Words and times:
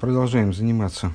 Продолжаем 0.00 0.54
заниматься 0.54 1.12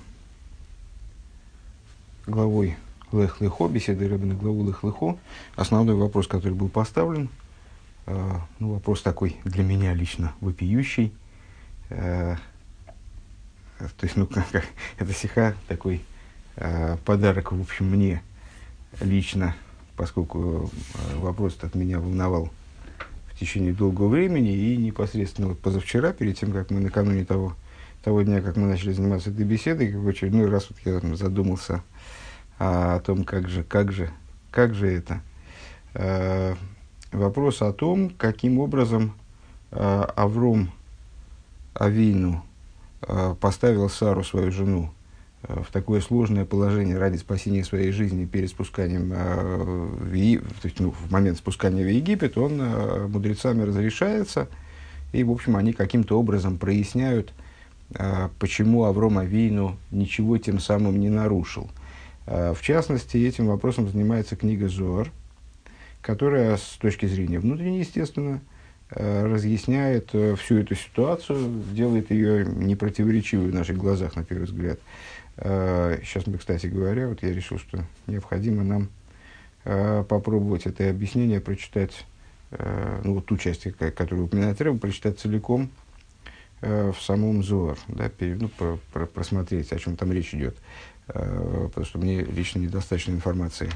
главой 2.28 2.78
Лех 3.12 3.42
Лехо, 3.42 3.68
беседой 3.68 4.08
Рэба 4.08 4.28
на 4.28 4.36
главу 4.36 4.64
Лех 4.64 4.84
Лехо. 4.84 5.18
Основной 5.56 5.96
вопрос, 5.96 6.28
который 6.28 6.54
был 6.54 6.70
поставлен, 6.70 7.30
э, 8.06 8.32
ну, 8.60 8.74
вопрос 8.74 9.02
такой 9.02 9.38
для 9.44 9.64
меня 9.64 9.96
лично 9.96 10.34
вопиющий. 10.40 11.12
Э, 11.90 12.36
то 13.80 14.04
есть, 14.04 14.18
ну, 14.18 14.28
как, 14.28 14.48
как 14.52 14.66
это 15.00 15.14
сиха 15.14 15.56
такой 15.68 16.04
э, 16.56 16.98
подарок, 17.06 17.54
в 17.54 17.60
общем, 17.60 17.90
мне 17.90 18.22
лично, 19.02 19.56
поскольку 19.96 20.70
э, 20.94 21.16
вопрос 21.16 21.58
от 21.64 21.74
меня 21.74 22.00
волновал 22.00 22.52
в 23.34 23.40
течение 23.40 23.74
долгого 23.74 24.10
времени 24.10 24.56
и 24.56 24.78
непосредственно 24.78 25.48
вот 25.48 25.60
позавчера, 25.60 26.14
перед 26.14 26.38
тем, 26.38 26.52
как 26.52 26.70
мы 26.70 26.82
накануне 26.82 27.26
того, 27.26 27.56
того 28.06 28.22
дня, 28.22 28.42
как 28.42 28.56
мы 28.56 28.68
начали 28.68 28.94
заниматься 28.94 29.32
этой 29.32 29.46
беседой, 29.46 29.94
в 29.94 30.08
очередной 30.08 30.50
раз 30.50 30.68
вот 30.70 30.80
я 30.86 31.16
задумался 31.16 31.84
а, 32.58 32.96
о 32.96 33.00
том, 33.02 33.26
как 33.26 33.50
же, 33.50 33.64
как 33.64 33.92
же, 33.92 34.10
как 34.52 34.74
же 34.74 34.88
это. 34.88 35.22
А, 35.94 36.56
вопрос 37.12 37.62
о 37.62 37.74
том, 37.74 38.12
каким 38.18 38.60
образом 38.60 39.14
а, 39.72 40.06
Авром 40.16 40.72
Авину 41.74 42.46
а, 43.02 43.36
поставил 43.36 43.90
Сару, 43.90 44.24
свою 44.24 44.52
жену, 44.52 44.92
Э, 45.48 45.62
в 45.62 45.72
такое 45.72 46.02
сложное 46.02 46.46
положение 46.46 46.98
ради 46.98 47.18
спасения 47.18 47.64
своей 47.64 47.92
жизни 47.92 48.26
перед 48.26 48.50
спусканием 48.50 49.12
э, 49.14 49.88
в, 50.00 50.14
е... 50.14 50.40
то 50.40 50.68
есть, 50.68 50.80
ну, 50.80 50.92
в 50.92 51.12
момент 51.12 51.38
спускания 51.38 51.84
в 51.84 51.92
Египет, 51.92 52.38
он 52.38 52.60
э, 52.62 53.08
мудрецами 53.08 53.64
разрешается, 53.64 54.48
и, 55.12 55.24
в 55.24 55.32
общем, 55.32 55.56
они 55.56 55.74
каким-то 55.74 56.20
образом 56.20 56.58
проясняют, 56.58 57.34
почему 58.40 58.84
Авром 58.84 59.18
Авейну 59.18 59.78
ничего 59.92 60.38
тем 60.38 60.60
самым 60.60 61.00
не 61.00 61.10
нарушил. 61.10 61.70
В 62.26 62.58
частности, 62.62 63.18
этим 63.18 63.48
вопросом 63.48 63.88
занимается 63.88 64.36
книга 64.36 64.68
Зор, 64.68 65.12
которая 66.02 66.58
с 66.58 66.78
точки 66.80 67.06
зрения 67.06 67.40
внутренней, 67.40 67.80
естественно, 67.80 68.42
разъясняет 68.90 70.10
всю 70.10 70.58
эту 70.58 70.76
ситуацию, 70.76 71.64
делает 71.72 72.12
ее 72.12 72.46
непротиворечивой 72.46 73.50
в 73.50 73.54
наших 73.54 73.78
глазах, 73.78 74.16
на 74.16 74.24
первый 74.24 74.46
взгляд. 74.46 74.80
Сейчас 75.38 76.28
мы, 76.28 76.38
кстати 76.38 76.68
говоря, 76.68 77.08
вот 77.10 77.22
я 77.22 77.34
решил, 77.34 77.60
что 77.60 77.84
необходимо 78.08 78.64
нам 78.64 78.90
э, 79.66 80.04
попробовать 80.08 80.66
это 80.66 80.90
объяснение 80.90 81.42
прочитать, 81.42 82.06
э, 82.52 83.02
ну, 83.04 83.16
вот 83.16 83.26
ту 83.26 83.38
часть, 83.38 83.68
которую 83.74 84.26
упоминает 84.28 84.62
Рэба, 84.62 84.78
прочитать 84.78 85.20
целиком 85.20 85.64
э, 85.64 85.85
в 86.66 86.96
самом 87.00 87.44
Зоар, 87.44 87.78
да, 87.88 88.10
пере, 88.10 88.38
ну, 88.40 88.50
про, 88.50 88.80
про, 88.92 89.06
просмотреть, 89.06 89.72
о 89.72 89.80
чем 89.80 89.96
там 89.96 90.12
речь 90.12 90.34
идет. 90.34 90.58
Потому 91.08 91.86
что 91.86 92.00
мне 92.00 92.24
лично 92.24 92.60
недостаточно 92.60 93.12
информации, 93.12 93.70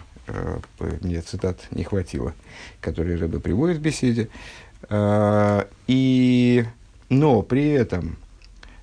мне 1.01 1.21
цитат 1.21 1.67
не 1.69 1.83
хватило, 1.83 2.33
которые 2.81 3.17
Рэба 3.17 3.39
приводит 3.39 3.77
в 3.77 3.81
беседе. 3.81 4.29
И, 5.87 6.65
но 7.09 7.41
при 7.43 7.69
этом 7.69 8.17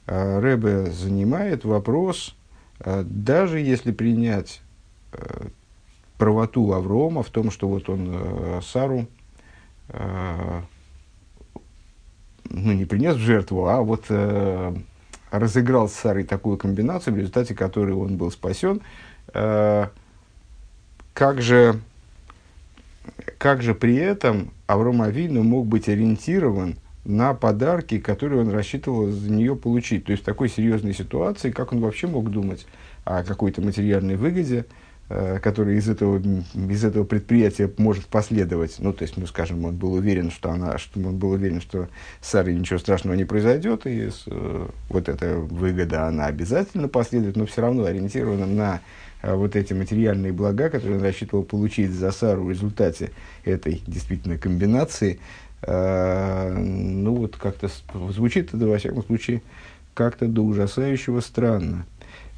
Рэбе 0.06 0.92
занимает 0.92 1.64
вопрос 1.64 2.36
даже 2.84 3.60
если 3.60 3.92
принять 3.92 4.60
э, 5.12 5.48
правоту 6.18 6.72
Аврома 6.72 7.22
в 7.22 7.30
том, 7.30 7.50
что 7.50 7.68
вот 7.68 7.88
он 7.88 8.10
э, 8.12 8.60
Сару 8.62 9.06
э, 9.88 10.62
ну, 12.50 12.72
не 12.72 12.84
принес 12.84 13.16
в 13.16 13.20
жертву, 13.20 13.66
а 13.66 13.80
вот 13.82 14.06
разыграл 15.30 15.88
с 15.88 15.92
Сарой 15.92 16.24
такую 16.24 16.56
комбинацию, 16.56 17.14
в 17.14 17.18
результате 17.18 17.54
которой 17.54 17.94
он 17.94 18.16
был 18.16 18.30
спасен, 18.30 18.80
как 21.12 21.42
же, 21.42 21.80
как 23.38 23.62
же 23.62 23.74
при 23.74 23.96
этом 23.96 24.50
Авром 24.66 25.02
Авину 25.02 25.42
мог 25.42 25.66
быть 25.66 25.88
ориентирован 25.88 26.76
на 27.04 27.34
подарки, 27.34 27.98
которые 27.98 28.42
он 28.42 28.50
рассчитывал 28.50 29.10
за 29.10 29.30
нее 29.30 29.54
получить. 29.56 30.04
То 30.04 30.12
есть 30.12 30.22
в 30.22 30.26
такой 30.26 30.48
серьезной 30.48 30.92
ситуации, 30.92 31.50
как 31.50 31.72
он 31.72 31.80
вообще 31.80 32.06
мог 32.06 32.30
думать 32.30 32.66
о 33.04 33.22
какой-то 33.22 33.62
материальной 33.62 34.16
выгоде, 34.16 34.66
э, 35.08 35.38
которая 35.40 35.76
из 35.76 35.88
этого, 35.88 36.20
из 36.54 36.84
этого 36.84 37.04
предприятия 37.04 37.70
может 37.78 38.06
последовать. 38.06 38.76
Ну, 38.78 38.92
то 38.92 39.02
есть, 39.02 39.16
ну, 39.16 39.26
скажем, 39.26 39.64
он 39.64 39.76
был 39.76 39.94
уверен, 39.94 40.30
что 40.30 40.50
она, 40.50 40.78
что 40.78 41.00
он 41.00 41.16
был 41.16 41.32
уверен, 41.32 41.60
что 41.60 41.88
с 42.20 42.30
Сарой 42.30 42.54
ничего 42.54 42.78
страшного 42.78 43.14
не 43.14 43.24
произойдет, 43.24 43.86
и 43.86 44.10
э, 44.26 44.68
вот 44.88 45.08
эта 45.08 45.36
выгода, 45.36 46.06
она 46.06 46.26
обязательно 46.26 46.88
последует, 46.88 47.36
но 47.36 47.46
все 47.46 47.62
равно 47.62 47.84
ориентирована 47.84 48.46
на 48.46 48.80
э, 49.22 49.34
вот 49.34 49.56
эти 49.56 49.72
материальные 49.72 50.32
блага, 50.32 50.70
которые 50.70 50.98
он 50.98 51.04
рассчитывал 51.04 51.42
получить 51.44 51.92
за 51.92 52.10
Сару 52.10 52.44
в 52.44 52.50
результате 52.50 53.10
этой 53.44 53.82
действительно 53.86 54.38
комбинации– 54.38 55.20
Э, 55.62 56.56
ну 56.56 57.14
вот 57.14 57.36
как-то 57.36 57.68
звучит 58.10 58.54
это, 58.54 58.66
во 58.66 58.78
всяком 58.78 59.02
случае, 59.04 59.42
как-то 59.94 60.26
до 60.26 60.42
ужасающего 60.42 61.20
странно. 61.20 61.86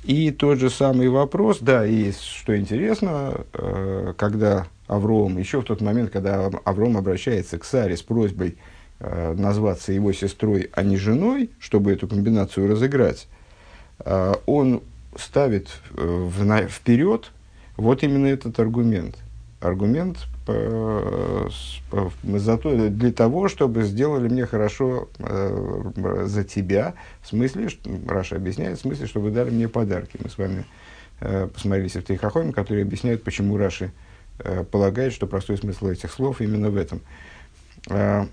И 0.08 0.30
тот 0.30 0.58
же 0.58 0.70
самый 0.70 1.10
вопрос, 1.10 1.58
да, 1.60 1.86
и 1.86 2.12
что 2.12 2.56
интересно, 2.56 3.44
э, 3.52 4.14
когда 4.16 4.66
Авром, 4.86 5.36
еще 5.36 5.60
в 5.60 5.64
тот 5.64 5.82
момент, 5.82 6.10
когда 6.10 6.50
Авром 6.64 6.96
обращается 6.96 7.58
к 7.58 7.64
Саре 7.66 7.94
с 7.94 8.00
просьбой 8.00 8.56
э, 9.00 9.34
назваться 9.34 9.92
его 9.92 10.14
сестрой, 10.14 10.70
а 10.72 10.82
не 10.82 10.96
женой, 10.96 11.50
чтобы 11.58 11.92
эту 11.92 12.08
комбинацию 12.08 12.70
разыграть, 12.70 13.28
он 14.46 14.80
ставит 15.16 15.68
вперед 16.70 17.30
вот 17.76 18.02
именно 18.02 18.28
этот 18.28 18.58
аргумент. 18.60 19.16
Аргумент 19.60 20.28
зато 22.22 22.88
для 22.88 23.12
того, 23.12 23.48
чтобы 23.48 23.82
сделали 23.82 24.28
мне 24.28 24.46
хорошо 24.46 25.08
э, 25.18 26.24
за 26.24 26.44
тебя, 26.44 26.94
в 27.22 27.28
смысле, 27.28 27.68
что, 27.68 27.90
Раша 28.06 28.36
объясняет, 28.36 28.78
в 28.78 28.80
смысле, 28.82 29.06
чтобы 29.06 29.30
дали 29.30 29.50
мне 29.50 29.68
подарки. 29.68 30.16
Мы 30.22 30.30
с 30.30 30.38
вами 30.38 30.64
э, 31.20 31.48
посмотрели 31.52 31.88
в 31.88 32.04
Тейхахоме, 32.04 32.52
которые 32.52 32.82
объясняют, 32.82 33.24
почему 33.24 33.56
Раши 33.56 33.92
э, 34.38 34.64
полагает, 34.64 35.12
что 35.12 35.26
простой 35.26 35.58
смысл 35.58 35.88
этих 35.88 36.12
слов 36.12 36.40
именно 36.40 36.70
в 36.70 36.76
этом. 36.76 37.02
Э, 37.90 38.26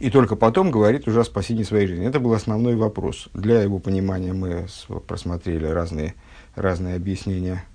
и 0.00 0.10
только 0.10 0.36
потом 0.36 0.70
говорит 0.70 1.08
уже 1.08 1.20
о 1.20 1.24
спасении 1.24 1.62
своей 1.62 1.86
жизни. 1.86 2.06
Это 2.06 2.20
был 2.20 2.34
основной 2.34 2.76
вопрос. 2.76 3.28
Для 3.32 3.62
его 3.62 3.78
понимания 3.78 4.32
мы 4.32 4.66
просмотрели 5.06 5.66
разные, 5.66 6.14
разные 6.56 6.96
объяснения 6.96 7.64
Э, 7.64 7.73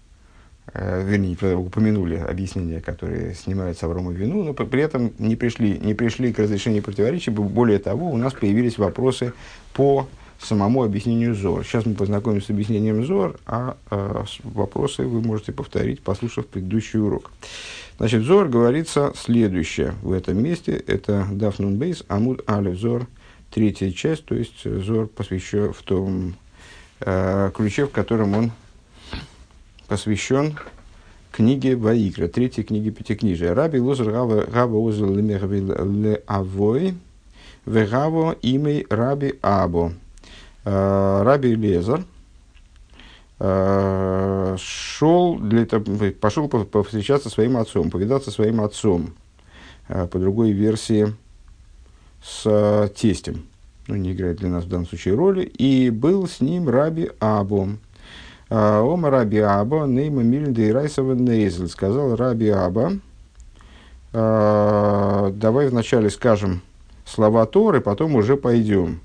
вернее, 0.73 1.55
упомянули 1.55 2.15
объяснения, 2.15 2.81
которые 2.81 3.33
снимают 3.33 3.77
с 3.77 3.83
Аврома 3.83 4.11
вину, 4.11 4.43
но 4.43 4.53
при 4.53 4.81
этом 4.81 5.11
не 5.17 5.35
пришли, 5.35 5.79
не 5.79 5.93
пришли 5.93 6.33
к 6.33 6.39
разрешению 6.39 6.83
противоречий. 6.83 7.31
Более 7.31 7.79
того, 7.79 8.11
у 8.11 8.17
нас 8.17 8.33
появились 8.33 8.77
вопросы 8.77 9.33
по 9.73 10.07
самому 10.41 10.83
объяснению 10.83 11.35
Зор. 11.35 11.63
Сейчас 11.63 11.85
мы 11.85 11.95
познакомимся 11.95 12.47
с 12.47 12.49
объяснением 12.51 13.05
Зор, 13.05 13.39
а, 13.45 13.77
а 13.89 14.25
вопросы 14.43 15.03
вы 15.03 15.21
можете 15.21 15.51
повторить, 15.51 16.01
послушав 16.01 16.47
предыдущий 16.47 16.99
урок. 16.99 17.31
Значит, 17.97 18.23
Зор 18.23 18.47
говорится 18.47 19.11
следующее 19.15 19.93
в 20.01 20.13
этом 20.13 20.41
месте. 20.41 20.81
Это 20.87 21.27
Дафнун 21.31 21.77
Бейс, 21.77 22.03
Амуд 22.07 22.41
Алев 22.49 22.77
Зор, 22.77 23.07
третья 23.51 23.91
часть, 23.91 24.25
то 24.25 24.35
есть 24.35 24.63
Зор 24.63 25.07
посвящен 25.07 25.73
в 25.73 25.81
том 25.83 26.35
э, 27.01 27.51
ключе, 27.53 27.85
в 27.85 27.91
котором 27.91 28.35
он 28.35 28.51
посвящен 29.89 30.55
книге 31.31 31.75
Ваикра, 31.75 32.27
третьей 32.27 32.63
книге 32.63 32.91
Пятикнижия. 32.91 33.55
Раби 33.55 33.79
Лузер 33.79 34.11
Гава 34.11 34.77
Узел 34.77 35.13
Ле 35.15 36.21
Авой, 36.27 36.95
Вегаво 37.65 38.35
имей 38.43 38.85
Раби 38.89 39.39
Або. 39.41 39.93
А, 40.63 41.23
Раби 41.23 41.55
Лезер 41.55 42.05
а, 43.39 44.55
шел 44.59 45.39
для 45.39 45.65
пошел 45.65 46.47
повстречаться 46.47 47.29
своим 47.29 47.57
отцом, 47.57 47.89
повидаться 47.89 48.29
своим 48.29 48.61
отцом, 48.61 49.15
а, 49.87 50.05
по 50.05 50.19
другой 50.19 50.51
версии, 50.51 51.15
с 52.23 52.91
тестем. 52.95 53.45
Ну, 53.87 53.95
не 53.95 54.11
играет 54.11 54.37
для 54.37 54.49
нас 54.49 54.65
в 54.65 54.69
данном 54.69 54.85
случае 54.85 55.15
роли. 55.15 55.45
И 55.45 55.89
был 55.89 56.27
с 56.27 56.41
ним 56.41 56.69
Раби 56.69 57.09
Або. 57.19 57.69
Ома 58.49 59.09
Раби 59.11 59.39
Аба, 59.39 59.85
Нейма 59.85 60.23
Мильда 60.23 60.61
и 60.61 60.71
Райсова 60.71 61.13
Нейзель. 61.13 61.67
Сказал 61.67 62.15
Раби 62.15 62.49
Аба, 62.49 62.93
а, 64.11 65.31
давай 65.31 65.67
вначале 65.67 66.09
скажем 66.09 66.61
слова 67.05 67.45
Торы, 67.45 67.79
потом 67.79 68.15
уже 68.15 68.37
пойдем. 68.37 69.01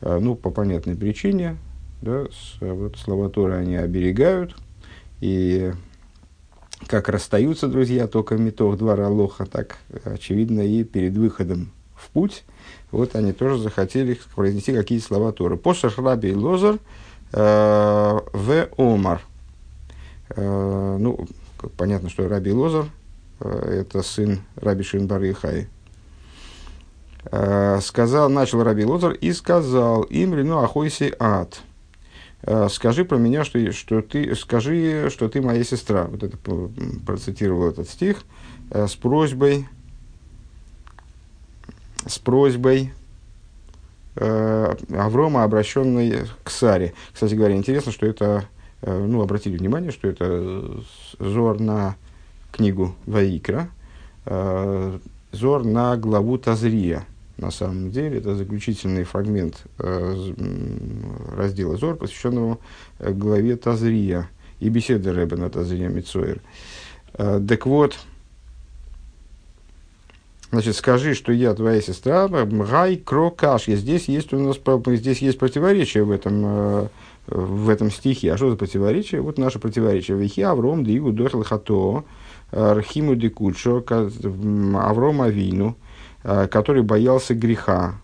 А, 0.00 0.20
ну, 0.20 0.36
по 0.36 0.50
понятной 0.50 0.94
причине, 0.94 1.56
да, 2.00 2.26
вот 2.60 2.96
слова 2.96 3.28
Торы 3.28 3.54
они 3.54 3.76
оберегают, 3.76 4.56
и 5.20 5.72
как 6.86 7.08
расстаются 7.08 7.66
друзья 7.66 8.06
только 8.06 8.36
метох 8.36 8.78
два 8.78 8.96
ралоха, 8.96 9.46
так 9.46 9.78
очевидно 10.04 10.60
и 10.60 10.84
перед 10.84 11.16
выходом 11.16 11.72
в 11.94 12.08
путь, 12.10 12.44
вот 12.90 13.14
они 13.14 13.32
тоже 13.32 13.58
захотели 13.58 14.18
произнести 14.34 14.72
какие-то 14.72 15.04
слова 15.04 15.32
Торы. 15.32 15.56
После 15.56 15.90
Раби 15.96 16.34
Лозар 16.34 16.78
в 17.32 18.68
Омар. 18.76 19.22
Ну, 20.36 21.26
понятно, 21.76 22.08
что 22.08 22.28
Раби 22.28 22.52
Лозар 22.52 22.86
это 23.40 24.02
сын 24.02 24.40
Раби 24.56 24.82
Шинбар 24.82 25.22
Ихай. 25.22 25.68
Сказал, 27.80 28.28
начал 28.30 28.62
Раби 28.62 28.84
Лозар 28.84 29.12
и 29.12 29.32
сказал 29.32 30.02
им, 30.02 30.30
ну, 30.46 30.58
ахойси 30.58 31.14
ад. 31.18 31.60
Скажи 32.70 33.04
про 33.04 33.16
меня, 33.16 33.44
что, 33.44 33.72
что 33.72 34.00
ты, 34.00 34.34
скажи, 34.34 35.10
что 35.10 35.28
ты 35.28 35.42
моя 35.42 35.62
сестра. 35.62 36.04
Вот 36.04 36.22
это 36.22 36.38
процитировал 37.06 37.68
этот 37.68 37.88
стих 37.88 38.22
с 38.70 38.94
просьбой, 38.94 39.68
с 42.06 42.18
просьбой 42.18 42.92
э, 42.94 42.99
Аврома, 44.16 45.44
обращенной 45.44 46.26
к 46.42 46.50
Саре. 46.50 46.94
Кстати 47.12 47.34
говоря, 47.34 47.56
интересно, 47.56 47.92
что 47.92 48.06
это, 48.06 48.44
э, 48.82 49.06
ну, 49.06 49.22
обратили 49.22 49.56
внимание, 49.56 49.92
что 49.92 50.08
это 50.08 50.82
зор 51.18 51.60
на 51.60 51.96
книгу 52.52 52.94
Ваикра, 53.06 53.68
э, 54.26 54.98
зор 55.32 55.64
на 55.64 55.96
главу 55.96 56.38
Тазрия. 56.38 57.04
На 57.40 57.50
самом 57.50 57.90
деле, 57.90 58.18
это 58.18 58.34
заключительный 58.34 59.04
фрагмент 59.04 59.64
э, 59.78 60.32
раздела 61.34 61.76
Зор, 61.78 61.96
посвященного 61.96 62.58
э, 62.98 63.12
главе 63.12 63.56
Тазрия 63.56 64.28
и 64.58 64.68
беседы 64.68 65.10
Рэба 65.10 65.38
на 65.38 65.48
Тазрия 65.48 65.88
Мицоэр. 65.88 66.42
Э, 67.14 67.40
так 67.48 67.64
вот, 67.64 67.98
Значит, 70.50 70.74
скажи, 70.74 71.14
что 71.14 71.32
я 71.32 71.54
твоя 71.54 71.80
сестра, 71.80 72.26
Гай 72.26 72.96
Крокаш. 72.96 73.66
Здесь 73.66 74.08
есть 74.08 74.32
у 74.32 74.38
нас 74.38 74.56
здесь 74.98 75.18
есть 75.18 75.38
противоречие 75.38 76.02
в 76.02 76.10
этом, 76.10 76.42
э, 76.44 76.88
в 77.28 77.68
этом 77.68 77.90
стихе. 77.90 78.32
А 78.32 78.36
что 78.36 78.50
за 78.50 78.56
противоречие? 78.56 79.20
Вот 79.20 79.38
наше 79.38 79.60
противоречие. 79.60 80.16
Вихи 80.16 80.40
Авром 80.40 80.84
Дигу 80.84 81.12
Дохл 81.12 81.42
Хато, 81.42 82.04
Архиму 82.50 83.14
Дикучо, 83.14 83.84
Авром 84.74 85.22
Авину, 85.22 85.76
э, 86.24 86.48
который 86.48 86.82
боялся 86.82 87.32
греха, 87.34 87.94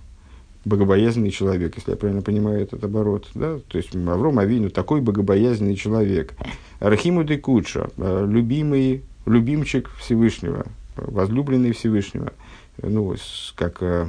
богобоязненный 0.65 1.33
человек, 1.33 1.75
если 1.77 1.93
я 1.93 1.97
правильно 1.97 2.23
понимаю 2.23 2.61
этот 2.61 2.85
оборот. 2.85 3.27
Да? 3.35 3.59
То 3.67 3.79
есть 3.79 3.93
Авром 3.97 4.39
Авину 4.39 4.71
такой 4.71 5.01
богобоязненный 5.01 5.75
человек. 5.75 6.35
Архиму 6.79 7.25
Дикучо, 7.25 7.91
э, 7.97 8.27
любимый, 8.29 9.03
любимчик 9.27 9.91
Всевышнего, 9.99 10.67
возлюбленный 10.97 11.73
Всевышнего. 11.73 12.33
Ну, 12.83 13.15
как 13.55 13.83
э, 13.83 14.09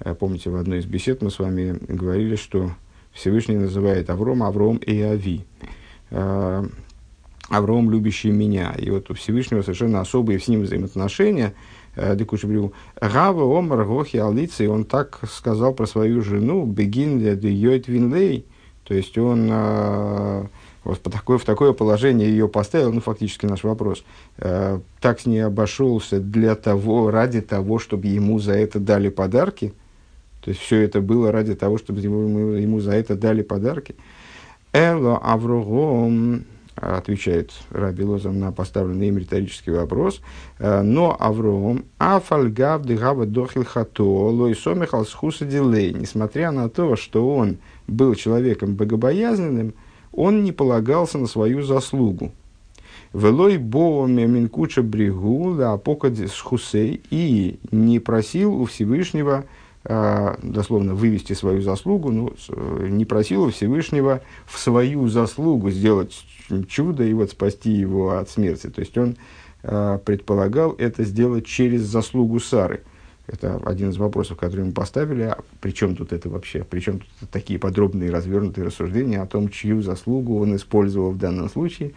э, 0.00 0.14
помните, 0.14 0.50
в 0.50 0.56
одной 0.56 0.80
из 0.80 0.86
бесед 0.86 1.22
мы 1.22 1.30
с 1.30 1.38
вами 1.38 1.78
говорили, 1.88 2.36
что 2.36 2.72
Всевышний 3.12 3.56
называет 3.56 4.10
Авром 4.10 4.42
Авром 4.42 4.76
и 4.78 5.00
Ави. 5.00 5.44
Э, 6.10 6.64
Авром, 7.48 7.90
любящий 7.90 8.30
меня. 8.30 8.74
И 8.78 8.90
вот 8.90 9.10
у 9.10 9.14
Всевышнего 9.14 9.62
совершенно 9.62 10.00
особые 10.00 10.38
с 10.38 10.48
ним 10.48 10.62
взаимоотношения. 10.62 11.54
Декушебрю. 11.96 12.72
Гава 13.00 13.58
Омар 13.58 13.84
Гохи 13.84 14.16
Алицы, 14.18 14.70
он 14.70 14.84
так 14.84 15.18
сказал 15.28 15.74
про 15.74 15.86
свою 15.86 16.22
жену, 16.22 16.64
Бегин 16.64 17.18
Йойт 17.18 17.88
Винлей. 17.88 18.46
То 18.84 18.94
есть 18.94 19.18
он 19.18 19.50
вот 20.84 21.00
по 21.00 21.10
такое, 21.10 21.38
в 21.38 21.44
такое 21.44 21.72
положение 21.72 22.28
ее 22.28 22.48
поставил, 22.48 22.92
ну, 22.92 23.00
фактически 23.00 23.46
наш 23.46 23.64
вопрос, 23.64 24.04
э, 24.38 24.80
так 25.00 25.20
с 25.20 25.26
ней 25.26 25.40
обошелся 25.40 26.20
для 26.20 26.54
того, 26.54 27.10
ради 27.10 27.40
того, 27.40 27.78
чтобы 27.78 28.06
ему 28.06 28.38
за 28.38 28.52
это 28.52 28.78
дали 28.80 29.08
подарки, 29.08 29.74
то 30.42 30.50
есть 30.50 30.60
все 30.60 30.80
это 30.80 31.00
было 31.00 31.32
ради 31.32 31.54
того, 31.54 31.78
чтобы 31.78 32.00
ему, 32.00 32.52
ему 32.52 32.80
за 32.80 32.92
это 32.92 33.14
дали 33.14 33.42
подарки. 33.42 33.94
Эло 34.72 35.18
Аврогом, 35.18 36.46
отвечает 36.80 37.52
Раби 37.70 38.04
Лозам 38.04 38.38
на 38.40 38.52
поставленный 38.52 39.08
им 39.08 39.18
риторический 39.18 39.70
вопрос, 39.70 40.20
э, 40.58 40.82
но 40.82 41.16
Авром, 41.18 41.84
Афальгав 41.98 42.84
дегава 42.84 43.26
дохил 43.26 43.64
хато, 43.64 44.04
лой 44.04 44.54
сомихал 44.54 45.04
схуса 45.04 45.44
дилей, 45.44 45.92
несмотря 45.92 46.50
на 46.50 46.68
то, 46.68 46.96
что 46.96 47.34
он 47.36 47.58
был 47.86 48.14
человеком 48.14 48.74
богобоязненным, 48.74 49.74
он 50.12 50.44
не 50.44 50.52
полагался 50.52 51.18
на 51.18 51.26
свою 51.26 51.62
заслугу. 51.62 52.32
Велой 53.12 53.58
боами 53.58 54.24
минкуча 54.24 54.82
брегу 54.82 55.54
да 55.54 55.76
покади 55.76 56.26
с 56.26 56.38
хусей 56.38 57.00
и 57.10 57.58
не 57.72 57.98
просил 57.98 58.54
у 58.54 58.66
Всевышнего, 58.66 59.46
э, 59.84 60.36
дословно 60.42 60.94
вывести 60.94 61.32
свою 61.32 61.60
заслугу, 61.60 62.12
ну, 62.12 62.32
не 62.88 63.04
просил 63.04 63.44
у 63.44 63.50
Всевышнего 63.50 64.20
в 64.46 64.58
свою 64.58 65.08
заслугу 65.08 65.70
сделать 65.70 66.24
чудо 66.68 67.04
и 67.04 67.12
вот 67.12 67.30
спасти 67.30 67.72
его 67.72 68.16
от 68.16 68.30
смерти. 68.30 68.68
То 68.68 68.80
есть 68.80 68.96
он 68.96 69.16
э, 69.64 69.98
предполагал 70.04 70.72
это 70.78 71.02
сделать 71.02 71.46
через 71.46 71.82
заслугу 71.82 72.38
Сары. 72.38 72.84
Это 73.32 73.60
один 73.64 73.90
из 73.90 73.96
вопросов, 73.96 74.38
который 74.38 74.64
мы 74.64 74.72
поставили. 74.72 75.22
А 75.22 75.38
при 75.60 75.70
чем 75.70 75.94
тут 75.94 76.12
это 76.12 76.28
вообще? 76.28 76.64
При 76.64 76.80
чем 76.80 76.98
тут 76.98 77.30
такие 77.30 77.58
подробные 77.58 78.10
развернутые 78.10 78.66
рассуждения 78.66 79.20
о 79.20 79.26
том, 79.26 79.48
чью 79.48 79.82
заслугу 79.82 80.40
он 80.40 80.56
использовал 80.56 81.12
в 81.12 81.18
данном 81.18 81.48
случае? 81.48 81.92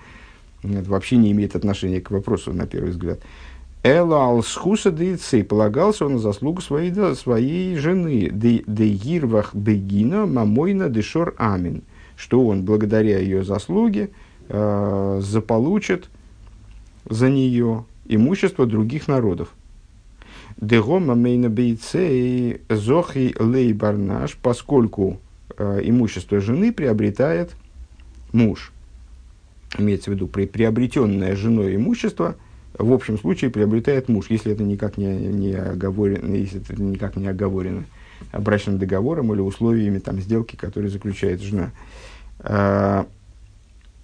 Это 0.64 0.90
вообще 0.90 1.18
не 1.18 1.32
имеет 1.32 1.56
отношения 1.56 2.02
к 2.02 2.12
вопросу, 2.12 2.54
на 2.54 2.68
первый 2.68 2.92
взгляд. 2.92 3.20
Эла 3.82 4.28
алсхуса 4.28 4.92
дейцы, 4.92 5.44
полагался 5.44 6.06
он 6.06 6.14
на 6.14 6.20
заслугу 6.20 6.62
своей, 6.62 6.92
да, 6.92 7.16
своей 7.16 7.76
жены, 7.76 8.30
де 8.32 8.88
гирвах 8.88 9.54
бегина 9.54 10.26
мамойна 10.26 10.90
дешор 10.90 11.34
амин, 11.38 11.82
что 12.16 12.48
он 12.48 12.64
благодаря 12.64 13.20
ее 13.20 13.44
заслуге 13.44 14.12
э, 14.48 15.20
заполучит 15.22 16.10
за 17.10 17.30
нее 17.30 17.84
имущество 18.06 18.66
других 18.66 19.10
народов. 19.10 19.50
Дегома 20.58 21.16
мейна 21.16 21.50
бейцей 21.50 22.62
зохи 22.70 23.36
лей 23.40 23.74
барнаш, 23.74 24.38
поскольку 24.42 25.20
э, 25.58 25.82
имущество 25.84 26.40
жены 26.40 26.72
приобретает 26.72 27.56
муж. 28.32 28.72
Имеется 29.78 30.12
в 30.12 30.14
виду, 30.14 30.28
при, 30.28 30.46
приобретенное 30.46 31.36
женой 31.36 31.76
имущество 31.76 32.36
в 32.78 32.92
общем 32.92 33.18
случае 33.18 33.52
приобретает 33.52 34.10
муж, 34.10 34.28
если 34.30 34.52
это 34.52 34.64
никак 34.64 34.98
не, 34.98 35.16
не 35.16 35.54
оговорено, 35.54 36.34
если 36.36 36.62
это 36.62 36.82
никак 36.82 37.16
не 37.16 37.28
оговорено 37.28 37.86
брачным 38.32 38.78
договором 38.78 39.34
или 39.34 39.42
условиями 39.42 40.00
там, 40.00 40.20
сделки, 40.22 40.56
которые 40.56 40.90
заключает 40.90 41.42
жена. 41.42 41.72
Э, 42.40 43.04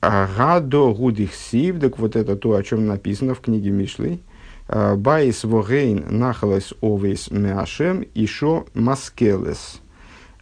Гадо 0.02 0.94
гудих 0.94 1.34
сив, 1.34 1.80
так 1.80 2.00
вот 2.00 2.16
это 2.16 2.38
то, 2.38 2.56
о 2.56 2.64
чем 2.64 2.88
написано 2.88 3.34
в 3.36 3.42
книге 3.42 3.72
Мишлей, 3.72 4.22
Байс 4.70 5.44
вогейн 5.44 6.06
нахалес 6.10 6.74
овейс 6.82 7.32
меашем 7.32 8.06
ишо 8.14 8.68
маскелес. 8.76 9.82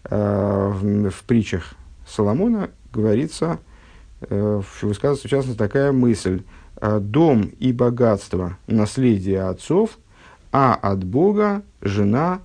В, 0.04 1.10
в 1.10 1.24
притчах 1.24 1.76
Соломона 2.06 2.70
говорится, 2.94 3.60
э, 4.22 4.62
высказывается 4.82 5.28
в 5.28 5.32
частности 5.32 5.58
такая 5.58 5.92
мысль. 5.92 6.44
Дом 6.80 7.50
и 7.58 7.72
богатство– 7.74 8.58
наследие 8.68 9.42
отцов, 9.44 9.98
а 10.52 10.76
от 10.76 11.04
Бога 11.04 11.64
жена 11.82 12.40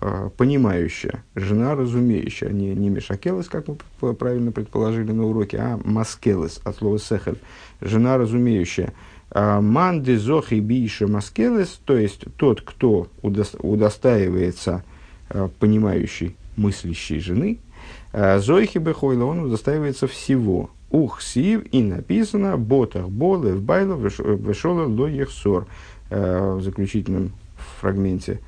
э, 0.00 0.30
понимающая, 0.36 1.22
жена 1.34 1.74
разумеющая, 1.74 2.48
не, 2.48 2.74
не 2.74 2.88
мешакелес, 2.88 3.48
как 3.48 3.66
мы 4.00 4.14
правильно 4.14 4.50
предположили 4.50 5.12
на 5.12 5.26
уроке, 5.26 5.58
а 5.58 5.78
маскелес, 5.84 6.60
от 6.64 6.76
слова 6.76 6.98
сехель, 6.98 7.38
жена 7.80 8.16
разумеющая– 8.16 8.94
а, 9.30 9.60
Манды 9.60 10.18
зохи 10.18 10.60
биша 10.60 11.06
маскелес, 11.08 11.80
то 11.84 11.96
есть 11.96 12.24
тот, 12.36 12.60
кто 12.60 13.08
удостаивается 13.22 14.84
а, 15.28 15.48
понимающей, 15.58 16.36
мыслящей 16.56 17.18
жены, 17.18 17.58
а, 18.12 18.38
Зойхи 18.38 18.78
бехойла, 18.78 19.24
он 19.24 19.40
удостаивается 19.40 20.06
всего. 20.06 20.70
Ух 20.90 21.20
сив, 21.20 21.64
и 21.72 21.82
написано, 21.82 22.56
ботах 22.56 23.08
болы 23.08 23.54
в 23.54 23.62
байло 23.62 23.96
вешола 23.96 24.86
ло 24.86 25.06
ехсор. 25.06 25.66
В 26.08 26.60
заключительном 26.62 27.32
фрагменте 27.80 28.38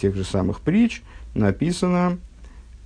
тех 0.00 0.14
же 0.14 0.22
самых 0.22 0.60
притч 0.60 1.02
написано, 1.34 2.18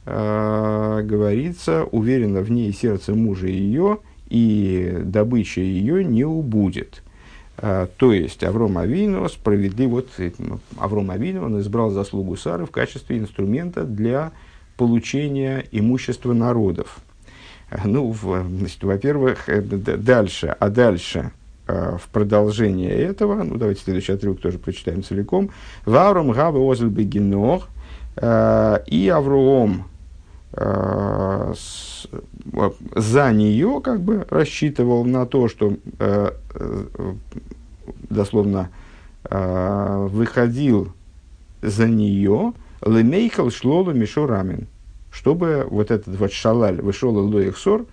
говорится, 0.07 1.85
уверенно 1.85 2.41
в 2.41 2.51
ней 2.51 2.73
сердце 2.73 3.15
мужа 3.15 3.49
ее, 3.49 3.99
и 4.31 5.03
добыча 5.05 5.61
ее 5.61 6.03
не 6.03 6.25
убудет. 6.25 7.03
А, 7.59 7.89
то 7.97 8.13
есть 8.13 8.43
Авром 8.45 8.79
Авину 8.79 9.29
справедлив, 9.29 9.91
вот 9.91 10.09
ну, 10.39 10.61
Авром 10.79 11.11
Авину, 11.11 11.45
он 11.45 11.61
избрал 11.61 11.91
заслугу 11.91 12.37
Сары 12.37 12.67
в 12.67 12.71
качестве 12.71 13.19
инструмента 13.19 13.85
для 13.85 14.33
получения 14.77 15.65
имущества 15.71 16.33
народов. 16.33 16.99
А, 17.71 17.87
ну, 17.87 18.15
значит, 18.15 18.83
во-первых, 18.83 19.49
э, 19.49 19.61
дальше, 19.63 20.55
а 20.59 20.69
дальше 20.69 21.33
в 21.67 22.03
продолжение 22.13 22.93
этого, 22.93 23.43
ну 23.43 23.57
давайте 23.57 23.83
следующий 23.83 24.13
отрывок 24.13 24.41
тоже 24.41 24.57
прочитаем 24.57 25.03
целиком. 25.03 25.51
Варум 25.85 26.31
гавы 26.31 26.61
озель 26.61 26.87
бегинор 26.87 27.63
и 28.17 29.13
Авроом 29.13 29.87
за 32.95 33.33
нее 33.33 33.81
как 33.85 34.01
бы 34.01 34.27
рассчитывал 34.31 35.05
на 35.05 35.27
то, 35.27 35.49
что 35.49 35.77
дословно 38.09 38.71
выходил 39.29 40.93
за 41.63 41.89
нее 41.89 42.55
лемейхал 42.85 43.51
шлолу 43.51 43.93
мишурамин, 43.93 44.67
чтобы 45.11 45.67
вот 45.69 45.91
этот 45.91 46.17
вот 46.19 46.33
шалаль 46.33 46.81
вышел 46.81 47.15
лоихсор, 47.15 47.87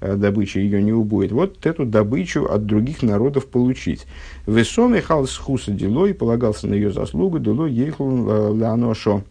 э, 0.00 0.16
добыча 0.16 0.60
ее 0.60 0.82
не 0.82 0.92
убудет, 0.92 1.32
вот 1.32 1.66
эту 1.66 1.84
добычу 1.84 2.46
от 2.46 2.66
других 2.66 3.02
народов 3.02 3.46
получить. 3.46 4.06
Весом 4.46 5.00
хал 5.02 5.26
с 5.26 5.36
хуса 5.36 5.72
дело 5.72 6.06
и 6.06 6.12
полагался 6.12 6.66
на 6.66 6.74
ее 6.74 6.92
заслугу, 6.92 7.38
дело 7.38 7.66
ехал 7.66 8.08
э, 8.28 8.54
леаношо, 8.56 9.22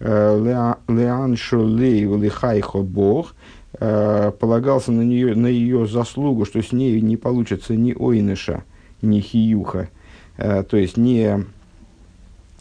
э, 0.00 0.74
леаншо 0.88 1.66
лей 1.66 2.04
лихайхо 2.04 2.78
бог, 2.82 3.34
полагался 3.78 4.90
на, 4.90 5.02
нее, 5.02 5.34
на 5.34 5.48
ее 5.48 5.86
заслугу, 5.86 6.46
что 6.46 6.62
с 6.62 6.72
ней 6.72 6.98
не 7.02 7.18
получится 7.18 7.76
ни 7.76 7.92
ойныша, 7.92 8.64
ни 9.02 9.20
хиюха, 9.20 9.90
то 10.38 10.76
есть 10.78 10.96
не, 10.96 11.44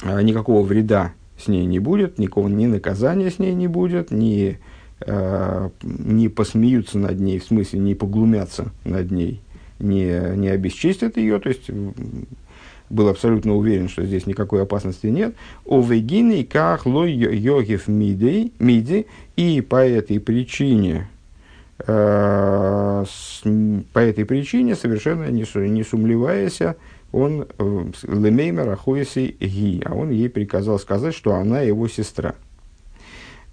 никакого 0.03 0.61
вреда 0.61 1.13
с 1.37 1.47
ней 1.47 1.65
не 1.65 1.79
будет, 1.79 2.17
никакого 2.17 2.47
ни 2.47 2.65
наказания 2.65 3.29
с 3.29 3.39
ней 3.39 3.53
не 3.53 3.67
будет, 3.67 4.11
ни, 4.11 4.59
э, 5.01 5.69
не 5.83 6.29
посмеются 6.29 6.97
над 6.97 7.19
ней, 7.19 7.39
в 7.39 7.45
смысле 7.45 7.79
не 7.79 7.95
поглумятся 7.95 8.71
над 8.83 9.11
ней, 9.11 9.41
не, 9.79 10.35
не 10.35 10.47
обесчестят 10.49 11.17
ее, 11.17 11.39
то 11.39 11.49
есть 11.49 11.69
был 12.89 13.09
абсолютно 13.09 13.55
уверен, 13.55 13.89
что 13.89 14.05
здесь 14.05 14.25
никакой 14.25 14.61
опасности 14.61 15.07
нет. 15.07 15.35
О 15.65 15.81
вегине 15.81 16.43
как 16.43 16.85
лой 16.85 17.11
йогев 17.11 17.87
миди, 17.87 19.07
и 19.35 19.61
по 19.61 19.85
этой 19.85 20.19
причине, 20.19 21.07
э, 21.79 23.05
по 23.93 23.99
этой 23.99 24.25
причине 24.25 24.75
совершенно 24.75 25.29
не, 25.29 25.45
не 25.69 25.83
сумлеваясь, 25.83 26.59
он 27.11 27.47
э, 27.57 27.85
лемеймер 28.03 28.69
ахуеси 28.69 29.35
ги, 29.39 29.81
а 29.85 29.93
он 29.93 30.09
ей 30.09 30.29
приказал 30.29 30.79
сказать, 30.79 31.15
что 31.15 31.33
она 31.35 31.61
его 31.61 31.87
сестра. 31.87 32.35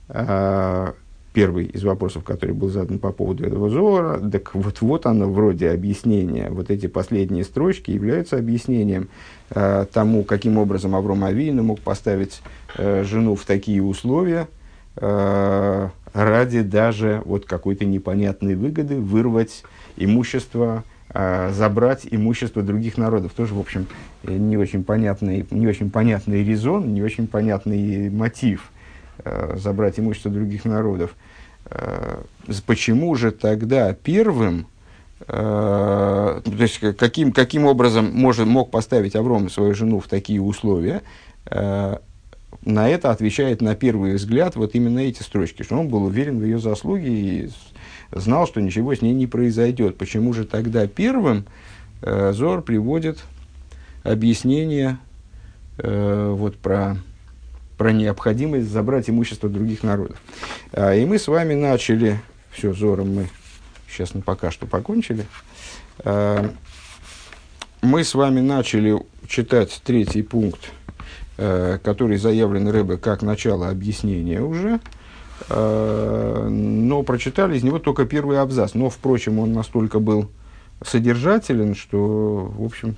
А, 0.09 0.95
первый 1.33 1.67
из 1.67 1.83
вопросов, 1.83 2.25
который 2.25 2.55
был 2.55 2.69
задан 2.69 2.99
по 2.99 3.13
поводу 3.13 3.45
этого 3.45 3.71
зора, 3.71 4.19
так 4.31 4.55
вот, 4.55 4.81
вот 4.81 5.07
оно 5.07 5.31
вроде 5.31 5.71
объяснения, 5.71 6.51
вот 6.51 6.71
эти 6.71 6.87
последние 6.87 7.45
строчки 7.45 7.91
являются 7.91 8.37
объяснением 8.37 9.09
э, 9.51 9.87
тому, 9.93 10.25
каким 10.25 10.59
образом 10.59 10.95
Авром 10.95 11.25
Авину 11.25 11.63
мог 11.63 11.81
поставить 11.81 12.43
э, 12.77 13.05
жену 13.05 13.35
в 13.35 13.45
такие 13.45 13.83
условия, 13.83 14.49
э, 14.97 15.89
ради 16.13 16.63
даже 16.63 17.23
вот 17.25 17.47
какой-то 17.47 17.85
непонятной 17.85 18.55
выгоды 18.55 18.97
вырвать 18.97 19.63
имущество 19.97 20.85
а, 21.15 21.53
забрать 21.53 22.07
имущество 22.11 22.63
других 22.63 22.97
народов. 22.97 23.33
Тоже, 23.35 23.55
в 23.55 23.61
общем, 23.61 23.87
не 24.23 24.57
очень 24.57 24.83
понятный, 24.83 25.47
не 25.51 25.67
очень 25.67 25.91
понятный 25.91 26.43
резон, 26.43 26.95
не 26.95 27.03
очень 27.03 27.27
понятный 27.27 28.09
мотив 28.09 28.71
э, 28.71 28.72
забрать 29.57 29.99
имущество 29.99 30.31
других 30.31 30.65
народов. 30.65 31.15
Э, 31.67 32.23
почему 32.67 33.15
же 33.15 33.31
тогда 33.31 33.93
первым, 33.93 34.67
э, 35.21 35.25
то 35.27 36.43
есть 36.59 36.79
каким, 36.97 37.33
каким 37.33 37.65
образом 37.65 38.11
может, 38.13 38.47
мог 38.47 38.71
поставить 38.71 39.17
Авром 39.17 39.51
свою 39.51 39.75
жену 39.75 40.01
в 40.01 40.09
такие 40.09 40.41
условия, 40.41 41.03
на 42.65 42.89
это 42.89 43.11
отвечает 43.11 43.61
на 43.61 43.75
первый 43.75 44.15
взгляд 44.15 44.55
вот 44.57 44.75
именно 44.75 45.01
эти 45.01 45.23
строчки, 45.23 45.63
что 45.63 45.77
он 45.77 45.89
был 45.89 46.05
уверен 46.05 46.39
в 46.39 46.45
ее 46.45 46.59
заслуге 46.59 47.09
и 47.09 47.51
знал, 48.13 48.47
что 48.47 48.61
ничего 48.61 48.95
с 48.95 49.03
ней 49.03 49.13
не 49.13 49.27
произойдет. 49.27 49.99
Почему 49.99 50.33
же 50.33 50.45
тогда 50.45 50.87
первым 50.87 51.47
э, 52.03 52.33
Зор 52.33 52.63
приводит 52.63 53.19
объяснение 54.05 54.99
э, 55.79 56.35
вот 56.37 56.57
про, 56.57 56.99
про 57.77 57.93
необходимость 57.93 58.69
забрать 58.71 59.09
имущество 59.11 59.49
других 59.49 59.83
народов. 59.83 60.17
А, 60.73 60.95
и 60.95 61.05
мы 61.05 61.19
с 61.19 61.29
вами 61.29 61.55
начали, 61.55 62.21
все, 62.51 62.73
Зором 62.73 63.15
мы 63.15 63.29
сейчас 63.89 64.15
мы 64.15 64.23
пока 64.23 64.51
что 64.51 64.67
покончили. 64.67 65.27
А, 66.01 66.51
мы 67.83 68.05
с 68.05 68.15
вами 68.15 68.41
начали 68.41 68.97
читать 69.27 69.81
третий 69.85 70.23
пункт, 70.23 70.61
э, 71.37 71.79
который 71.83 72.17
заявлен 72.17 72.69
Рэбе 72.69 72.97
как 72.97 73.23
начало 73.23 73.69
объяснения 73.69 74.41
уже. 74.41 74.79
Но 75.49 77.03
прочитали 77.03 77.57
из 77.57 77.65
него 77.65 77.81
только 77.81 78.07
первый 78.07 78.39
абзац. 78.39 78.75
Но, 78.75 78.89
впрочем, 78.89 79.41
он 79.41 79.53
настолько 79.53 79.99
был 79.99 80.31
содержателен, 80.87 81.75
что, 81.75 82.53
в 82.57 82.65
общем, 82.65 82.95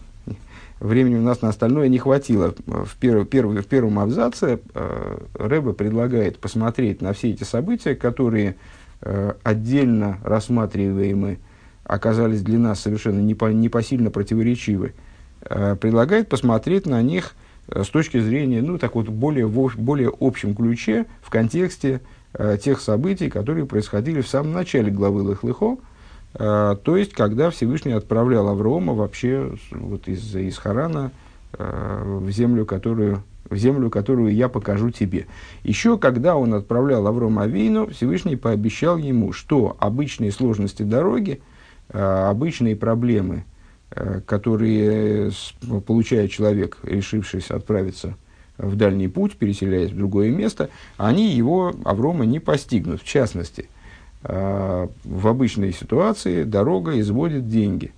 времени 0.84 1.16
у 1.16 1.22
нас 1.22 1.42
на 1.42 1.48
остальное 1.48 1.88
не 1.88 1.98
хватило. 1.98 2.54
В, 2.66 2.96
перв, 2.96 3.28
перв, 3.28 3.50
в 3.50 3.64
первом 3.64 3.98
абзаце 3.98 4.60
э, 4.74 5.18
Рэбе 5.34 5.72
предлагает 5.72 6.38
посмотреть 6.38 7.00
на 7.00 7.12
все 7.12 7.30
эти 7.30 7.44
события, 7.44 7.94
которые 7.94 8.56
э, 9.00 9.32
отдельно 9.42 10.18
рассматриваемы, 10.22 11.38
оказались 11.84 12.42
для 12.42 12.58
нас 12.58 12.80
совершенно 12.80 13.20
непо, 13.20 13.46
непосильно 13.46 14.10
противоречивы. 14.10 14.94
Э, 15.42 15.76
предлагает 15.76 16.28
посмотреть 16.28 16.86
на 16.86 17.00
них 17.02 17.34
э, 17.68 17.82
с 17.82 17.88
точки 17.88 18.20
зрения, 18.20 18.62
ну, 18.62 18.78
так 18.78 18.94
вот, 18.94 19.08
более, 19.08 19.46
в 19.46 19.76
более 19.76 20.12
общем 20.20 20.54
ключе, 20.54 21.06
в 21.22 21.30
контексте 21.30 22.00
э, 22.34 22.58
тех 22.62 22.80
событий, 22.80 23.30
которые 23.30 23.66
происходили 23.66 24.20
в 24.20 24.28
самом 24.28 24.52
начале 24.52 24.90
главы 24.90 25.30
Лехлыхо, 25.30 25.72
э, 25.74 25.93
то 26.36 26.96
есть, 26.96 27.12
когда 27.12 27.50
Всевышний 27.50 27.92
отправлял 27.92 28.48
Аврома 28.48 28.92
вообще 28.92 29.54
вот 29.70 30.08
из, 30.08 30.34
из 30.34 30.58
Харана 30.58 31.12
э, 31.52 32.18
в 32.20 32.28
землю, 32.30 32.66
которую 32.66 33.22
в 33.48 33.56
землю, 33.56 33.90
которую 33.90 34.34
я 34.34 34.48
покажу 34.48 34.90
тебе. 34.90 35.26
Еще 35.62 35.98
когда 35.98 36.34
он 36.34 36.54
отправлял 36.54 37.06
Аврома 37.06 37.42
Авину, 37.42 37.88
Всевышний 37.88 38.36
пообещал 38.36 38.96
ему, 38.96 39.32
что 39.32 39.76
обычные 39.78 40.32
сложности 40.32 40.82
дороги, 40.82 41.40
э, 41.90 42.00
обычные 42.00 42.74
проблемы, 42.74 43.44
которые 44.26 45.30
получает 45.86 46.32
человек, 46.32 46.78
решившись 46.82 47.52
отправиться 47.52 48.16
в 48.58 48.74
дальний 48.74 49.06
путь, 49.06 49.36
переселяясь 49.36 49.90
в 49.90 49.96
другое 49.96 50.30
место, 50.30 50.70
они 50.96 51.30
его, 51.30 51.72
Аврома, 51.84 52.24
не 52.24 52.40
постигнут. 52.40 53.02
В 53.02 53.04
частности, 53.04 53.68
в 54.24 55.28
обычной 55.28 55.72
ситуации 55.72 56.44
дорога 56.44 56.98
изводит 56.98 57.48
деньги. 57.48 57.92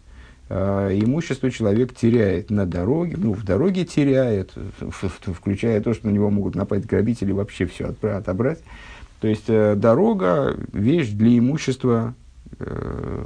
Э, 0.48 0.90
имущество 0.92 1.50
человек 1.50 1.94
теряет 1.94 2.50
на 2.50 2.66
дороге, 2.66 3.16
ну, 3.16 3.32
в 3.32 3.44
дороге 3.44 3.84
теряет, 3.84 4.52
включая 4.90 5.80
то, 5.80 5.94
что 5.94 6.08
на 6.08 6.10
него 6.10 6.30
могут 6.30 6.54
напасть 6.54 6.86
грабители, 6.86 7.32
вообще 7.32 7.66
все 7.66 7.94
отобрать. 8.02 8.58
То 9.20 9.28
есть, 9.28 9.44
э, 9.48 9.74
дорога– 9.76 10.56
вещь 10.72 11.10
для 11.10 11.38
имущества, 11.38 12.14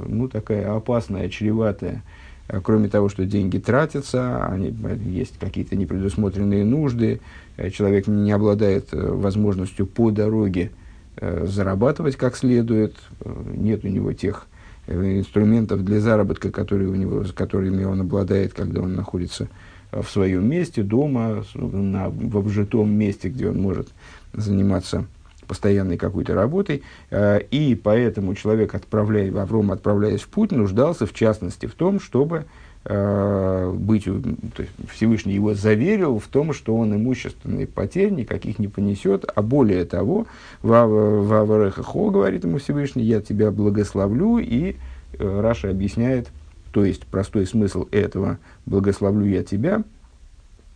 ну, 0.07 0.27
такая 0.27 0.75
опасная, 0.75 1.29
чреватая, 1.29 2.03
Э, 2.51 2.59
кроме 2.61 2.89
того, 2.89 3.09
что 3.09 3.25
деньги 3.25 3.57
тратятся, 3.57 4.45
они, 4.45 4.75
э, 4.83 4.97
есть 5.05 5.37
какие-то 5.39 5.75
непредусмотренные 5.75 6.65
нужды, 6.65 7.21
э, 7.57 7.69
человек 7.69 8.07
не 8.07 8.31
обладает 8.31 8.89
возможностью 8.91 9.85
по 9.85 10.11
дороге 10.11 10.71
зарабатывать 11.21 12.15
как 12.15 12.35
следует, 12.35 12.95
нет 13.23 13.85
у 13.85 13.87
него 13.87 14.11
тех 14.13 14.47
инструментов 14.87 15.85
для 15.85 15.99
заработка, 15.99 16.51
которые 16.51 16.89
у 16.89 16.95
него, 16.95 17.23
которыми 17.35 17.83
он 17.83 18.01
обладает, 18.01 18.53
когда 18.53 18.81
он 18.81 18.95
находится 18.95 19.47
в 19.91 20.05
своем 20.05 20.49
месте, 20.49 20.83
дома, 20.83 21.43
на, 21.53 22.09
в 22.09 22.37
обжитом 22.37 22.91
месте, 22.91 23.29
где 23.29 23.49
он 23.49 23.61
может 23.61 23.89
заниматься 24.33 25.05
постоянной 25.47 25.97
какой-то 25.97 26.33
работой, 26.33 26.81
э, 27.09 27.41
и 27.51 27.75
поэтому 27.75 28.35
человек, 28.35 28.73
отправляя, 28.73 29.35
Авром, 29.41 29.73
отправляясь 29.73 30.21
в 30.21 30.29
путь, 30.29 30.51
нуждался 30.51 31.05
в 31.05 31.13
частности 31.13 31.65
в 31.65 31.73
том, 31.73 31.99
чтобы 31.99 32.37
э, 32.37 32.43
быть, 32.83 34.05
то 34.05 34.63
есть 34.63 34.71
Всевышний 34.91 35.33
его 35.33 35.53
заверил 35.53 36.17
в 36.17 36.27
том, 36.27 36.51
что 36.51 36.75
он 36.75 36.95
имущественный 36.95 37.67
потерь 37.67 38.11
никаких 38.11 38.57
не 38.57 38.67
понесет, 38.67 39.23
а 39.35 39.43
более 39.43 39.85
того, 39.85 40.25
в 40.63 40.73
Аварехахо, 40.73 42.09
говорит 42.09 42.43
ему 42.43 42.57
Всевышний, 42.57 43.03
я 43.03 43.21
тебя 43.21 43.51
благословлю, 43.51 44.39
и 44.39 44.77
э, 45.13 45.41
Раша 45.41 45.69
объясняет, 45.69 46.29
то 46.71 46.83
есть 46.83 47.05
простой 47.05 47.45
смысл 47.45 47.87
этого 47.91 48.39
«благословлю 48.65 49.27
я 49.27 49.43
тебя» 49.43 49.83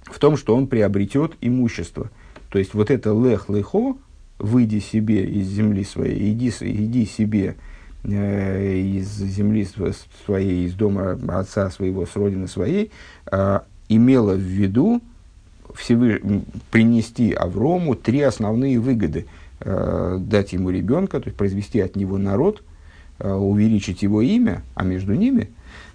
в 0.03 0.19
том, 0.19 0.37
что 0.37 0.55
он 0.55 0.67
приобретет 0.67 1.33
имущество. 1.41 2.11
То 2.51 2.59
есть 2.59 2.75
вот 2.75 2.91
это 2.91 3.13
лех 3.13 3.49
лехо, 3.49 3.95
выйди 4.37 4.77
себе 4.77 5.25
из 5.25 5.47
земли 5.47 5.83
своей, 5.83 6.31
иди, 6.33 6.53
иди 6.59 7.07
себе 7.07 7.55
э, 7.57 7.74
из 8.07 9.17
земли 9.17 9.67
своей, 10.25 10.65
из 10.65 10.73
дома 10.73 11.19
отца 11.27 11.69
своего, 11.69 12.05
с 12.05 12.15
родины 12.15 12.47
своей, 12.47 12.91
э, 13.31 13.59
имела 13.89 14.33
в 14.33 14.39
виду 14.39 15.01
всевы... 15.73 16.21
принести 16.71 17.33
Аврому 17.33 17.95
три 17.95 18.21
основные 18.21 18.79
выгоды. 18.79 19.25
Э, 19.59 20.17
дать 20.19 20.53
ему 20.53 20.69
ребенка, 20.69 21.19
то 21.19 21.27
есть 21.27 21.37
произвести 21.37 21.79
от 21.79 21.95
него 21.95 22.17
народ, 22.17 22.63
э, 23.19 23.31
увеличить 23.31 24.03
его 24.03 24.21
имя, 24.21 24.63
а 24.75 24.83
между 24.83 25.13
ними 25.13 25.49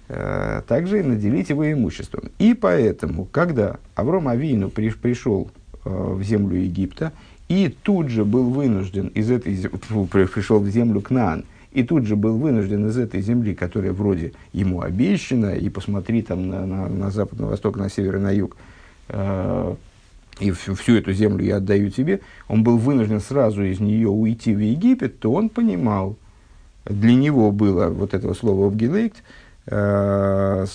э, 0.08 0.62
также 0.66 1.02
наделить 1.02 1.50
его 1.50 1.70
имуществом. 1.70 2.30
И 2.38 2.54
поэтому, 2.54 3.26
когда 3.26 3.78
Авром 3.94 4.28
Авину 4.28 4.70
при, 4.70 4.90
пришел 4.90 5.50
э, 5.84 5.90
в 5.90 6.22
землю 6.22 6.56
Египта 6.56 7.12
и 7.48 7.68
тут 7.82 8.08
же 8.08 8.24
был 8.24 8.50
вынужден 8.50 9.08
из 9.08 9.30
этой 9.30 9.56
пришел 10.10 10.60
в 10.60 10.68
землю 10.68 11.00
Кнаан, 11.00 11.44
и 11.72 11.82
тут 11.82 12.06
же 12.06 12.16
был 12.16 12.36
вынужден 12.36 12.88
из 12.88 12.98
этой 12.98 13.20
земли, 13.20 13.54
которая 13.54 13.92
вроде 13.92 14.32
ему 14.52 14.82
обещана, 14.82 15.54
и 15.54 15.68
посмотри 15.68 16.22
там 16.22 16.48
на, 16.48 16.66
на, 16.66 16.88
на 16.88 17.10
запад, 17.10 17.38
на 17.38 17.46
восток, 17.46 17.76
на 17.76 17.88
север 17.88 18.16
и 18.16 18.20
на 18.20 18.30
юг, 18.30 18.56
э, 19.08 19.74
и 20.40 20.50
всю, 20.52 20.74
всю 20.74 20.96
эту 20.96 21.12
землю 21.12 21.44
я 21.44 21.56
отдаю 21.56 21.90
тебе, 21.90 22.20
он 22.48 22.64
был 22.64 22.78
вынужден 22.78 23.20
сразу 23.20 23.62
из 23.62 23.78
нее 23.78 24.08
уйти 24.08 24.54
в 24.54 24.58
Египет, 24.58 25.20
то 25.20 25.32
он 25.32 25.48
понимал, 25.48 26.16
для 26.86 27.14
него 27.14 27.52
было 27.52 27.88
вот 27.88 28.14
этого 28.14 28.34
слова 28.34 28.66
«обгилейкт», 28.66 29.22
э, 29.66 30.66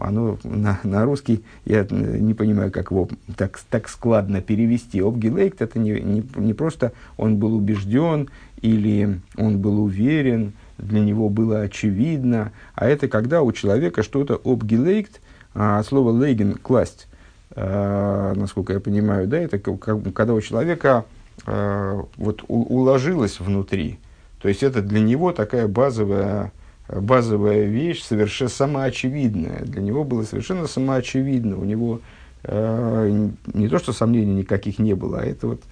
оно 0.00 0.38
на, 0.44 0.80
на 0.82 1.04
русский, 1.04 1.44
я 1.64 1.86
не 1.90 2.34
понимаю, 2.34 2.72
как 2.72 2.90
его 2.90 3.08
так, 3.36 3.60
так 3.70 3.88
складно 3.88 4.40
перевести. 4.40 5.00
«Обгилейкт»— 5.00 5.60
это 5.62 5.78
не, 5.78 6.00
не, 6.00 6.24
не 6.36 6.54
просто 6.54 6.92
он 7.16 7.36
был 7.36 7.54
убежден 7.54 8.28
или 8.62 9.20
он 9.36 9.58
был 9.58 9.82
уверен, 9.82 10.52
для 10.78 11.00
него 11.00 11.28
было 11.28 11.60
очевидно, 11.60 12.52
а 12.74 12.86
это 12.86 13.08
когда 13.08 13.42
у 13.42 13.52
человека 13.52 14.02
что-то 14.02 14.40
«обгилейкт», 14.42 15.20
а 15.54 15.78
от 15.78 15.86
слова 15.86 16.10
«лейген»— 16.10 16.54
«класть», 16.62 17.08
э, 17.54 18.32
насколько 18.36 18.72
я 18.72 18.80
понимаю, 18.80 19.26
да, 19.26 19.38
это 19.38 19.58
когда 19.58 20.34
у 20.34 20.40
человека 20.40 21.04
э, 21.46 22.02
вот 22.16 22.44
уложилось 22.48 23.40
внутри. 23.40 23.98
То 24.40 24.48
есть 24.48 24.62
это 24.62 24.80
для 24.80 25.00
него 25.00 25.32
такая 25.32 25.68
базовая, 25.68 26.52
базовая 26.88 27.64
вещь, 27.64 28.02
совершенно 28.02 28.50
самоочевидная. 28.50 29.60
Для 29.64 29.82
него 29.82 30.04
было 30.04 30.22
совершенно 30.22 30.66
самоочевидно. 30.66 31.58
У 31.58 31.64
него 31.64 32.00
э, 32.44 33.28
не 33.52 33.68
то, 33.68 33.78
что 33.78 33.92
сомнений 33.92 34.34
никаких 34.34 34.78
не 34.78 34.94
было, 34.94 35.20
а 35.20 35.24
это 35.24 35.46
вот 35.46 35.62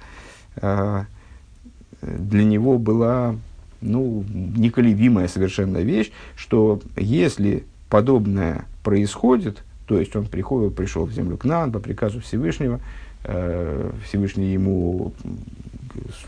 для 2.03 2.45
него 2.45 2.79
была 2.79 3.37
ну, 3.81 4.25
неколебимая 4.31 5.29
совершенно 5.29 5.79
вещь, 5.79 6.11
что 6.37 6.81
если 6.97 7.65
подобное 7.89 8.67
происходит, 8.83 9.63
то 9.87 9.99
есть 9.99 10.15
он 10.17 10.27
приходит, 10.27 10.75
пришел 10.75 11.05
в 11.05 11.13
землю 11.13 11.37
к 11.37 11.45
нам 11.45 11.73
по 11.73 11.79
приказу 11.79 12.21
Всевышнего, 12.21 12.81
э, 13.25 13.91
Всевышний 14.05 14.53
ему 14.53 15.13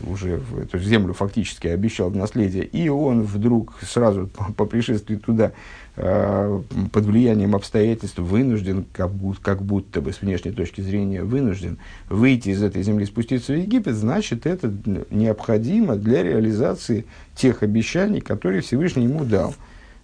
уже 0.05 0.37
в 0.37 0.59
эту 0.59 0.79
землю 0.79 1.13
фактически 1.13 1.67
обещал 1.67 2.09
в 2.09 2.15
наследие, 2.15 2.65
и 2.65 2.89
он 2.89 3.23
вдруг 3.23 3.73
сразу 3.81 4.27
по, 4.35 4.51
по 4.53 4.65
пришествии 4.65 5.15
туда 5.15 5.51
под 5.95 7.05
влиянием 7.05 7.53
обстоятельств 7.53 8.17
вынужден, 8.17 8.85
как 8.93 9.11
будто, 9.11 9.41
как 9.41 9.61
будто 9.61 10.01
бы 10.01 10.13
с 10.13 10.21
внешней 10.21 10.51
точки 10.51 10.79
зрения 10.79 11.23
вынужден 11.23 11.79
выйти 12.09 12.49
из 12.49 12.63
этой 12.63 12.81
земли, 12.81 13.05
спуститься 13.05 13.51
в 13.51 13.57
Египет, 13.57 13.95
значит 13.95 14.45
это 14.45 14.73
необходимо 15.09 15.97
для 15.97 16.23
реализации 16.23 17.05
тех 17.35 17.61
обещаний, 17.61 18.21
которые 18.21 18.61
Всевышний 18.61 19.03
ему 19.03 19.25
дал. 19.25 19.53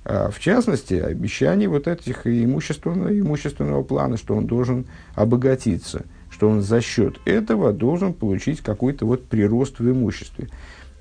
А, 0.04 0.30
в 0.30 0.40
частности, 0.40 0.94
обещаний 0.96 1.68
вот 1.68 1.88
этих 1.88 2.28
имущественного, 2.28 3.18
имущественного 3.18 3.84
плана, 3.84 4.18
что 4.18 4.36
он 4.36 4.46
должен 4.46 4.86
обогатиться, 5.16 6.06
что 6.30 6.50
он 6.50 6.62
за 6.62 6.82
счет 6.82 7.20
этого 7.26 7.72
должен 7.72 8.14
получить 8.14 8.62
какой-то 8.62 9.06
вот 9.06 9.26
прирост 9.26 9.80
в 9.80 9.90
имуществе. 9.90 10.50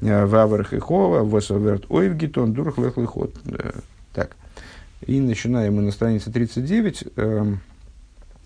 А, 0.03 0.27
Ваварх 0.27 0.73
и 0.73 0.79
Хова, 0.79 1.25
Восаверт 1.25 1.91
Ойвгитон, 1.91 2.53
Дурх 2.53 2.79
Лехлыхот. 2.79 3.35
Так. 3.45 3.85
И 5.07 5.21
начинаем 5.21 5.77
мы 5.77 5.83
на 5.83 5.93
странице 5.93 6.33
39, 6.33 7.05
эм, 7.17 7.61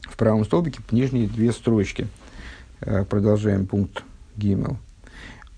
в 0.02 0.16
правом 0.16 0.44
столбике, 0.44 0.80
нижние 0.90 1.26
две 1.26 1.52
строчки. 1.52 2.06
Э, 2.82 3.04
продолжаем 3.04 3.66
пункт 3.66 4.04
Гимел. 4.36 4.76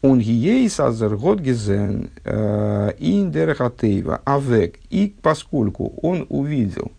Он 0.00 0.20
гиейс 0.20 0.78
азер 0.78 1.16
год 1.16 1.40
гизен 1.40 2.10
э, 2.24 2.92
индерхатейва 2.98 4.20
авек. 4.24 4.78
И 4.90 5.12
поскольку 5.22 5.92
он 6.02 6.24
увидел 6.28 6.92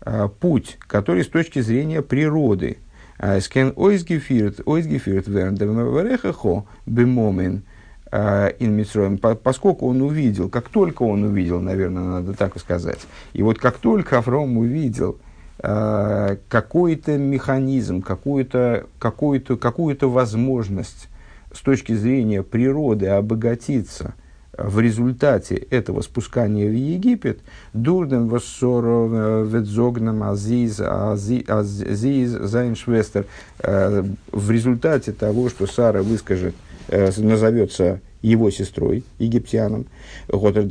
э, 0.00 0.28
путь, 0.40 0.76
который 0.80 1.22
с 1.22 1.28
точки 1.28 1.60
зрения 1.60 2.02
природы, 2.02 2.78
э, 3.18 3.40
скен 3.40 3.72
ойсгефирт, 3.76 4.62
ойсгефирт 4.66 5.28
верндемверехахо 5.28 6.66
бемомен, 6.86 7.62
ин 8.10 9.18
поскольку 9.18 9.88
он 9.88 10.02
увидел, 10.02 10.48
как 10.48 10.68
только 10.68 11.02
он 11.02 11.24
увидел, 11.24 11.60
наверное, 11.60 12.02
надо 12.02 12.34
так 12.34 12.58
сказать, 12.58 13.00
и 13.32 13.42
вот 13.42 13.58
как 13.58 13.78
только 13.78 14.18
Авраам 14.18 14.56
увидел 14.58 15.18
какой-то 15.58 17.18
механизм, 17.18 18.00
какую-то 18.00 18.86
какую 18.98 19.42
какую 19.58 19.96
возможность 20.02 21.08
с 21.52 21.60
точки 21.60 21.94
зрения 21.94 22.42
природы 22.42 23.08
обогатиться 23.08 24.14
в 24.58 24.80
результате 24.80 25.54
этого 25.54 26.00
спускания 26.00 26.68
в 26.68 26.74
Египет, 26.74 27.40
дурдем 27.72 28.28
воссоров 28.28 29.48
ведзогнам 29.48 30.24
азиз 30.24 30.80
азиз 30.80 32.30
зайншвестер, 32.30 33.26
э, 33.60 34.04
в 34.32 34.50
результате 34.50 35.12
того, 35.12 35.48
что 35.48 35.66
Сара 35.66 36.02
выскажет, 36.02 36.54
э, 36.54 36.67
назовется 37.16 38.00
его 38.22 38.50
сестрой, 38.50 39.04
египтянам. 39.18 39.86
Готер 40.28 40.64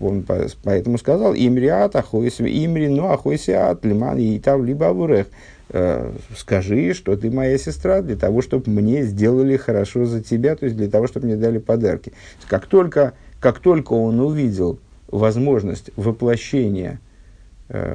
он 0.00 0.24
поэтому 0.62 0.98
сказал, 0.98 1.34
имриат 1.34 1.96
ахойс, 1.96 2.40
имри, 2.40 2.88
ну 2.88 3.10
ахойсиат, 3.10 3.84
лиман, 3.84 4.18
и 4.18 4.38
там 4.38 4.64
либо 4.64 4.88
авурех. 4.88 5.26
Э, 5.70 6.12
скажи, 6.36 6.92
что 6.94 7.16
ты 7.16 7.30
моя 7.30 7.56
сестра, 7.58 8.02
для 8.02 8.16
того, 8.16 8.42
чтобы 8.42 8.70
мне 8.70 9.02
сделали 9.04 9.56
хорошо 9.56 10.04
за 10.04 10.22
тебя, 10.22 10.56
то 10.56 10.66
есть 10.66 10.76
для 10.76 10.88
того, 10.88 11.06
чтобы 11.06 11.26
мне 11.26 11.36
дали 11.36 11.58
подарки. 11.58 12.12
Как 12.48 12.66
только, 12.66 13.14
как 13.40 13.60
только 13.60 13.92
он 13.92 14.20
увидел 14.20 14.78
возможность 15.08 15.90
воплощения, 15.96 17.00
э, 17.00 17.03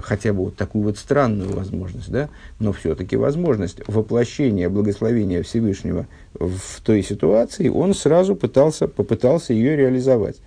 хотя 0.02 0.34
бы 0.34 0.46
вот 0.46 0.56
такую 0.56 0.84
вот 0.84 0.98
странную 0.98 1.54
возможность, 1.54 2.10
да, 2.10 2.30
но 2.60 2.74
все-таки 2.74 3.16
возможность 3.16 3.82
воплощения 3.88 4.70
благословения 4.70 5.44
Всевышнего 5.44 6.08
в 6.34 6.82
той 6.84 7.04
ситуации, 7.04 7.70
он 7.70 7.94
сразу 7.94 8.36
пытался, 8.36 8.88
попытался 8.88 9.54
ее 9.54 9.76
реализовать. 9.76 10.38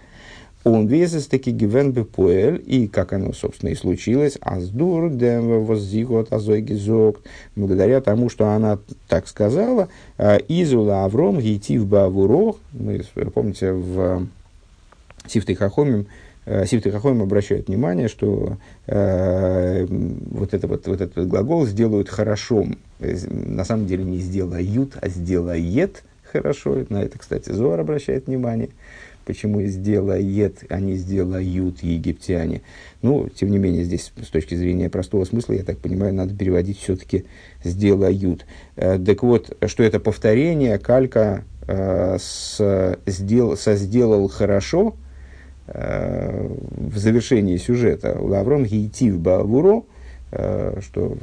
Он 0.64 0.86
везес 0.86 1.26
таки 1.26 1.50
гивен 1.50 1.90
бепуэль, 1.90 2.62
и 2.64 2.86
как 2.86 3.12
оно, 3.12 3.32
собственно, 3.32 3.70
и 3.70 3.74
случилось, 3.74 4.38
аздур 4.40 5.10
дем 5.10 5.64
воззигот 5.64 6.32
азой 6.32 6.60
гизокт, 6.60 7.24
благодаря 7.56 8.00
тому, 8.00 8.28
что 8.28 8.48
она 8.48 8.78
так 9.08 9.26
сказала, 9.26 9.88
а, 10.18 10.36
изула 10.36 11.04
авром 11.04 11.40
гейтив 11.40 11.86
бавурох, 11.86 12.58
мы, 12.72 13.02
помните, 13.34 13.72
в 13.72 14.28
Сифты 15.26 15.54
Хахомим, 15.56 16.02
э, 16.02 16.04
Сифты 16.44 16.90
Хахомим 16.90 17.22
обращают 17.22 17.68
внимание, 17.68 18.08
что 18.08 18.58
э, 18.86 19.86
вот, 19.88 20.54
это, 20.54 20.66
вот, 20.66 20.86
вот 20.88 21.00
этот 21.00 21.28
глагол 21.28 21.66
«сделают 21.66 22.08
хорошо» 22.08 22.66
на 22.98 23.64
самом 23.64 23.86
деле 23.86 24.04
не 24.04 24.18
«сделают», 24.18 24.96
а 25.00 25.08
«сделает» 25.08 26.02
хорошо. 26.24 26.84
На 26.88 27.02
это, 27.02 27.18
кстати, 27.18 27.50
Зор 27.52 27.78
обращает 27.78 28.26
внимание 28.26 28.70
почему 29.24 29.62
сделает, 29.62 30.64
а 30.68 30.80
не 30.80 30.96
сделают 30.96 31.82
египтяне. 31.82 32.62
Ну, 33.02 33.28
тем 33.28 33.50
не 33.50 33.58
менее, 33.58 33.84
здесь 33.84 34.12
с 34.20 34.28
точки 34.28 34.54
зрения 34.54 34.90
простого 34.90 35.24
смысла, 35.24 35.54
я 35.54 35.62
так 35.62 35.78
понимаю, 35.78 36.14
надо 36.14 36.34
переводить 36.34 36.78
все-таки 36.78 37.24
сделают. 37.64 38.46
Э, 38.76 38.98
так 38.98 39.22
вот, 39.22 39.56
что 39.66 39.82
это 39.82 40.00
повторение, 40.00 40.78
калька 40.78 41.44
э, 41.66 42.16
с, 42.18 42.98
сдел, 43.06 43.56
со 43.56 43.76
сделал 43.76 44.28
хорошо 44.28 44.96
э, 44.96 45.11
в 45.66 46.98
завершении 46.98 47.56
сюжета. 47.56 48.16
Лаврон 48.20 48.64
гейтив 48.64 49.18
бавуро, 49.18 49.84
э, 50.32 50.80
что 50.80 51.16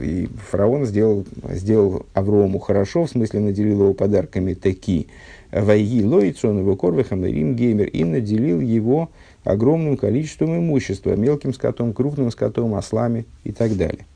и 0.00 0.28
фараон 0.50 0.84
сделал, 0.84 1.24
сделал 1.50 2.06
Аврому 2.12 2.58
хорошо, 2.58 3.04
в 3.04 3.10
смысле 3.10 3.40
наделил 3.40 3.82
его 3.82 3.94
подарками 3.94 4.54
такие. 4.54 5.06
Вайги 5.50 6.04
Лоицон 6.04 6.58
его 6.58 6.76
корвихам 6.76 7.24
Рим 7.24 7.56
Геймер 7.56 7.86
и 7.86 8.04
наделил 8.04 8.60
его 8.60 9.10
огромным 9.44 9.96
количеством 9.96 10.56
имущества, 10.56 11.14
мелким 11.14 11.52
скотом, 11.52 11.92
крупным 11.92 12.30
скотом, 12.30 12.74
ослами 12.74 13.26
и 13.44 13.52
так 13.52 13.76
далее. 13.76 14.06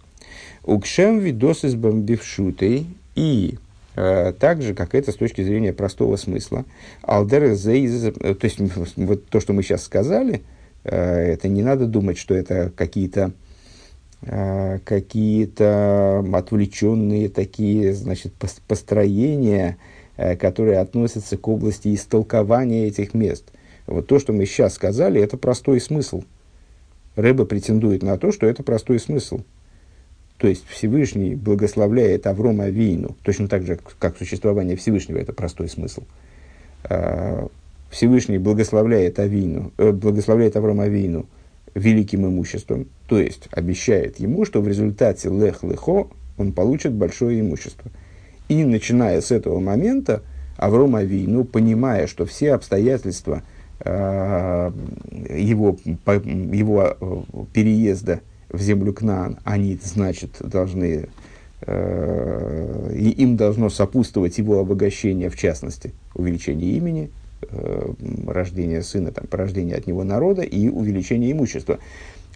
Укшем 0.65 1.19
видос 1.19 1.65
из 1.65 1.75
бомбившутой 1.75 2.87
и 3.15 3.55
э, 3.55 3.66
так 3.97 4.63
же, 4.63 4.75
как 4.75 4.95
это 4.95 5.11
с 5.11 5.17
точки 5.17 5.43
зрения 5.43 5.73
простого 5.73 6.15
смысла. 6.17 6.65
Алдер 7.03 7.55
зейз, 7.55 8.15
то 8.15 8.39
есть 8.43 8.61
вот 8.97 9.27
то, 9.27 9.41
что 9.41 9.53
мы 9.53 9.63
сейчас 9.65 9.83
сказали, 9.83 10.43
это 10.85 11.49
не 11.49 11.63
надо 11.63 11.87
думать, 11.87 12.19
что 12.19 12.35
это 12.35 12.71
какие-то 12.77 13.33
какие-то 14.85 16.25
отвлеченные 16.33 17.29
такие, 17.29 17.93
значит, 17.95 18.33
построения, 18.67 19.77
которые 20.17 20.79
относятся 20.79 21.37
к 21.37 21.49
области 21.49 21.95
истолкования 21.95 22.87
этих 22.87 23.15
мест. 23.15 23.45
Вот 23.87 24.07
то, 24.07 24.19
что 24.19 24.33
мы 24.33 24.47
сейчас 24.47 24.75
сказали, 24.75 25.21
это 25.21 25.37
простой 25.37 25.81
смысл. 25.81 26.23
Рэба 27.15 27.45
претендует 27.45 28.03
на 28.03 28.19
то, 28.19 28.33
что 28.33 28.47
это 28.47 28.63
простой 28.63 28.99
смысл. 28.99 29.41
То 30.39 30.49
есть 30.49 30.67
Всевышний 30.69 31.35
благословляет 31.35 32.27
Аврома 32.27 32.69
Вийну, 32.69 33.17
точно 33.23 33.49
так 33.49 33.65
же, 33.65 33.79
как 33.99 34.19
существование 34.19 34.77
Всевышнего, 34.77 35.19
это 35.19 35.33
простой 35.33 35.69
смысл. 35.69 36.03
А, 36.85 37.49
Всевышний 37.91 38.39
благословляет, 38.39 39.19
Авину, 39.19 39.73
э, 39.79 39.93
благословляет 39.93 40.57
Аврома 40.57 40.89
Вийну 40.89 41.27
великим 41.75 42.27
имуществом, 42.27 42.89
то 43.07 43.19
есть 43.19 43.49
обещает 43.51 44.19
ему, 44.19 44.45
что 44.45 44.61
в 44.61 44.69
результате 44.69 45.29
лех-лехо 45.29 46.09
он 46.37 46.53
получит 46.53 46.93
большое 46.93 47.41
имущество. 47.41 47.91
И 48.49 48.65
начиная 48.65 49.21
с 49.21 49.31
этого 49.31 49.61
момента, 49.61 50.23
Аврома 50.57 51.03
Вийну, 51.03 51.45
понимая, 51.45 52.07
что 52.07 52.27
все 52.27 52.53
обстоятельства– 52.53 53.43
Э, 53.81 54.71
его, 55.29 55.77
его 55.85 56.97
э, 56.99 57.23
переезда 57.53 58.21
в 58.51 58.61
землю 58.61 58.93
Кнаан, 58.93 59.39
они, 59.45 59.79
значит, 59.83 60.37
должны, 60.41 61.09
э, 61.63 62.93
и 62.95 63.11
им 63.11 63.37
должно 63.37 63.71
сопутствовать 63.71 64.39
его 64.39 64.61
обогащение, 64.61 65.31
в 65.31 65.37
частности, 65.37 65.93
увеличение 66.15 66.73
имени, 66.73 67.11
рождение 68.27 68.83
сына, 68.83 69.13
там, 69.13 69.27
порождение 69.27 69.77
от 69.77 69.87
него 69.87 70.05
народа 70.05 70.43
и 70.43 70.69
увеличение 70.69 71.33
имущества. 71.33 71.79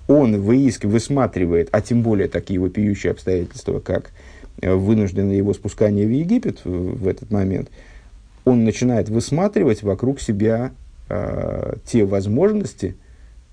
Он 0.08 0.40
выиск, 0.40 0.84
высматривает, 0.84 1.68
а 1.72 1.80
тем 1.80 2.02
более 2.02 2.28
такие 2.28 2.60
вопиющие 2.60 3.12
обстоятельства, 3.12 3.80
как 3.80 4.12
вынужденное 4.62 5.36
его 5.36 5.54
спускание 5.54 6.06
в 6.06 6.10
Египет 6.10 6.64
в, 6.64 7.02
в 7.02 7.08
этот 7.08 7.30
момент, 7.30 7.70
он 8.44 8.64
начинает 8.64 9.08
высматривать 9.08 9.82
вокруг 9.82 10.20
себя 10.20 10.72
э, 11.08 11.74
те 11.84 12.04
возможности, 12.04 12.96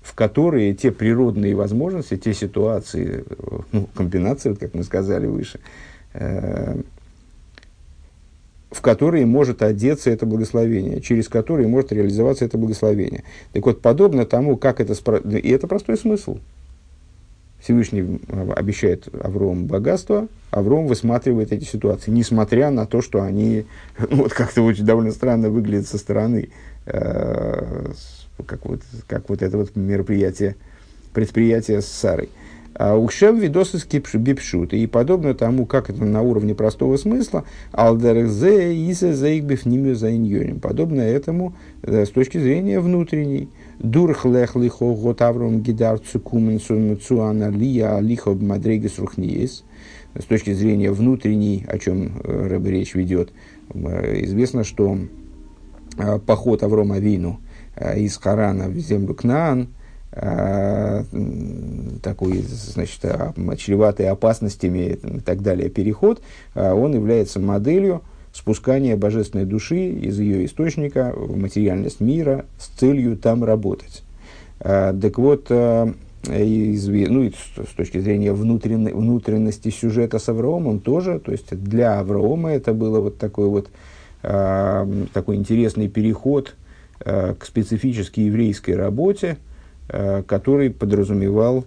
в 0.08 0.14
которые 0.14 0.72
те 0.72 0.90
природные 0.90 1.54
возможности, 1.54 2.16
те 2.16 2.32
ситуации, 2.32 3.24
э, 3.28 3.58
ну, 3.72 3.88
комбинации, 3.94 4.54
как 4.54 4.72
мы 4.72 4.82
сказали 4.82 5.26
выше, 5.26 5.60
э, 6.14 6.80
в 8.70 8.80
которые 8.80 9.26
может 9.26 9.62
одеться 9.62 10.10
это 10.10 10.24
благословение, 10.24 11.02
через 11.02 11.28
которые 11.28 11.68
может 11.68 11.92
реализоваться 11.92 12.46
это 12.46 12.56
благословение. 12.56 13.22
Так 13.52 13.66
вот, 13.66 13.82
подобно 13.82 14.24
тому, 14.24 14.56
как 14.56 14.80
это... 14.80 14.94
И 15.36 15.50
это 15.50 15.66
простой 15.66 15.98
смысл. 15.98 16.38
Всевышний 17.60 18.18
э, 18.28 18.52
обещает 18.52 19.08
Аврому 19.22 19.66
богатство, 19.66 20.26
Авром 20.50 20.86
высматривает 20.86 21.52
эти 21.52 21.64
ситуации, 21.64 22.10
несмотря 22.10 22.70
на 22.70 22.86
то, 22.86 23.02
что 23.02 23.20
они 23.22 23.66
ну, 23.98 24.22
вот 24.22 24.32
как-то 24.32 24.62
очень 24.62 24.86
довольно 24.86 25.12
странно 25.12 25.50
выглядят 25.50 25.86
со 25.86 25.98
стороны. 25.98 26.48
Э, 26.86 27.92
как, 28.46 28.66
вот, 28.66 28.80
как 29.06 29.28
вот 29.28 29.42
это 29.42 29.56
вот 29.56 29.76
мероприятие, 29.76 30.56
предприятие 31.12 31.82
с 31.82 31.86
Сарой. 31.86 32.28
А 32.74 32.96
Ушем 32.96 33.40
видосы 33.40 33.78
бипшут. 34.14 34.72
И 34.72 34.86
подобно 34.86 35.34
тому, 35.34 35.66
как 35.66 35.90
это 35.90 36.04
на 36.04 36.22
уровне 36.22 36.54
простого 36.54 36.96
смысла, 36.96 37.44
алдерзе 37.72 38.72
исе 38.90 39.12
заигбив 39.14 39.66
ними 39.66 39.94
заиньоним. 39.94 40.60
Подобно 40.60 41.00
этому 41.00 41.56
э, 41.82 42.04
с 42.04 42.10
точки 42.10 42.38
зрения 42.38 42.78
внутренней. 42.78 43.48
Дурх 43.80 44.24
лех 44.26 44.54
лихо 44.54 44.94
гот 44.94 45.22
авром 45.22 45.60
гидар 45.60 45.98
цукумен 45.98 46.60
цуана 46.60 47.50
лия 47.50 47.98
лихо 47.98 48.32
мадрегес 48.34 48.98
рухниес. 48.98 49.64
С 50.16 50.24
точки 50.24 50.52
зрения 50.52 50.92
внутренней, 50.92 51.64
о 51.68 51.78
чем 51.78 52.20
э, 52.22 52.46
Рэб 52.48 52.66
речь 52.66 52.94
ведет, 52.94 53.30
известно, 53.74 54.62
что 54.62 54.98
Э, 55.98 56.20
поход 56.24 56.62
Аврома 56.62 56.98
Вину 57.00 57.30
э, 57.30 57.47
из 57.96 58.16
Харана 58.16 58.68
в 58.68 58.76
землю 58.78 59.14
Кнаан, 59.14 59.68
э, 60.12 61.04
такой, 62.02 62.42
значит, 62.42 63.00
чреватый 63.58 64.08
опасностями 64.08 64.98
и 65.02 65.20
так 65.20 65.42
далее 65.42 65.68
переход, 65.68 66.22
он 66.54 66.94
является 66.94 67.40
моделью 67.40 68.02
спускания 68.32 68.96
божественной 68.96 69.44
души 69.44 69.90
из 69.90 70.18
ее 70.18 70.44
источника 70.44 71.12
в 71.14 71.36
материальность 71.36 72.00
мира 72.00 72.44
с 72.58 72.68
целью 72.78 73.16
там 73.16 73.44
работать. 73.44 74.02
Так 74.58 75.18
вот, 75.18 75.50
из, 75.50 76.88
ну, 76.88 77.30
с 77.30 77.74
точки 77.76 77.98
зрения 77.98 78.32
внутренней, 78.32 78.92
внутренности 78.92 79.70
сюжета 79.70 80.18
с 80.18 80.28
Авраамом 80.28 80.80
тоже, 80.80 81.20
то 81.20 81.32
есть 81.32 81.56
для 81.56 81.98
Авраама 82.00 82.50
это 82.50 82.72
было 82.72 83.00
вот 83.00 83.18
такое 83.18 83.46
вот 83.46 83.68
Э, 84.22 84.84
такой 85.12 85.36
интересный 85.36 85.88
переход 85.88 86.48
э, 86.48 86.52
к 87.00 87.38
специфической 87.44 88.20
еврейской 88.20 88.72
работе, 88.72 89.38
э, 89.88 90.22
который 90.26 90.70
подразумевал 90.70 91.64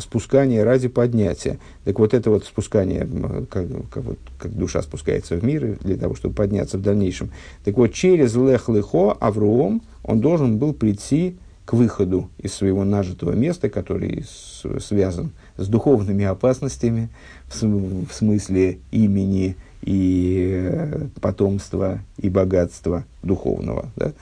спускание 0.00 0.64
ради 0.64 0.88
поднятия. 0.88 1.60
Так 1.84 2.00
вот 2.00 2.14
это 2.14 2.30
вот 2.30 2.44
спускание, 2.44 3.06
как, 3.48 3.68
как, 3.92 4.02
вот, 4.02 4.18
как 4.36 4.52
душа 4.52 4.82
спускается 4.82 5.36
в 5.36 5.44
мир 5.44 5.78
для 5.82 5.96
того, 5.96 6.16
чтобы 6.16 6.34
подняться 6.34 6.78
в 6.78 6.82
дальнейшем. 6.82 7.30
Так 7.62 7.76
вот 7.76 7.92
через 7.92 8.34
лех-лехо 8.34 9.12
Авроом 9.12 9.82
он 10.02 10.20
должен 10.20 10.58
был 10.58 10.72
прийти 10.72 11.36
к 11.64 11.74
выходу 11.74 12.28
из 12.38 12.54
своего 12.54 12.84
нажитого 12.84 13.32
места, 13.32 13.70
который 13.70 14.24
с, 14.24 14.64
связан 14.80 15.30
с 15.56 15.68
духовными 15.68 16.24
опасностями, 16.24 17.08
в, 17.46 18.06
в 18.06 18.12
смысле 18.12 18.78
имени, 18.90 19.56
и 19.82 20.48
э, 20.62 21.06
потомства, 21.20 22.00
и 22.16 22.28
богатства 22.28 23.04
духовного. 23.22 23.90
Да? 23.96 24.12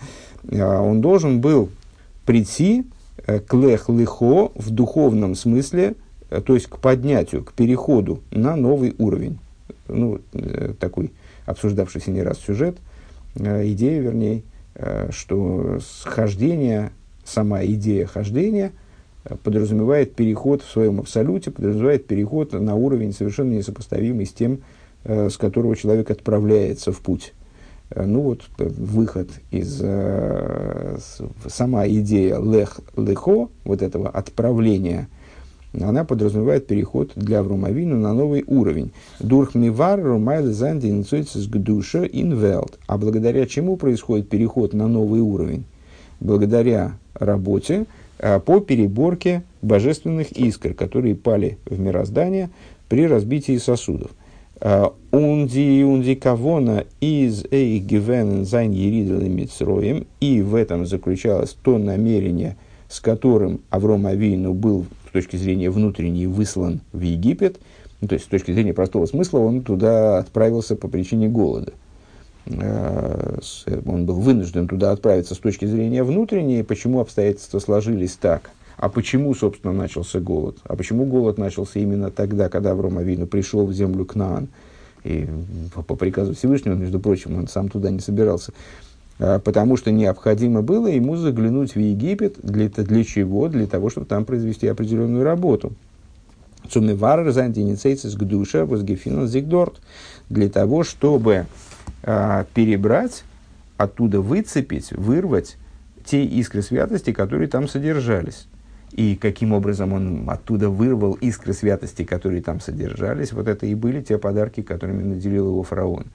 А 0.52 0.80
он 0.80 1.00
должен 1.00 1.40
был 1.40 1.68
прийти 2.24 2.86
э, 3.26 3.40
к 3.40 3.52
лех-лихо 3.54 4.50
в 4.54 4.70
духовном 4.70 5.34
смысле, 5.34 5.94
э, 6.30 6.40
то 6.40 6.54
есть 6.54 6.66
к 6.66 6.78
поднятию, 6.78 7.44
к 7.44 7.52
переходу 7.52 8.20
на 8.30 8.56
новый 8.56 8.94
уровень. 8.98 9.38
Ну, 9.88 10.20
такой 10.78 11.10
обсуждавшийся 11.46 12.12
не 12.12 12.22
раз 12.22 12.38
сюжет, 12.38 12.78
идея, 13.34 14.00
вернее, 14.00 14.42
что 15.10 15.80
хождение, 16.04 16.92
сама 17.24 17.64
идея 17.64 18.06
хождения 18.06 18.70
подразумевает 19.42 20.14
переход 20.14 20.62
в 20.62 20.70
своем 20.70 21.00
абсолюте, 21.00 21.50
подразумевает 21.50 22.06
переход 22.06 22.52
на 22.52 22.76
уровень 22.76 23.12
совершенно 23.12 23.52
несопоставимый 23.52 24.26
с 24.26 24.32
тем, 24.32 24.60
с 25.04 25.36
которого 25.36 25.76
человек 25.76 26.10
отправляется 26.10 26.92
в 26.92 27.00
путь. 27.00 27.32
Э, 27.90 28.04
ну 28.04 28.20
вот 28.20 28.42
э, 28.58 28.68
выход 28.68 29.30
из 29.50 29.82
сама 31.48 31.86
идея 31.88 32.40
лех 32.40 32.80
лехо, 32.96 33.48
вот 33.64 33.82
этого 33.82 34.08
отправления, 34.08 35.08
она 35.78 36.04
подразумевает 36.04 36.66
переход 36.66 37.12
для 37.14 37.40
Авромавину 37.40 37.96
на 37.96 38.12
новый 38.12 38.42
уровень. 38.46 38.90
Дурх 39.20 39.54
мивар 39.54 40.02
румайл 40.02 40.52
занди 40.52 40.90
с 41.04 41.46
гдуша 41.46 42.04
инвелт. 42.04 42.78
А 42.88 42.98
благодаря 42.98 43.46
чему 43.46 43.76
происходит 43.76 44.28
переход 44.28 44.72
на 44.72 44.88
новый 44.88 45.20
уровень? 45.20 45.64
Благодаря 46.18 46.98
работе 47.14 47.86
по 48.18 48.58
переборке 48.58 49.44
божественных 49.62 50.32
искр, 50.32 50.74
которые 50.74 51.14
пали 51.14 51.58
в 51.66 51.78
мироздание 51.78 52.50
при 52.88 53.06
разбитии 53.06 53.56
сосудов. 53.56 54.10
Унди, 54.60 55.82
унди 55.84 56.14
кавона 56.14 56.84
из 57.00 57.44
эй 57.50 57.78
гивен 57.78 58.44
зайн 58.44 58.72
мицроем. 58.72 60.06
И 60.20 60.42
в 60.42 60.54
этом 60.54 60.86
заключалось 60.86 61.56
то 61.62 61.78
намерение, 61.78 62.56
с 62.88 63.00
которым 63.00 63.62
Авром 63.70 64.06
Авину 64.06 64.52
был 64.52 64.84
с 65.08 65.12
точки 65.12 65.36
зрения 65.36 65.70
внутренней 65.70 66.26
выслан 66.26 66.82
в 66.92 67.00
Египет. 67.00 67.58
Ну, 68.02 68.08
то 68.08 68.14
есть, 68.14 68.26
с 68.26 68.28
точки 68.28 68.52
зрения 68.52 68.74
простого 68.74 69.06
смысла, 69.06 69.38
он 69.38 69.62
туда 69.62 70.18
отправился 70.18 70.76
по 70.76 70.88
причине 70.88 71.28
голода. 71.28 71.72
Э, 72.46 73.38
он 73.86 74.06
был 74.06 74.20
вынужден 74.20 74.68
туда 74.68 74.92
отправиться 74.92 75.34
с 75.34 75.38
точки 75.38 75.64
зрения 75.64 76.02
внутренней. 76.02 76.62
Почему 76.64 77.00
обстоятельства 77.00 77.60
сложились 77.60 78.16
так– 78.20 78.50
а 78.80 78.88
почему, 78.88 79.34
собственно, 79.34 79.74
начался 79.74 80.20
голод? 80.20 80.56
А 80.64 80.74
почему 80.74 81.04
голод 81.04 81.36
начался 81.36 81.78
именно 81.78 82.10
тогда, 82.10 82.48
когда 82.48 82.70
Авраам 82.70 82.96
Авину 82.96 83.26
пришел 83.26 83.66
в 83.66 83.74
землю 83.74 84.06
Кнаан? 84.06 84.48
И 85.04 85.28
по, 85.74 85.96
приказу 85.96 86.34
Всевышнего, 86.34 86.72
между 86.76 86.98
прочим, 86.98 87.36
он 87.36 87.46
сам 87.46 87.68
туда 87.68 87.90
не 87.90 88.00
собирался. 88.00 88.54
А, 89.18 89.38
потому 89.38 89.76
что 89.76 89.90
необходимо 89.90 90.62
было 90.62 90.86
ему 90.86 91.16
заглянуть 91.16 91.74
в 91.74 91.78
Египет. 91.78 92.36
Для, 92.42 92.70
для 92.70 93.04
чего? 93.04 93.48
Для 93.48 93.66
того, 93.66 93.90
чтобы 93.90 94.06
там 94.06 94.24
произвести 94.24 94.66
определенную 94.66 95.24
работу. 95.24 95.74
Цумивар 96.70 97.30
зантиницейцис 97.30 98.14
к 98.14 98.22
душе 98.22 98.64
возгефинан. 98.64 99.28
Для 100.30 100.48
того, 100.48 100.84
чтобы 100.84 101.44
э, 102.02 102.44
перебрать, 102.54 103.24
оттуда 103.76 104.22
выцепить, 104.22 104.90
вырвать 104.92 105.58
те 106.06 106.24
искры 106.24 106.62
святости, 106.62 107.12
которые 107.12 107.48
там 107.48 107.68
содержались. 107.68 108.46
И 108.92 109.14
каким 109.14 109.52
образом 109.52 109.92
он 109.92 110.28
оттуда 110.28 110.68
вырвал 110.68 111.14
искры 111.14 111.52
святости, 111.52 112.04
которые 112.04 112.42
там 112.42 112.60
содержались, 112.60 113.32
вот 113.32 113.46
это 113.46 113.66
и 113.66 113.74
были 113.74 114.00
те 114.02 114.18
подарки, 114.18 114.62
которыми 114.62 115.02
наделил 115.02 115.48
его 115.48 115.62
фараон. 115.62 116.06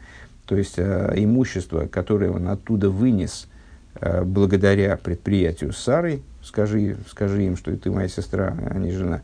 То 0.46 0.56
есть 0.56 0.76
э, 0.78 1.14
имущество, 1.16 1.88
которое 1.88 2.32
он 2.32 2.48
оттуда 2.48 2.90
вынес 2.90 3.48
э, 4.00 4.24
благодаря 4.24 4.98
предприятию 4.98 5.72
с 5.72 5.78
Сарой, 5.78 6.22
скажи, 6.44 6.98
скажи 7.10 7.46
им, 7.46 7.58
что 7.58 7.76
ты 7.76 7.90
моя 7.92 8.08
сестра, 8.08 8.56
а 8.70 8.78
не 8.78 8.92
жена, 8.92 9.22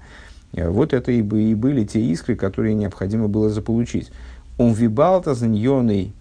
э, 0.54 0.68
вот 0.68 0.94
это 0.94 1.12
и, 1.12 1.20
и 1.20 1.54
были 1.56 1.86
те 1.86 2.02
искры, 2.02 2.36
которые 2.36 2.74
необходимо 2.74 3.28
было 3.28 3.50
заполучить. 3.50 4.12
Он 4.58 4.74
вибалта 4.74 5.36
заньоный 5.36 6.14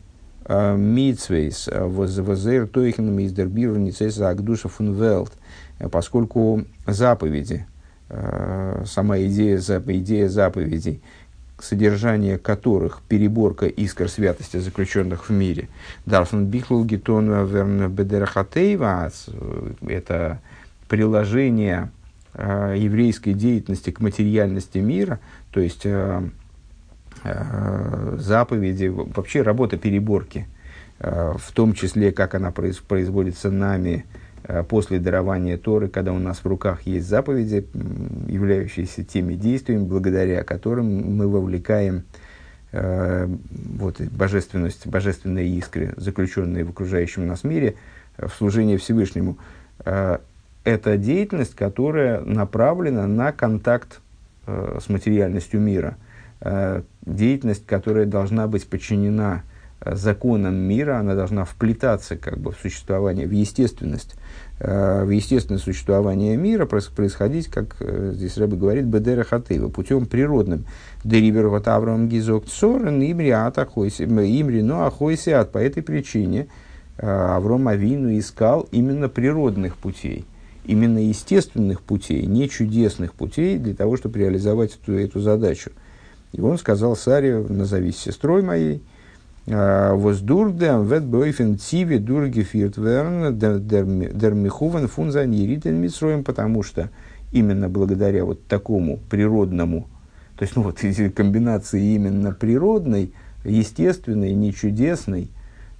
э, 0.45 0.77
митсвейс 0.77 1.69
э, 1.69 1.85
возер 1.85 2.66
тойхен 2.66 3.11
миздербир 3.12 3.79
ницеса 3.79 4.29
агдуша 4.29 4.69
фунвелт, 4.69 5.33
поскольку 5.90 6.64
заповеди, 6.87 7.66
сама 8.87 9.19
идея, 9.19 9.59
идея 9.59 10.29
заповедей– 10.29 11.01
содержание 11.62 12.38
которых 12.38 13.03
переборка 13.09 13.66
искр 13.66 14.09
святости, 14.09 14.59
заключенных 14.59 15.29
в 15.29 15.33
мире. 15.33 15.69
Дарфан 16.07 16.47
Бихлул 16.47 16.85
Гитон 16.85 17.47
Верн 17.47 17.90
Бедерхатейва 17.90 19.11
это 19.87 20.40
приложение 20.88 21.90
э, 22.35 22.75
еврейской 22.79 23.33
деятельности 23.33 23.90
к 23.90 24.01
материальности 24.01 24.79
мира, 24.79 25.21
то 25.51 25.61
есть 25.61 25.83
э, 25.85 26.23
э, 27.25 28.16
заповеди, 28.19 28.87
вообще 28.87 29.43
работа 29.43 29.77
переборки, 29.77 30.49
э, 30.99 31.35
в 31.38 31.53
том 31.53 31.75
числе, 31.75 32.12
как 32.12 32.35
она 32.35 32.51
производится 32.51 33.51
нами, 33.51 34.05
Э, 34.05 34.29
после 34.68 34.98
дарования 34.98 35.57
Торы, 35.59 35.88
когда 35.88 36.12
у 36.12 36.18
нас 36.18 36.38
в 36.38 36.46
руках 36.46 36.83
есть 36.83 37.07
заповеди, 37.07 37.66
являющиеся 38.29 39.05
теми 39.05 39.35
действиями, 39.35 39.85
благодаря 39.85 40.42
которым 40.44 41.16
мы 41.16 41.29
вовлекаем 41.29 42.05
э, 42.72 43.26
вот, 43.50 44.00
божественность, 44.00 44.87
божественные 44.87 45.48
искры, 45.48 45.94
заключенные 45.96 46.64
в 46.64 46.70
окружающем 46.70 47.26
нас 47.26 47.44
мире, 47.44 47.76
э, 48.16 48.26
в 48.26 48.35
служение 48.35 48.79
Всевышнему. 48.79 49.38
Э, 49.85 50.18
это 50.64 50.96
деятельность, 50.96 51.55
которая 51.55 52.20
направлена 52.20 53.07
на 53.07 53.33
контакт 53.33 54.00
э, 54.46 54.79
с 54.81 54.88
материальностью 54.88 55.61
мира. 55.61 55.96
Э, 56.40 56.83
деятельность, 57.03 57.66
которая 57.66 58.07
должна 58.07 58.46
быть 58.46 58.66
подчинена 58.66 59.42
законам 59.85 60.55
мира, 60.55 60.98
она 60.98 61.14
должна 61.14 61.46
вплетаться 61.46 62.16
как 62.16 62.38
бы, 62.38 62.53
в 62.53 62.59
существование, 62.59 63.26
в 63.26 63.31
естественность, 63.31 64.14
э, 64.14 64.20
в 64.61 65.09
естественное 65.09 65.59
существование 65.59 66.37
мира, 66.37 66.66
происходить, 66.66 67.49
как 67.49 67.77
э, 67.81 68.12
здесь 68.14 68.37
Рэбби 68.37 68.57
говорит, 68.57 68.85
бедера 68.85 69.25
хатыва, 69.25 69.70
путем 69.70 70.05
природным. 70.05 70.66
Дерибер 71.03 71.49
вот 71.49 71.66
Авраам 71.66 72.09
Гизок 72.09 72.44
Цорен, 72.46 73.03
имри 73.03 74.62
но 74.62 74.85
ахойсиат. 74.85 75.51
По 75.51 75.59
этой 75.59 75.83
причине 75.83 76.49
э, 76.99 77.07
Авром 77.07 77.68
Авину 77.68 78.16
искал 78.18 78.68
именно 78.70 79.09
природных 79.09 79.79
путей, 79.79 80.27
именно 80.66 80.99
естественных 80.99 81.81
путей, 81.81 82.27
не 82.27 82.46
чудесных 82.46 83.14
путей, 83.14 83.57
для 83.57 83.75
того, 83.75 83.96
чтобы 83.96 84.18
реализовать 84.18 84.79
эту, 84.83 84.92
эту 84.92 85.20
задачу. 85.20 85.70
И 86.33 86.40
он 86.42 86.59
сказал 86.59 86.96
Саре, 86.96 87.38
назовись 87.38 87.96
сестрой 87.96 88.42
моей, 88.42 88.83
Воздурдем 89.51 90.85
вет 90.85 91.05
бойфен 91.05 91.57
тиве 91.57 91.99
дурги 91.99 92.43
фиртверн 92.43 93.37
дер 93.37 94.35
михувен 94.35 94.87
фунза 94.87 95.27
неритен 95.27 95.75
митсроем, 95.75 96.23
потому 96.23 96.63
что 96.63 96.91
именно 97.33 97.69
благодаря 97.69 98.25
вот 98.25 98.47
такому 98.47 98.99
природному, 99.11 99.89
то 100.37 100.45
есть 100.45 100.57
ну 100.57 100.63
вот 100.63 100.79
комбинации 101.15 101.95
именно 101.95 102.33
природной, 102.33 103.13
естественной, 103.45 104.35
не 104.35 104.53
чудесной, 104.53 105.31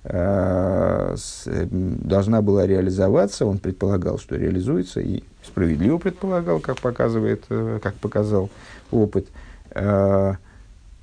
э, 0.05 1.15
с, 1.17 1.45
э, 1.47 1.67
должна 1.71 2.43
была 2.43 2.67
реализоваться, 2.67 3.47
он 3.47 3.59
предполагал, 3.59 4.19
что 4.19 4.37
реализуется, 4.37 5.01
и 5.01 5.23
справедливо 5.45 5.99
предполагал, 5.99 6.61
как 6.61 6.79
показывает, 6.79 7.45
э, 7.51 7.79
как 7.83 7.95
показал 7.95 8.51
опыт, 8.91 9.29
э, 9.71 10.35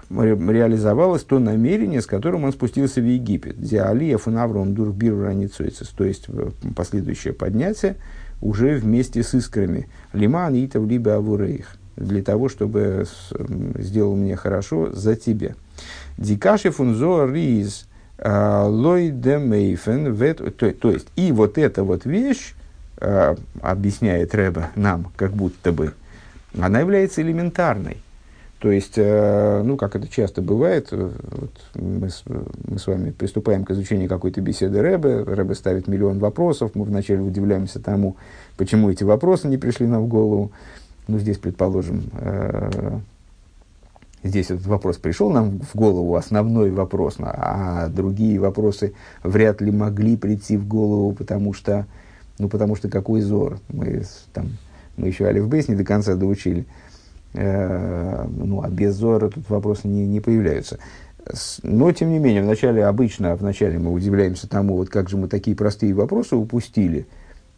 реализовалось 0.09 1.23
то 1.23 1.39
намерение, 1.39 2.01
с 2.01 2.05
которым 2.05 2.45
он 2.45 2.53
спустился 2.53 3.01
в 3.01 3.05
Египет. 3.05 3.59
Диалия 3.59 4.17
фунавром 4.17 4.73
дурбир 4.73 5.17
раницойцес, 5.17 5.89
то 5.89 6.03
есть 6.03 6.27
последующее 6.75 7.33
поднятие 7.33 7.97
уже 8.41 8.77
вместе 8.77 9.23
с 9.23 9.33
искрами. 9.33 9.87
Лиман 10.13 10.53
итав 10.53 10.87
либо 10.87 11.15
авурейх, 11.15 11.75
для 11.95 12.21
того, 12.21 12.49
чтобы 12.49 13.05
сделал 13.79 14.15
мне 14.15 14.35
хорошо 14.35 14.91
за 14.93 15.15
тебя. 15.15 15.55
Дикаши 16.17 16.71
фунзо 16.71 17.25
риз 17.25 17.87
а, 18.19 18.65
лой 18.65 19.09
демейфен, 19.09 20.15
то 20.53 20.91
есть 20.91 21.07
и 21.15 21.31
вот 21.31 21.57
эта 21.57 21.83
вот 21.83 22.05
вещь, 22.05 22.53
а, 22.99 23.35
объясняет 23.61 24.33
Рэба 24.33 24.71
нам, 24.75 25.11
как 25.15 25.31
будто 25.31 25.71
бы, 25.71 25.93
она 26.57 26.79
является 26.79 27.21
элементарной. 27.21 27.97
То 28.59 28.71
есть, 28.71 28.93
э, 28.95 29.61
ну, 29.63 29.77
как 29.77 29.95
это 29.95 30.07
часто 30.07 30.41
бывает, 30.41 30.87
э, 30.91 31.11
вот 31.23 31.51
мы, 31.75 32.09
с, 32.09 32.23
мы 32.67 32.79
с 32.79 32.87
вами 32.87 33.11
приступаем 33.11 33.63
к 33.63 33.71
изучению 33.71 34.09
какой-то 34.09 34.41
беседы 34.41 34.81
Рэбе, 34.81 35.21
Рэбе 35.21 35.53
ставит 35.53 35.87
миллион 35.87 36.17
вопросов, 36.17 36.71
мы 36.73 36.85
вначале 36.85 37.21
удивляемся 37.21 37.79
тому, 37.79 38.15
почему 38.57 38.89
эти 38.89 39.03
вопросы 39.03 39.47
не 39.47 39.57
пришли 39.57 39.85
нам 39.85 40.05
в 40.05 40.07
голову. 40.07 40.51
Ну, 41.07 41.19
здесь, 41.19 41.37
предположим, 41.37 42.05
э, 42.13 42.97
здесь 44.23 44.49
этот 44.49 44.65
вопрос 44.65 44.97
пришел 44.97 45.29
нам 45.29 45.59
в 45.59 45.75
голову, 45.75 46.15
основной 46.15 46.71
вопрос, 46.71 47.17
а 47.19 47.89
другие 47.89 48.39
вопросы 48.39 48.93
вряд 49.21 49.61
ли 49.61 49.71
могли 49.71 50.17
прийти 50.17 50.57
в 50.57 50.67
голову, 50.67 51.13
потому 51.13 51.53
что, 51.53 51.85
ну, 52.39 52.49
потому 52.49 52.75
что 52.75 52.89
какой 52.89 53.21
зор, 53.21 53.59
мы, 53.69 54.01
там, 54.33 54.57
мы 54.97 55.09
еще 55.09 55.25
Алиф 55.25 55.47
Бейс 55.47 55.67
не 55.67 55.75
до 55.75 55.83
конца 55.83 56.15
доучили. 56.15 56.61
Э, 56.61 56.87
ну, 57.37 58.61
а 58.63 58.69
без 58.69 58.95
Зора 58.95 59.29
тут 59.29 59.49
вопросы 59.49 59.87
не, 59.87 60.07
не 60.07 60.19
появляются. 60.19 60.79
Но, 61.63 61.91
тем 61.91 62.09
не 62.11 62.19
менее, 62.19 62.41
вначале, 62.41 62.85
обычно, 62.85 63.35
вначале 63.35 63.77
мы 63.79 63.91
удивляемся 63.91 64.47
тому, 64.47 64.75
вот 64.77 64.89
как 64.89 65.09
же 65.09 65.17
мы 65.17 65.27
такие 65.27 65.55
простые 65.55 65.93
вопросы 65.93 66.35
упустили, 66.35 67.07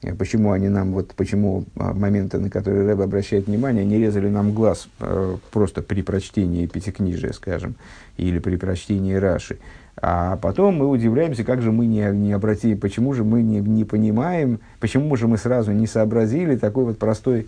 э, 0.02 0.14
почему 0.16 0.52
они 0.52 0.70
нам, 0.70 0.94
вот 0.94 1.14
почему 1.16 1.66
а, 1.76 1.94
моменты, 1.94 2.40
на 2.40 2.50
которые 2.50 2.88
Рэб 2.88 3.02
обращает 3.02 3.48
внимание, 3.48 3.86
не 3.86 3.98
резали 3.98 4.30
нам 4.30 4.54
глаз 4.54 4.88
э, 5.00 5.38
просто 5.52 5.82
при 5.82 6.02
прочтении 6.02 6.66
пятикнижия, 6.68 7.32
скажем, 7.34 7.76
или 8.18 8.40
при 8.40 8.56
прочтении 8.56 9.14
Раши. 9.14 9.60
А 10.02 10.38
потом 10.38 10.76
мы 10.76 10.88
удивляемся, 10.88 11.44
как 11.44 11.62
же 11.62 11.72
мы 11.72 11.86
не, 11.86 12.10
не 12.14 12.32
обратили, 12.32 12.74
почему 12.74 13.14
же 13.14 13.24
мы 13.24 13.42
не, 13.42 13.60
не 13.60 13.84
понимаем, 13.84 14.62
почему 14.80 15.16
же 15.18 15.28
мы 15.28 15.38
сразу 15.38 15.74
не 15.74 15.88
сообразили 15.88 16.56
такой 16.56 16.86
вот 16.86 16.98
простой 16.98 17.48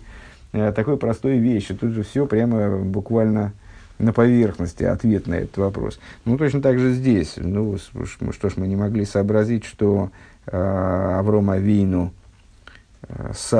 такой 0.52 0.96
простой 0.96 1.38
вещи. 1.38 1.74
Тут 1.74 1.92
же 1.92 2.02
все 2.02 2.26
прямо 2.26 2.78
буквально 2.78 3.52
на 3.98 4.12
поверхности 4.12 4.84
ответ 4.84 5.26
на 5.26 5.34
этот 5.34 5.56
вопрос. 5.58 5.98
Ну, 6.24 6.36
точно 6.36 6.60
так 6.60 6.78
же 6.78 6.92
здесь. 6.92 7.34
Ну, 7.36 7.78
что 7.78 8.48
ж, 8.48 8.56
мы 8.56 8.66
не 8.66 8.76
могли 8.76 9.04
сообразить, 9.04 9.64
что 9.64 10.10
э, 10.46 10.56
Авром 10.56 11.50
Авину 11.50 12.12
э, 13.08 13.32
с 13.34 13.52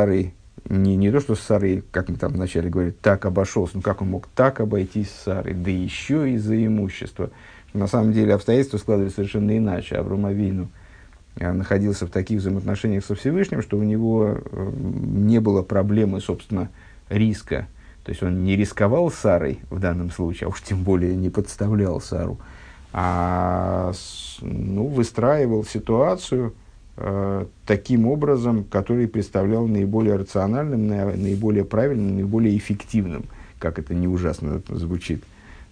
не, 0.68 0.96
не 0.96 1.11
то, 1.11 1.20
что 1.20 1.35
с 1.35 1.40
Сарой, 1.40 1.83
как 1.90 2.09
мы 2.09 2.16
там 2.16 2.33
вначале 2.33 2.70
говорили, 2.70 2.94
так 3.00 3.24
обошелся, 3.24 3.76
ну, 3.76 3.83
как 3.83 4.02
он 4.02 4.11
мог 4.11 4.28
так 4.35 4.61
обойтись 4.61 5.11
с 5.11 5.24
Сарой, 5.24 5.55
да 5.55 5.70
еще 5.70 6.31
из-за 6.33 6.64
имущества. 6.64 7.31
На 7.72 7.87
самом 7.87 8.12
деле 8.12 8.35
обстоятельства 8.35 8.78
складывались 8.78 9.14
совершенно 9.14 9.57
иначе. 9.57 9.96
Авром 9.96 10.26
Авину 10.26 10.68
э, 11.37 11.50
находился 11.52 12.07
в 12.07 12.11
таких 12.11 12.40
взаимоотношениях 12.40 13.05
со 13.05 13.14
Всевышним, 13.14 13.62
что 13.62 13.78
у 13.78 13.83
него 13.83 14.38
э, 14.38 14.70
не 14.74 15.40
было 15.40 15.62
проблемы, 15.62 16.20
собственно, 16.20 16.68
риска. 17.12 17.68
То 18.05 18.11
есть 18.11 18.22
он 18.22 18.44
не 18.44 18.57
рисковал 18.57 19.11
Сарой 19.11 19.61
в 19.70 19.79
данном 19.79 20.11
случае, 20.11 20.46
а 20.46 20.51
уж 20.51 20.61
тем 20.62 20.83
более 20.83 21.14
не 21.14 21.31
подставлял 21.31 22.01
Сару, 22.01 22.40
а 22.92 23.92
ну, 24.40 24.87
выстраивал 24.87 25.64
ситуацию 25.64 26.53
э, 26.96 27.46
таким 27.64 28.07
образом, 28.07 28.64
который 28.64 29.07
представлял 29.07 29.66
наиболее 29.66 30.16
рациональным, 30.16 30.88
наиболее 30.88 31.64
правильным, 31.64 32.16
наиболее 32.16 32.57
эффективным, 32.57 33.25
как 33.59 33.79
это 33.79 33.94
не 33.94 34.09
ужасно 34.09 34.61
звучит 34.68 35.22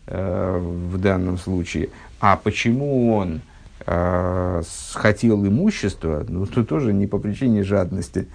э, 0.06 0.58
в 0.58 0.98
данном 0.98 1.36
случае. 1.36 1.88
А 2.20 2.36
почему 2.36 3.12
он 3.12 3.40
э, 3.86 4.62
хотел 4.94 5.44
имущества, 5.44 6.24
ну, 6.28 6.46
то 6.46 6.64
тоже 6.64 6.92
не 6.92 7.06
по 7.06 7.18
причине 7.18 7.64
жадности, 7.64 8.28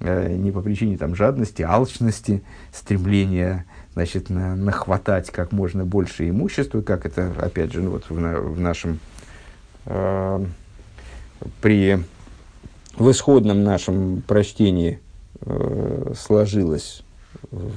не 0.00 0.50
по 0.50 0.62
причине 0.62 0.96
там, 0.96 1.14
жадности, 1.14 1.62
алчности, 1.62 2.42
стремления 2.72 3.66
значит, 3.94 4.30
на, 4.30 4.54
нахватать 4.54 5.30
как 5.30 5.52
можно 5.52 5.84
больше 5.84 6.28
имущества, 6.28 6.80
как 6.80 7.06
это, 7.06 7.32
опять 7.38 7.72
же, 7.72 7.82
ну, 7.82 7.90
вот 7.92 8.04
в, 8.08 8.14
в 8.14 8.60
нашем, 8.60 9.00
э, 9.86 10.44
при, 11.60 11.98
в 12.96 13.10
исходном 13.10 13.64
нашем 13.64 14.22
прочтении 14.26 15.00
э, 15.40 16.12
сложилось 16.16 17.02
в, 17.50 17.72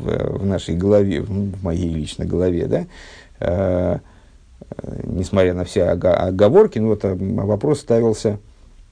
в, 0.00 0.46
нашей 0.46 0.76
голове, 0.76 1.22
в 1.22 1.62
моей 1.62 1.88
личной 1.88 2.26
голове, 2.26 2.66
да, 2.66 2.86
э, 3.40 3.98
несмотря 5.04 5.54
на 5.54 5.64
все 5.64 5.84
оговорки, 5.84 6.78
ну, 6.78 6.88
вот, 6.88 7.04
а, 7.04 7.14
вопрос 7.14 7.80
ставился 7.80 8.38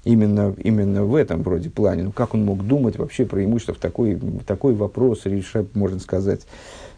именно, 0.04 0.54
именно 0.58 1.04
в 1.04 1.14
этом 1.14 1.42
вроде 1.42 1.70
плане. 1.70 2.04
Ну, 2.04 2.12
как 2.12 2.34
он 2.34 2.44
мог 2.44 2.66
думать 2.66 2.98
вообще 2.98 3.24
про 3.24 3.44
имущество 3.44 3.74
в 3.74 3.78
такой, 3.78 4.20
такой 4.46 4.74
вопрос 4.74 5.26
решать, 5.26 5.74
можно 5.74 6.00
сказать, 6.00 6.42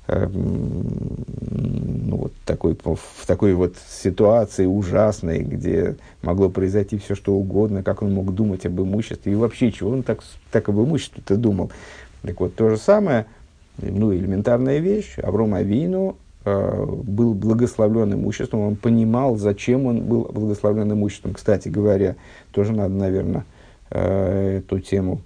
э, 0.06 0.26
ну, 0.28 2.16
вот 2.16 2.32
такой, 2.44 2.76
в 2.82 3.26
такой 3.26 3.54
вот 3.54 3.76
ситуации 3.88 4.66
ужасной, 4.66 5.40
где 5.40 5.96
могло 6.22 6.48
произойти 6.48 6.98
все, 6.98 7.14
что 7.14 7.34
угодно, 7.34 7.82
как 7.82 8.02
он 8.02 8.12
мог 8.12 8.34
думать 8.34 8.64
об 8.66 8.80
имуществе 8.80 9.32
и 9.32 9.36
вообще, 9.36 9.70
чего 9.70 9.90
он 9.90 10.02
так, 10.02 10.20
так 10.50 10.68
об 10.68 10.76
имуществе-то 10.76 11.36
думал. 11.36 11.70
Так 12.22 12.40
вот, 12.40 12.54
то 12.54 12.70
же 12.70 12.78
самое, 12.78 13.26
ну, 13.76 14.14
элементарная 14.14 14.78
вещь, 14.78 15.18
Авром 15.18 15.54
Авину 15.54 16.16
был 16.44 17.32
благословлен 17.32 18.14
имуществом, 18.14 18.60
он 18.60 18.76
понимал, 18.76 19.36
зачем 19.36 19.86
он 19.86 20.02
был 20.02 20.24
благословлен 20.24 20.92
имуществом. 20.92 21.32
Кстати 21.32 21.68
говоря, 21.68 22.16
тоже 22.52 22.72
надо, 22.72 22.92
наверное, 22.94 23.44
э, 23.90 24.58
эту 24.58 24.78
тему 24.80 25.22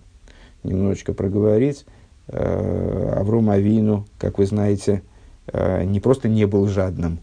немножечко 0.63 1.15
проговорить. 1.15 1.87
Э, 2.29 3.15
Авром 3.17 3.51
Авину, 3.51 4.07
как 4.19 4.39
вы 4.39 4.47
знаете, 4.47 5.03
не 5.51 5.99
просто 5.99 6.29
не 6.29 6.47
был 6.47 6.69
жадным, 6.69 7.21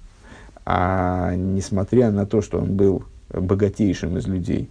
а 0.65 1.35
несмотря 1.35 2.09
на 2.09 2.25
то, 2.25 2.41
что 2.41 2.57
он 2.57 2.75
был 2.75 3.03
богатейшим 3.29 4.17
из 4.17 4.25
людей, 4.25 4.67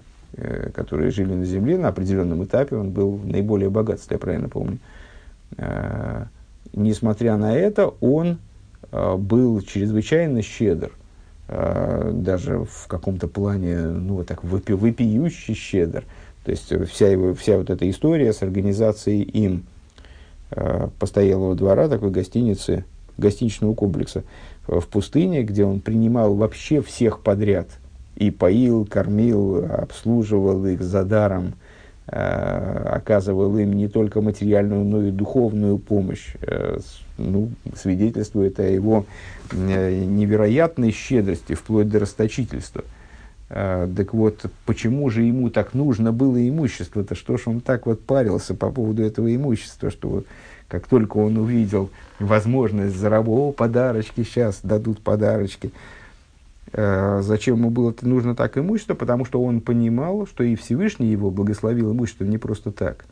которые 0.74 1.12
жили 1.12 1.34
на 1.34 1.44
земле, 1.44 1.78
на 1.78 1.86
определенном 1.86 2.42
этапе 2.42 2.74
он 2.74 2.90
был 2.90 3.16
наиболее 3.22 3.70
богат, 3.70 4.00
если 4.00 4.14
я 4.14 4.18
правильно 4.18 4.48
помню. 4.48 4.78
Несмотря 6.72 7.36
на 7.36 7.54
это, 7.54 7.94
он 8.00 8.38
Э, 8.38 8.53
был 9.16 9.60
чрезвычайно 9.62 10.42
щедр, 10.42 10.92
э, 11.48 12.10
даже 12.14 12.64
в 12.64 12.86
каком-то 12.86 13.28
плане, 13.28 13.78
ну, 13.80 14.14
вот 14.16 14.26
так, 14.26 14.44
выпи, 14.44 14.72
вопиющий 14.72 15.54
щедр. 15.54 16.04
То 16.44 16.50
есть 16.50 16.72
вся, 16.90 17.08
его, 17.08 17.34
вся 17.34 17.56
вот 17.56 17.70
эта 17.70 17.88
история 17.88 18.32
с 18.32 18.42
организацией 18.42 19.22
им 19.22 19.64
э, 20.50 20.88
постоялого 20.98 21.54
двора, 21.54 21.88
такой 21.88 22.10
гостиницы, 22.10 22.84
гостиничного 23.16 23.74
комплекса 23.74 24.24
в 24.66 24.86
пустыне, 24.86 25.42
где 25.42 25.64
он 25.64 25.80
принимал 25.80 26.34
вообще 26.34 26.82
всех 26.82 27.20
подряд 27.20 27.68
и 28.16 28.30
поил, 28.30 28.86
кормил, 28.86 29.64
обслуживал 29.64 30.64
их 30.66 30.82
за 30.82 31.04
даром, 31.04 31.54
оказывал 32.06 33.56
им 33.58 33.72
не 33.72 33.88
только 33.88 34.20
материальную, 34.20 34.84
но 34.84 35.02
и 35.02 35.10
духовную 35.10 35.78
помощь, 35.78 36.34
ну, 37.16 37.50
свидетельствует 37.74 38.60
о 38.60 38.64
его 38.64 39.06
э, 39.52 40.04
невероятной 40.04 40.90
щедрости, 40.90 41.54
вплоть 41.54 41.88
до 41.88 42.00
расточительства. 42.00 42.84
Так 43.48 44.14
вот, 44.14 44.46
почему 44.64 45.10
же 45.10 45.22
ему 45.22 45.50
так 45.50 45.74
нужно 45.74 46.12
было 46.12 46.48
имущество-то? 46.48 47.14
Что 47.14 47.36
ж 47.36 47.42
он 47.46 47.60
так 47.60 47.86
вот 47.86 48.02
парился 48.02 48.54
по 48.54 48.70
поводу 48.70 49.02
этого 49.02 49.32
имущества, 49.34 49.90
что 49.90 50.08
вот 50.08 50.26
как 50.66 50.86
только 50.88 51.18
он 51.18 51.36
увидел 51.36 51.90
возможность 52.18 52.96
заработать, 52.96 53.56
подарочки 53.56 54.24
сейчас 54.24 54.60
дадут 54.62 55.00
подарочки, 55.00 55.72
зачем 56.76 57.56
ему 57.56 57.70
было 57.70 57.94
нужно 58.02 58.34
так 58.34 58.58
имущество? 58.58 58.94
Потому 58.94 59.24
что 59.24 59.42
он 59.42 59.60
понимал, 59.60 60.26
что 60.26 60.42
и 60.42 60.56
Всевышний 60.56 61.06
его 61.06 61.30
благословил 61.30 61.92
имущество 61.92 62.24
не 62.24 62.38
просто 62.38 62.72
так, 62.72 63.06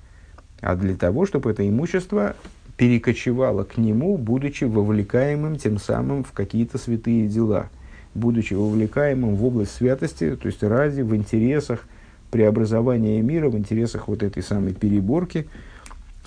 а 0.61 0.77
для 0.77 0.97
того, 0.97 1.27
чтобы 1.27 1.51
это 1.51 1.69
имущество 1.69 2.35
перекочевала 2.77 3.65
к 3.65 3.77
нему, 3.77 4.17
будучи 4.17 4.65
вовлекаемым 4.65 5.57
тем 5.57 5.79
самым 5.79 6.25
в 6.25 6.33
какие-то 6.33 6.79
святые 6.79 7.29
дела, 7.29 7.69
будучи 8.15 8.55
вовлекаемым 8.55 9.37
в 9.37 9.45
область 9.45 9.73
святости, 9.73 10.37
то 10.37 10.47
есть 10.47 10.63
ради, 10.63 11.03
в 11.03 11.15
интересах 11.15 11.85
преобразования 12.31 13.21
мира, 13.21 13.49
в 13.51 13.57
интересах 13.57 14.09
вот 14.09 14.23
этой 14.23 14.43
самой 14.43 14.73
переборки, 14.73 15.47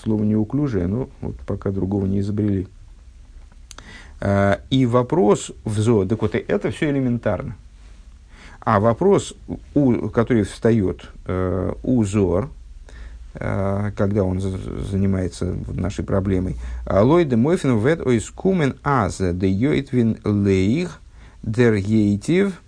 слово 0.01 0.23
неуклюжее, 0.23 0.87
но 0.87 1.09
вот 1.21 1.35
пока 1.47 1.71
другого 1.71 2.05
не 2.05 2.19
изобрели. 2.19 2.67
А, 4.27 4.61
и 4.69 4.85
вопрос 4.85 5.51
в 5.63 5.77
ЗО, 5.79 6.05
так 6.05 6.21
вот 6.21 6.35
это 6.35 6.71
все 6.71 6.89
элементарно. 6.89 7.55
А 8.59 8.79
вопрос, 8.79 9.35
у, 9.75 10.09
который 10.09 10.43
встает 10.43 11.09
э, 11.27 11.73
у 11.83 12.03
ЗОР, 12.03 12.49
Э, 13.37 13.91
когда 13.97 14.23
он 14.23 14.39
занимается 14.39 15.57
нашей 15.67 16.05
проблемой. 16.05 16.55
Лойде 16.89 17.35
мойфен 17.35 17.77
вет 17.79 17.99
ойс 18.05 18.29
кумен 18.29 18.75
аз 18.81 19.17
де 19.17 19.49
йойтвин 19.49 20.17
лейх 20.23 21.01
дер 21.43 21.73
ейтив 21.73 22.61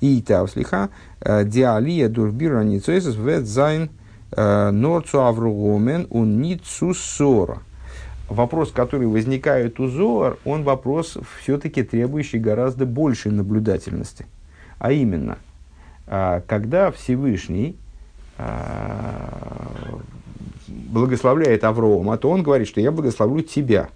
и 0.00 0.20
тавслиха 0.20 0.88
э, 1.20 1.44
диалия 1.44 2.08
дурбира 2.08 2.62
ницойсес 2.64 3.14
вет 3.14 3.46
зайн 3.46 3.90
э, 4.32 4.70
норцу 4.70 5.20
авругомен 5.20 6.08
un 6.10 6.40
ницу 6.40 6.94
сора. 6.94 7.60
Вопрос, 8.28 8.72
который 8.72 9.06
возникает 9.06 9.80
у 9.80 9.88
Зоар, 9.88 10.36
он 10.44 10.62
вопрос 10.62 11.16
все-таки 11.40 11.82
требующий 11.82 12.38
гораздо 12.38 12.84
большей 12.84 13.32
наблюдательности. 13.32 14.26
А 14.78 14.92
именно, 14.92 15.38
когда 16.06 16.90
Всевышний 16.90 17.76
а, 18.38 19.98
благословляет 20.68 21.64
Аврома, 21.64 22.16
то 22.18 22.30
он 22.30 22.42
говорит, 22.42 22.68
что 22.68 22.80
я 22.80 22.92
благословлю 22.92 23.42
тебя. 23.42 23.88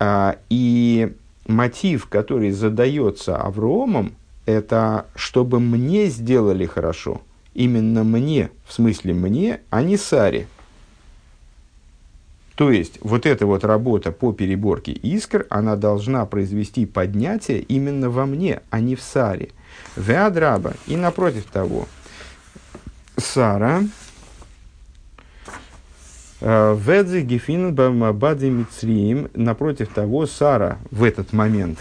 А, 0.00 0.36
и 0.50 1.14
мотив, 1.46 2.06
который 2.06 2.50
задается 2.50 3.36
Авромом, 3.36 4.14
это 4.46 5.06
чтобы 5.14 5.60
мне 5.60 6.06
сделали 6.06 6.66
хорошо. 6.66 7.22
Именно 7.54 8.02
мне, 8.02 8.50
в 8.66 8.72
смысле 8.72 9.14
мне, 9.14 9.60
а 9.70 9.82
не 9.82 9.96
Саре. 9.96 10.48
То 12.54 12.70
есть, 12.70 12.98
вот 13.00 13.24
эта 13.24 13.46
вот 13.46 13.64
работа 13.64 14.12
по 14.12 14.32
переборке 14.32 14.92
искр, 14.92 15.46
она 15.48 15.76
должна 15.76 16.26
произвести 16.26 16.84
поднятие 16.84 17.60
именно 17.60 18.10
во 18.10 18.26
мне, 18.26 18.60
а 18.70 18.80
не 18.80 18.94
в 18.94 19.00
Саре. 19.00 19.50
Веадраба. 19.96 20.74
И 20.86 20.96
напротив 20.96 21.44
того, 21.50 21.86
Сара, 23.16 23.82
э, 26.40 26.76
Ведзе 26.78 27.22
Гефин 27.22 27.74
Бади 27.74 28.46
Мицриим, 28.46 29.30
напротив 29.34 29.88
того, 29.88 30.26
Сара 30.26 30.78
в 30.90 31.04
этот 31.04 31.32
момент 31.32 31.78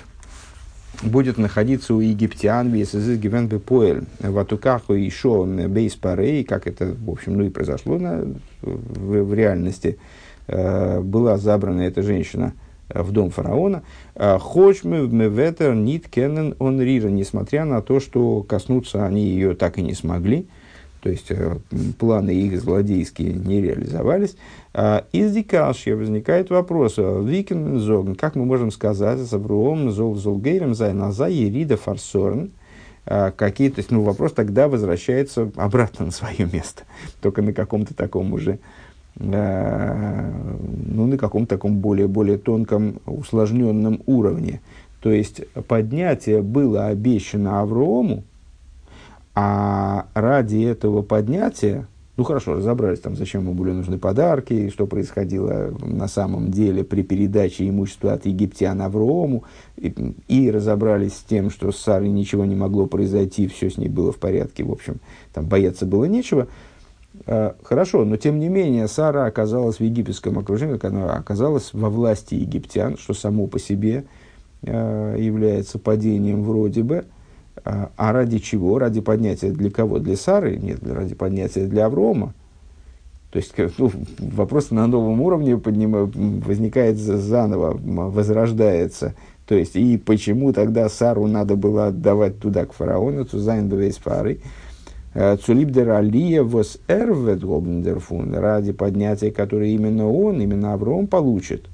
будет 1.03 1.37
находиться 1.37 1.93
у 1.93 1.99
египтян, 1.99 2.69
Весезис 2.69 3.17
Гивен 3.17 3.47
Бепоэль, 3.47 4.03
Ватукаху 4.19 4.93
и 4.93 5.09
Шо 5.09 5.45
Бейс 5.45 5.95
Парей, 5.95 6.43
как 6.43 6.67
это, 6.67 6.95
в 6.97 7.09
общем, 7.09 7.37
ну 7.37 7.45
и 7.45 7.49
произошло 7.49 7.97
на, 7.97 8.25
в, 8.61 9.23
в 9.23 9.33
реальности, 9.33 9.97
была 10.47 11.37
забрана 11.37 11.81
эта 11.81 12.01
женщина 12.03 12.53
в 12.89 13.11
дом 13.11 13.29
фараона. 13.29 13.83
Хочмы 14.15 15.07
ветер 15.29 15.75
нит 15.75 16.07
кеннен 16.09 16.55
он 16.59 16.81
рира, 16.81 17.07
несмотря 17.07 17.65
на 17.65 17.81
то, 17.81 17.99
что 17.99 18.43
коснуться 18.43 19.05
они 19.05 19.23
ее 19.23 19.55
так 19.55 19.77
и 19.77 19.81
не 19.81 19.93
смогли. 19.93 20.47
То 21.01 21.09
есть 21.09 21.31
э, 21.31 21.57
планы 21.97 22.29
их 22.29 22.61
злодейские 22.61 23.33
не 23.33 23.59
реализовались. 23.59 24.35
Из 25.11 25.33
Дикашья 25.33 25.95
возникает 25.95 26.51
вопрос, 26.51 26.93
э, 26.97 27.23
Викин 27.25 27.79
Зогн, 27.79 28.13
как 28.13 28.35
мы 28.35 28.45
можем 28.45 28.69
сказать, 28.69 29.19
с 29.19 29.33
Авруом, 29.33 29.89
Зол, 29.89 30.15
Золгейрем, 30.15 30.75
Зайназа, 30.75 31.25
Ерида, 31.27 31.77
Фарсорн, 31.77 32.51
какие, 33.03 33.69
то 33.69 33.79
есть, 33.79 33.89
ну, 33.89 34.03
вопрос 34.03 34.33
тогда 34.33 34.67
возвращается 34.67 35.51
обратно 35.55 36.05
на 36.05 36.11
свое 36.11 36.47
место, 36.53 36.83
только 37.19 37.41
на 37.41 37.51
каком-то 37.51 37.95
таком 37.95 38.31
уже, 38.31 38.59
ну, 39.19 41.05
на 41.07 41.17
каком-то 41.17 41.55
таком 41.55 41.77
более, 41.77 42.07
более 42.07 42.37
тонком, 42.37 43.01
усложненном 43.05 44.01
уровне. 44.05 44.61
То 45.01 45.11
есть, 45.11 45.41
поднятие 45.67 46.41
было 46.41 46.87
обещано 46.87 47.61
Аврому, 47.61 48.23
а 49.33 50.07
ради 50.13 50.63
этого 50.63 51.01
поднятия, 51.01 51.87
ну 52.17 52.23
хорошо, 52.23 52.55
разобрались 52.55 52.99
там, 52.99 53.15
зачем 53.15 53.41
ему 53.41 53.53
были 53.53 53.71
нужны 53.71 53.97
подарки, 53.97 54.69
что 54.69 54.85
происходило 54.85 55.73
на 55.79 56.07
самом 56.07 56.51
деле 56.51 56.83
при 56.83 57.01
передаче 57.01 57.67
имущества 57.67 58.13
от 58.13 58.25
египтян 58.25 58.81
Аврому, 58.81 59.45
и, 59.77 59.93
и 60.27 60.51
разобрались 60.51 61.13
с 61.13 61.23
тем, 61.23 61.49
что 61.49 61.71
с 61.71 61.77
Сарой 61.77 62.09
ничего 62.09 62.45
не 62.45 62.55
могло 62.55 62.85
произойти, 62.85 63.47
все 63.47 63.69
с 63.69 63.77
ней 63.77 63.89
было 63.89 64.11
в 64.11 64.17
порядке, 64.17 64.63
в 64.63 64.71
общем, 64.71 64.97
там 65.33 65.45
бояться 65.45 65.85
было 65.85 66.05
нечего. 66.05 66.47
Э, 67.25 67.53
хорошо, 67.63 68.05
но 68.05 68.17
тем 68.17 68.39
не 68.39 68.49
менее 68.49 68.87
Сара 68.87 69.25
оказалась 69.25 69.77
в 69.77 69.81
египетском 69.81 70.39
окружении, 70.39 70.77
как 70.77 70.91
она 70.91 71.13
оказалась 71.13 71.71
во 71.73 71.89
власти 71.89 72.35
египтян, 72.35 72.97
что 72.97 73.13
само 73.13 73.47
по 73.47 73.59
себе 73.59 74.05
э, 74.63 75.15
является 75.19 75.77
падением 75.79 76.43
вроде 76.43 76.83
бы. 76.83 77.05
А, 77.63 77.91
а 77.97 78.11
ради 78.11 78.39
чего? 78.39 78.79
Ради 78.79 79.01
поднятия 79.01 79.51
для 79.51 79.69
кого? 79.69 79.99
Для 79.99 80.15
Сары? 80.15 80.57
Нет, 80.57 80.79
ради 80.83 81.15
поднятия 81.15 81.67
для 81.67 81.85
Аврома. 81.85 82.33
То 83.29 83.37
есть 83.37 83.53
ну, 83.77 83.91
вопрос 84.19 84.71
на 84.71 84.87
новом 84.87 85.21
уровне 85.21 85.57
подним, 85.57 86.41
возникает 86.41 86.97
заново, 86.97 87.79
возрождается. 87.81 89.15
То 89.47 89.55
есть, 89.55 89.75
и 89.75 89.97
почему 89.97 90.53
тогда 90.53 90.89
Сару 90.89 91.27
надо 91.27 91.55
было 91.55 91.87
отдавать 91.87 92.39
туда, 92.39 92.65
к 92.65 92.73
фараону, 92.73 93.25
Цузайн 93.25 93.69
Бвейс 93.69 93.97
Фары, 93.97 94.33
э, 94.33 94.39
Цулибдер 95.13 95.89
Алия 95.89 96.41
вос 96.41 96.79
эрвет 96.87 97.43
фун, 98.01 98.33
ради 98.33 98.71
поднятия, 98.71 99.31
которое 99.31 99.71
именно 99.71 100.09
он, 100.09 100.41
именно 100.41 100.73
Авром 100.73 101.07
получит. 101.07 101.67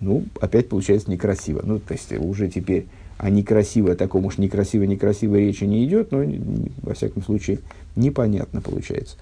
Ну, 0.00 0.24
опять 0.40 0.68
получается 0.68 1.10
некрасиво. 1.10 1.60
Ну, 1.64 1.78
то 1.78 1.94
есть, 1.94 2.12
уже 2.12 2.48
теперь 2.48 2.86
о 3.18 3.30
некрасиво, 3.30 3.94
таком 3.94 4.26
уж 4.26 4.38
некрасиво-некрасиво 4.38 5.36
речи 5.36 5.62
не 5.62 5.84
идет, 5.84 6.10
но, 6.10 6.24
во 6.82 6.94
всяком 6.94 7.22
случае, 7.22 7.60
непонятно 7.94 8.60
получается. 8.60 9.16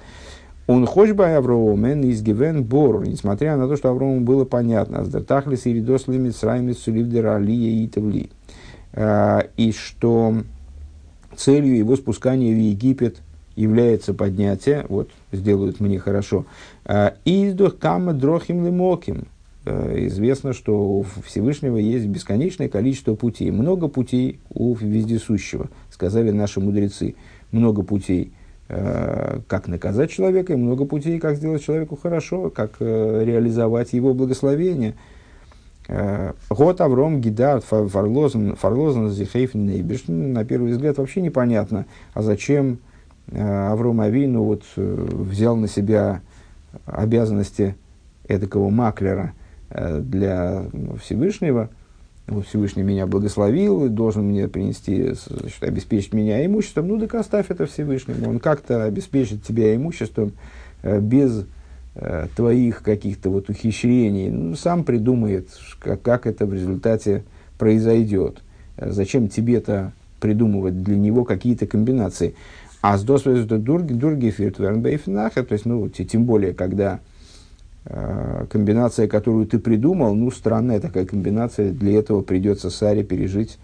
Он 0.66 0.86
хочет 0.86 1.16
бы 1.16 1.26
Авромен 1.26 2.02
из 2.04 2.22
Гивен 2.22 2.62
Бор, 2.62 3.06
несмотря 3.06 3.56
на 3.58 3.68
то, 3.68 3.76
что 3.76 3.90
Аврому 3.90 4.20
было 4.20 4.46
понятно, 4.46 5.00
Аздертахлис 5.00 5.66
и 5.66 5.74
Ридос 5.74 6.08
Лимит 6.08 6.34
Сраймит 6.34 6.78
Суливдер 6.78 7.26
Алия 7.26 7.84
и 7.84 7.88
Тавли, 7.88 8.30
а, 8.94 9.46
и 9.56 9.72
что 9.72 10.34
целью 11.36 11.76
его 11.76 11.96
спускания 11.96 12.54
в 12.54 12.58
Египет 12.58 13.18
является 13.60 14.14
поднятие, 14.14 14.86
вот, 14.88 15.10
сделают 15.32 15.80
мне 15.80 15.98
хорошо, 15.98 16.46
а, 16.84 17.14
издох 17.24 17.78
кама 17.78 18.12
дрохим 18.12 18.64
лимоким, 18.64 19.26
а, 19.66 20.06
известно, 20.06 20.52
что 20.52 20.78
у 20.78 21.06
Всевышнего 21.24 21.76
есть 21.76 22.06
бесконечное 22.06 22.68
количество 22.68 23.14
путей. 23.14 23.50
Много 23.50 23.88
путей 23.88 24.40
у 24.50 24.74
вездесущего, 24.74 25.68
сказали 25.90 26.30
наши 26.30 26.60
мудрецы. 26.60 27.14
Много 27.52 27.82
путей 27.82 28.32
Э, 28.72 29.40
как 29.48 29.66
наказать 29.66 30.12
человека, 30.12 30.52
и 30.52 30.56
много 30.56 30.84
путей, 30.84 31.18
как 31.18 31.34
сделать 31.34 31.64
человеку 31.64 31.96
хорошо, 31.96 32.50
как 32.50 32.80
реализовать 32.80 33.92
его 33.92 34.14
благословение. 34.14 34.94
Год 36.48 36.80
Авром 36.80 37.20
Гидард 37.20 37.64
Фарлозен 37.64 38.54
Фарлозен 38.54 39.10
Зихейфен. 39.10 40.32
На 40.32 40.44
первый 40.44 40.70
взгляд 40.70 40.98
вообще 40.98 41.20
непонятно, 41.20 41.86
а 42.14 42.22
зачем 42.22 42.78
Авром 43.32 44.00
Авину 44.00 44.42
вот 44.42 44.64
взял 44.76 45.56
на 45.56 45.68
себя 45.68 46.20
обязанности 46.86 47.76
эдакого 48.26 48.70
маклера 48.70 49.32
для 49.70 50.64
Всевышнего– 51.00 51.68
вот 52.30 52.46
Всевышний 52.46 52.82
меня 52.82 53.06
благословил, 53.06 53.88
должен 53.88 54.24
мне 54.24 54.46
принести, 54.46 55.14
значит, 55.26 55.62
обеспечить 55.62 56.14
меня 56.14 56.44
имуществом, 56.46 56.88
ну 56.88 57.00
так 57.00 57.14
оставь 57.16 57.46
это 57.48 57.66
Всевышнему. 57.66 58.28
Он 58.28 58.38
как-то 58.38 58.84
обеспечит 58.84 59.42
тебя 59.42 59.74
имуществом 59.74 60.32
э, 60.82 61.00
без 61.00 61.44
э, 61.96 62.28
твоих 62.36 62.82
каких-то 62.82 63.30
вот 63.30 63.50
ухищрений. 63.50 64.30
Ну, 64.30 64.54
сам 64.54 64.84
придумает, 64.84 65.48
как, 65.80 66.02
как 66.02 66.26
это 66.26 66.46
в 66.46 66.54
результате 66.54 67.24
произойдет. 67.58 68.38
Э, 68.76 68.90
зачем 68.90 69.28
тебе-то 69.28 69.92
придумывать 70.20 70.82
для 70.82 70.96
него 70.96 71.24
какие-то 71.24 71.66
комбинации? 71.66 72.34
А 72.82 72.96
с 72.96 73.02
дурги 73.02 74.30
фиртвернбейфнаха, 74.30 75.44
то 75.44 75.52
есть, 75.52 75.66
ну, 75.66 75.88
тем 75.88 76.24
более, 76.24 76.54
когда 76.54 77.00
Э, 77.86 78.44
комбинация, 78.50 79.08
которую 79.08 79.46
ты 79.46 79.58
придумал, 79.58 80.14
ну, 80.14 80.30
странная 80.30 80.80
такая 80.80 81.06
комбинация, 81.06 81.72
для 81.72 81.98
этого 81.98 82.20
придется 82.20 82.68
Саре 82.68 83.02
пережить 83.02 83.58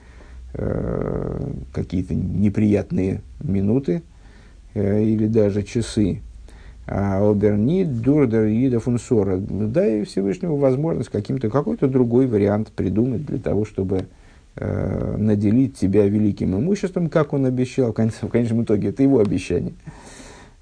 э, 0.54 1.50
какие-то 1.72 2.14
неприятные 2.14 3.20
минуты 3.42 4.02
э, 4.74 5.02
или 5.02 5.26
даже 5.26 5.62
часы. 5.62 6.22
А 6.86 7.28
оберни 7.28 7.84
дурдер 7.84 8.44
ида 8.46 8.80
фунсора. 8.80 9.38
Дай 9.38 10.04
Всевышнему 10.04 10.56
возможность 10.56 11.10
каким-то, 11.10 11.50
какой-то 11.50 11.88
другой 11.88 12.26
вариант 12.26 12.68
придумать 12.68 13.26
для 13.26 13.38
того, 13.38 13.64
чтобы 13.64 14.06
э, 14.56 15.16
наделить 15.16 15.76
тебя 15.78 16.06
великим 16.06 16.56
имуществом, 16.56 17.08
как 17.08 17.32
он 17.32 17.46
обещал. 17.46 17.92
В 17.92 17.94
конечном, 17.94 18.28
в 18.28 18.32
конечном 18.32 18.64
итоге 18.64 18.88
это 18.88 19.02
его 19.02 19.20
обещание. 19.20 19.74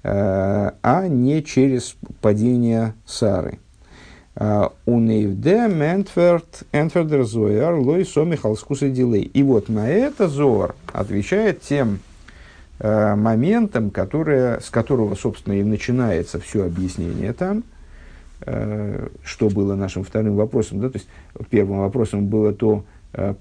Э, 0.03 0.71
а 0.81 1.07
не 1.07 1.43
через 1.43 1.95
падение 2.21 2.93
Сары. 3.05 3.59
Э, 4.35 4.67
Унейвде 4.85 5.67
ментверт 5.67 6.63
энтвердер 6.73 7.23
зояр 7.23 7.75
лой 7.75 8.05
соми 8.05 8.35
халскуса 8.35 8.89
дилей. 8.89 9.23
И 9.23 9.43
вот 9.43 9.69
на 9.69 9.89
это 9.89 10.27
Зор 10.27 10.75
отвечает 10.91 11.61
тем 11.61 11.99
э, 12.79 13.15
моментом, 13.15 13.89
которое, 13.89 14.59
с 14.59 14.69
которого, 14.69 15.15
собственно, 15.15 15.53
и 15.53 15.63
начинается 15.63 16.39
все 16.39 16.65
объяснение 16.65 17.31
там, 17.31 17.63
э, 18.41 19.07
что 19.23 19.49
было 19.49 19.75
нашим 19.75 20.03
вторым 20.03 20.35
вопросом. 20.35 20.81
Да? 20.81 20.89
То 20.89 20.97
есть 20.97 21.07
первым 21.49 21.79
вопросом 21.79 22.27
было 22.27 22.51
то, 22.51 22.83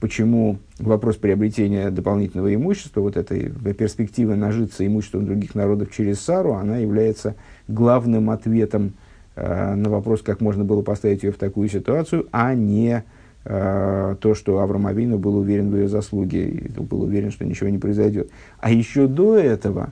почему 0.01 0.59
вопрос 0.79 1.17
приобретения 1.17 1.91
дополнительного 1.91 2.55
имущества, 2.55 3.01
вот 3.01 3.17
этой 3.17 3.51
перспективы 3.75 4.37
нажиться 4.37 4.87
имуществом 4.87 5.27
других 5.27 5.55
народов 5.55 5.93
через 5.93 6.21
Сару, 6.21 6.55
она 6.55 6.79
является 6.79 7.35
главным 7.67 8.31
ответом 8.31 8.93
э, 9.37 9.75
на 9.75 9.91
вопрос, 9.91 10.23
как 10.23 10.41
можно 10.41 10.65
было 10.65 10.83
поставить 10.83 11.23
ее 11.23 11.33
в 11.33 11.39
такую 11.39 11.69
ситуацию, 11.69 12.29
а 12.31 12.55
не 12.55 13.03
э, 13.45 14.17
то, 14.21 14.35
что 14.35 14.61
Авраам 14.61 14.87
Авину 14.87 15.19
был 15.19 15.37
уверен 15.37 15.71
в 15.71 15.77
ее 15.77 15.89
заслуге, 15.89 16.49
и 16.49 16.69
был 16.81 17.03
уверен, 17.03 17.31
что 17.31 17.45
ничего 17.45 17.69
не 17.69 17.79
произойдет. 17.79 18.31
А 18.61 18.71
еще 18.71 19.07
до 19.07 19.37
этого 19.37 19.91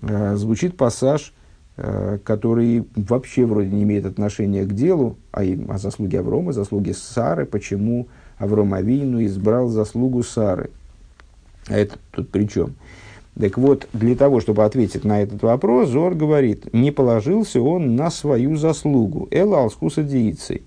э, 0.00 0.36
звучит 0.36 0.76
пассаж, 0.76 1.34
э, 1.76 2.18
который 2.24 2.86
вообще 2.96 3.44
вроде 3.44 3.68
не 3.68 3.82
имеет 3.82 4.06
отношения 4.06 4.64
к 4.64 4.72
делу, 4.72 5.18
а 5.30 5.44
и 5.44 5.62
о 5.68 5.78
заслуге 5.78 6.20
Аврома, 6.20 6.52
заслуге 6.52 6.94
Сары, 6.94 7.44
почему 7.44 8.08
Авром 8.38 8.74
Авину 8.74 9.24
избрал 9.24 9.68
заслугу 9.68 10.22
Сары. 10.22 10.70
А 11.68 11.76
это 11.76 11.98
тут 12.10 12.30
при 12.30 12.46
чем? 12.46 12.74
Так 13.38 13.58
вот, 13.58 13.88
для 13.92 14.14
того, 14.14 14.40
чтобы 14.40 14.64
ответить 14.64 15.04
на 15.04 15.22
этот 15.22 15.42
вопрос, 15.42 15.88
Зор 15.88 16.14
говорит, 16.14 16.72
не 16.72 16.92
положился 16.92 17.60
он 17.60 17.96
на 17.96 18.10
свою 18.10 18.56
заслугу, 18.56 19.26
эла 19.32 19.62
алскуса 19.62 20.04
диицей, 20.04 20.62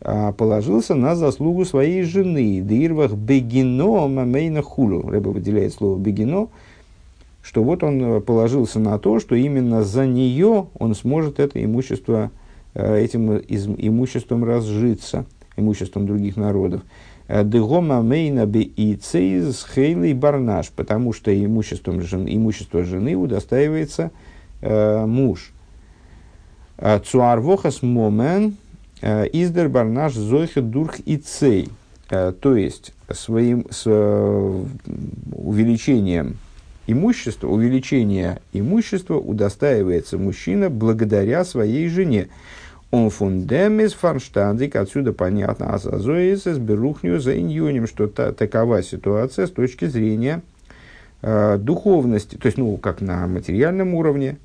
а 0.00 0.32
положился 0.32 0.94
на 0.94 1.16
заслугу 1.16 1.64
своей 1.64 2.02
жены, 2.02 2.60
дирвах 2.60 3.12
бегино 3.12 4.08
мамейна 4.08 4.60
хулу. 4.60 5.08
Рэба 5.08 5.30
выделяет 5.30 5.72
слово 5.72 5.98
бегино, 5.98 6.48
что 7.40 7.64
вот 7.64 7.82
он 7.82 8.20
положился 8.20 8.78
на 8.78 8.98
то, 8.98 9.18
что 9.18 9.34
именно 9.34 9.82
за 9.82 10.04
нее 10.04 10.66
он 10.78 10.94
сможет 10.94 11.40
это 11.40 11.64
имущество, 11.64 12.30
э, 12.74 12.98
этим 13.04 13.38
имуществом 13.38 14.44
разжиться– 14.44 15.24
имуществом 15.56 16.06
других 16.06 16.36
народов. 16.36 16.82
Э, 17.28 17.44
Дегома 17.44 18.02
мейна 18.02 18.46
би 18.46 18.62
и 18.62 18.96
цейз 18.96 19.64
хейлей 19.64 20.12
барнаш, 20.12 20.70
потому 20.70 21.12
что 21.12 21.32
имуществом 21.32 22.02
жен, 22.02 22.26
имущество 22.28 22.84
жены 22.84 23.14
удостаивается 23.14 24.10
э, 24.60 25.06
муж. 25.06 25.52
Э, 26.78 27.00
Цуарвохас 27.00 27.82
момен 27.82 28.56
э, 29.00 29.26
издер 29.32 29.68
барнаш 29.68 30.14
зойха 30.14 30.62
дурх 30.62 31.00
и 31.00 31.16
цей. 31.16 31.68
То 32.08 32.56
есть, 32.56 32.92
своим 33.10 33.64
с, 33.70 33.86
увеличением 35.32 36.36
имущества, 36.86 37.48
увеличение 37.48 38.40
имущества 38.52 39.16
удостаивается 39.16 40.18
мужчина 40.18 40.70
благодаря 40.70 41.44
своей 41.44 41.88
жене. 41.88 42.28
Он 42.92 43.08
фундемис 43.08 43.94
фарштадик, 43.94 44.76
отсюда 44.76 45.14
понятно, 45.14 45.72
асазоис 45.72 46.46
с 46.46 46.58
берухню 46.58 47.18
за 47.20 47.38
иньюнем, 47.38 47.86
что 47.86 48.06
та, 48.06 48.32
такова 48.32 48.82
ситуация 48.82 49.46
с 49.46 49.50
точки 49.50 49.86
зрения 49.86 50.42
э, 51.22 51.56
духовности, 51.56 52.36
то 52.36 52.44
есть, 52.44 52.58
ну, 52.58 52.76
как 52.76 53.00
на 53.00 53.26
материальном 53.26 53.94
уровне, 53.94 54.36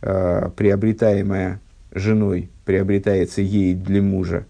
э, 0.00 0.48
приобретаемая 0.56 1.60
женой, 1.92 2.48
приобретается 2.64 3.42
ей 3.42 3.74
для 3.74 4.00
мужа, 4.00 4.46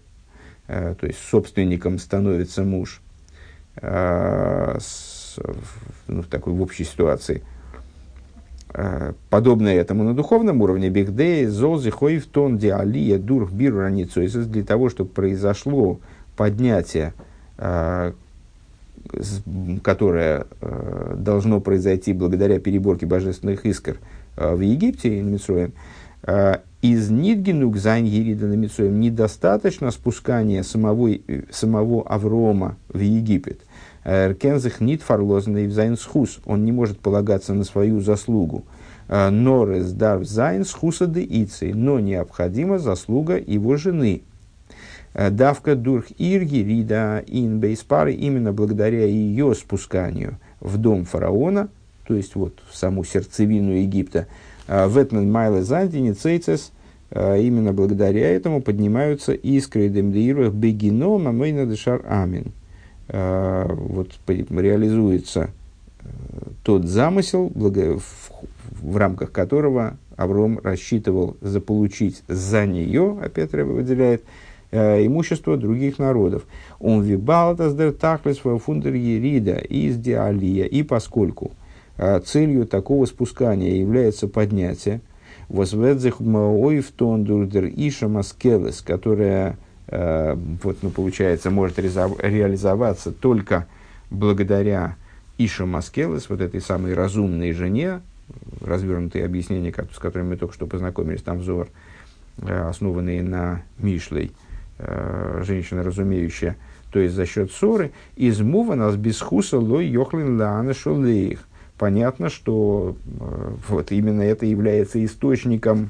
э, 0.67 0.95
то 0.97 1.05
есть 1.05 1.19
собственником 1.19 1.99
становится 1.99 2.63
муж, 2.63 3.01
э, 3.81 4.77
с, 4.79 5.37
ну, 6.07 6.21
в 6.21 6.27
такой 6.27 6.53
в 6.53 6.61
общей 6.61 6.85
ситуации– 6.85 7.43
Э, 7.52 7.52
подобное 9.29 9.75
этому 9.75 10.03
на 10.03 10.13
духовном 10.13 10.61
уровне, 10.61 10.89
бигдей, 10.89 11.45
золзи, 11.45 11.91
в 11.91 12.25
тон, 12.25 12.57
диалия, 12.57 13.19
дурх, 13.19 13.51
биру, 13.51 13.79
раницу, 13.79 14.21
для 14.47 14.63
того, 14.63 14.89
чтобы 14.89 15.09
произошло 15.11 15.99
поднятие, 16.35 17.13
э, 17.57 18.13
которое 19.83 20.47
э, 20.61 21.15
должно 21.17 21.61
произойти 21.61 22.13
благодаря 22.13 22.59
переборке 22.59 23.05
божественных 23.05 23.65
искр 23.65 23.97
в 24.35 24.59
Египте, 24.59 25.21
Митсроем, 25.21 25.73
Из 26.81 27.11
Нидгенук 27.11 27.77
Зайн 27.77 28.05
Ерида 28.05 28.47
на 28.47 28.55
Митсоем 28.55 28.99
недостаточно 28.99 29.91
спускания 29.91 30.63
самого, 30.63 31.11
самого 31.51 32.01
Аврома 32.07 32.77
в 32.89 32.99
Египет. 32.99 33.59
Эркензах 34.05 34.81
нит 34.81 35.01
фарлозен 35.01 35.57
и 35.57 35.67
Зайнсхус. 35.67 36.39
Он 36.45 36.65
не 36.65 36.71
может 36.71 36.99
полагаться 36.99 37.53
на 37.53 37.63
свою 37.63 38.01
заслугу. 38.01 38.63
Норес 39.07 39.91
дар 39.91 40.23
Зайнсхуса 40.23 41.07
де 41.07 41.21
Ицей. 41.21 41.73
Но 41.73 41.99
необходима 41.99 42.79
заслуга 42.79 43.37
его 43.37 43.77
жены. 43.77 44.23
Давка 45.13 45.75
дурх 45.75 46.07
ирги 46.17 46.57
рида 46.57 47.23
ин 47.27 47.59
бейспары 47.59 48.13
именно 48.13 48.51
благодаря 48.51 49.05
ее 49.05 49.53
спусканию 49.53 50.39
в 50.59 50.79
дом 50.79 51.05
фараона, 51.05 51.69
то 52.07 52.15
есть 52.15 52.33
вот 52.33 52.63
в 52.67 52.75
саму 52.75 53.03
сердцевину 53.03 53.73
Египта, 53.73 54.25
Ветмен 54.67 55.31
Майле 55.31 55.61
Зандини 55.61 56.13
Цейцес, 56.13 56.71
именно 57.11 57.73
благодаря 57.73 58.27
этому 58.31 58.59
поднимаются 58.59 59.33
искры 59.33 59.87
Демдеирах 59.87 60.51
Бегино 60.51 61.19
Мамейна 61.19 61.67
Дешар 61.67 62.01
Амин. 62.09 62.51
Вот 63.13 64.09
реализуется 64.27 65.51
тот 66.63 66.85
замысел, 66.85 67.51
в, 67.53 68.97
рамках 68.97 69.31
которого 69.31 69.97
Авром 70.17 70.59
рассчитывал 70.63 71.37
заполучить 71.39 72.23
за 72.27 72.65
нее, 72.65 73.19
опять 73.21 73.53
Рэба 73.53 73.69
выделяет, 73.69 74.23
имущество 74.71 75.55
других 75.57 75.99
народов. 75.99 76.43
Он 76.79 77.03
вибалтас 77.03 77.75
дер 77.75 77.93
тахлес 77.93 78.39
фундер 78.39 78.95
ерида 78.95 79.57
из 79.57 79.97
диалия. 79.97 80.65
И 80.65 80.81
поскольку 80.81 81.51
целью 82.25 82.65
такого 82.65 83.05
спускания 83.05 83.75
является 83.75 84.27
поднятие, 84.27 85.01
возведзих 85.49 86.19
маоив 86.19 86.91
дурдер 86.97 87.65
иша 87.67 88.07
маскелес, 88.07 88.81
которая, 88.81 89.59
вот, 89.93 90.77
ну, 90.81 90.89
получается, 90.89 91.51
может 91.51 91.77
реализоваться 91.77 93.11
только 93.11 93.67
благодаря 94.09 94.95
Иша 95.37 95.65
Маскелес, 95.65 96.29
вот 96.29 96.41
этой 96.41 96.61
самой 96.61 96.93
разумной 96.93 97.51
жене, 97.51 98.01
развернутые 98.61 99.25
объяснения, 99.25 99.73
с 99.93 99.99
которыми 99.99 100.29
мы 100.29 100.37
только 100.37 100.53
что 100.53 100.65
познакомились, 100.65 101.21
там 101.21 101.39
взор, 101.39 101.67
основанные 102.41 103.21
на 103.21 103.61
Мишлей, 103.77 104.31
женщина 105.41 105.83
разумеющая, 105.83 106.55
то 106.91 106.99
есть 106.99 107.13
за 107.13 107.25
счет 107.25 107.51
ссоры, 107.51 107.91
из 108.15 108.39
мува 108.41 108.75
нас 108.75 108.95
без 108.95 109.19
хуса 109.21 109.59
лой 109.59 109.85
йохлин 109.87 110.39
лаана 110.39 110.73
шолеих. 110.73 111.39
Понятно, 111.77 112.29
что 112.29 112.95
вот 113.67 113.91
именно 113.91 114.21
это 114.21 114.45
является 114.45 115.03
источником 115.03 115.89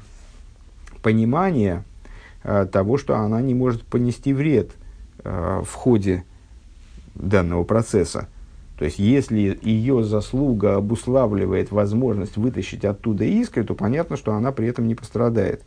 понимания 1.01 1.83
того, 2.43 2.97
что 2.97 3.17
она 3.17 3.41
не 3.41 3.53
может 3.53 3.83
понести 3.83 4.33
вред 4.33 4.71
в 5.23 5.73
ходе 5.73 6.25
данного 7.15 7.63
процесса. 7.63 8.27
То 8.77 8.85
есть, 8.85 8.99
если 8.99 9.57
ее 9.61 10.03
заслуга 10.03 10.75
обуславливает 10.75 11.71
возможность 11.71 12.37
вытащить 12.37 12.83
оттуда 12.83 13.23
искры, 13.23 13.63
то 13.63 13.75
понятно, 13.75 14.17
что 14.17 14.33
она 14.33 14.51
при 14.51 14.67
этом 14.67 14.87
не 14.87 14.95
пострадает. 14.95 15.61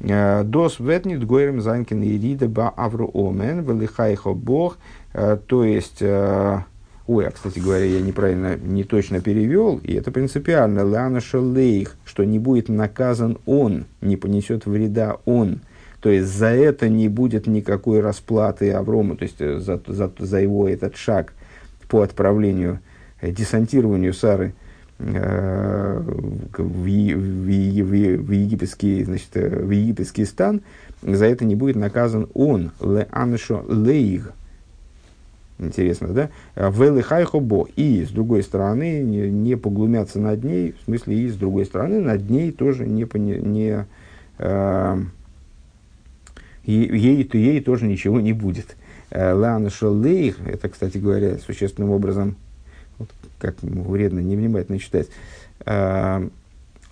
Э, 0.00 0.42
Дос 0.44 0.80
ветнит 0.80 1.24
гойрем 1.24 1.60
занкин 1.60 2.02
и 2.02 2.18
рида 2.18 2.48
ба 2.48 2.68
авру 2.70 3.10
омен, 3.14 3.60
велихайхо 3.60 4.34
бог. 4.34 4.78
Э, 5.12 5.38
то 5.46 5.64
есть, 5.64 5.98
э, 6.00 6.58
ой, 7.06 7.26
а, 7.26 7.30
кстати 7.30 7.60
говоря, 7.60 7.84
я 7.84 8.00
неправильно, 8.00 8.56
не 8.56 8.84
точно 8.84 9.20
перевел, 9.20 9.78
и 9.82 9.94
это 9.94 10.10
принципиально. 10.10 10.84
Лана 10.84 11.20
шалейх, 11.20 11.96
что 12.04 12.24
не 12.24 12.38
будет 12.38 12.68
наказан 12.68 13.38
он, 13.46 13.84
не 14.00 14.16
понесет 14.16 14.66
вреда 14.66 15.18
он. 15.24 15.60
То 16.00 16.08
есть, 16.08 16.28
за 16.28 16.46
это 16.46 16.88
не 16.88 17.08
будет 17.08 17.46
никакой 17.46 18.00
расплаты 18.00 18.72
Аврому, 18.72 19.16
то 19.16 19.24
есть, 19.24 19.38
за, 19.38 19.80
за, 19.86 20.12
за 20.18 20.40
его 20.40 20.68
этот 20.68 20.96
шаг– 20.96 21.34
по 21.90 22.02
отправлению, 22.02 22.78
э, 23.20 23.32
десантированию 23.32 24.14
Сары 24.14 24.54
э, 24.98 26.00
в, 26.56 26.62
в, 26.62 26.86
в, 26.86 28.16
в, 28.22 28.30
египетский, 28.30 29.04
значит, 29.04 29.30
э, 29.34 29.48
в 29.48 29.70
египетский 29.70 30.24
стан, 30.24 30.62
за 31.02 31.26
это 31.26 31.44
не 31.44 31.56
будет 31.56 31.76
наказан 31.76 32.28
он, 32.32 32.70
ле 32.80 33.08
аншо 33.10 33.64
лейг. 33.68 34.32
Интересно, 35.58 36.08
да? 36.08 36.30
Велихайхо 36.54 37.38
бо. 37.38 37.68
И, 37.76 38.06
с 38.06 38.10
другой 38.10 38.42
стороны, 38.42 39.02
не, 39.02 39.30
не 39.30 39.56
поглумятся 39.56 40.18
над 40.18 40.42
ней, 40.42 40.72
в 40.72 40.84
смысле, 40.84 41.16
и, 41.16 41.28
с 41.28 41.34
другой 41.34 41.66
стороны, 41.66 42.00
над 42.00 42.30
ней 42.30 42.50
тоже 42.50 42.86
не, 42.86 43.06
не 43.14 43.86
э, 44.38 44.98
ей, 46.64 47.28
ей 47.32 47.60
тоже 47.60 47.86
ничего 47.86 48.20
не 48.20 48.32
будет. 48.32 48.76
Лана 49.10 49.70
Шолейх, 49.70 50.40
это, 50.46 50.68
кстати 50.68 50.98
говоря, 50.98 51.38
существенным 51.38 51.90
образом, 51.90 52.36
вот, 52.98 53.08
как 53.38 53.56
вредно 53.62 54.20
невнимательно 54.20 54.78
читать, 54.78 55.08
э, 55.66 56.28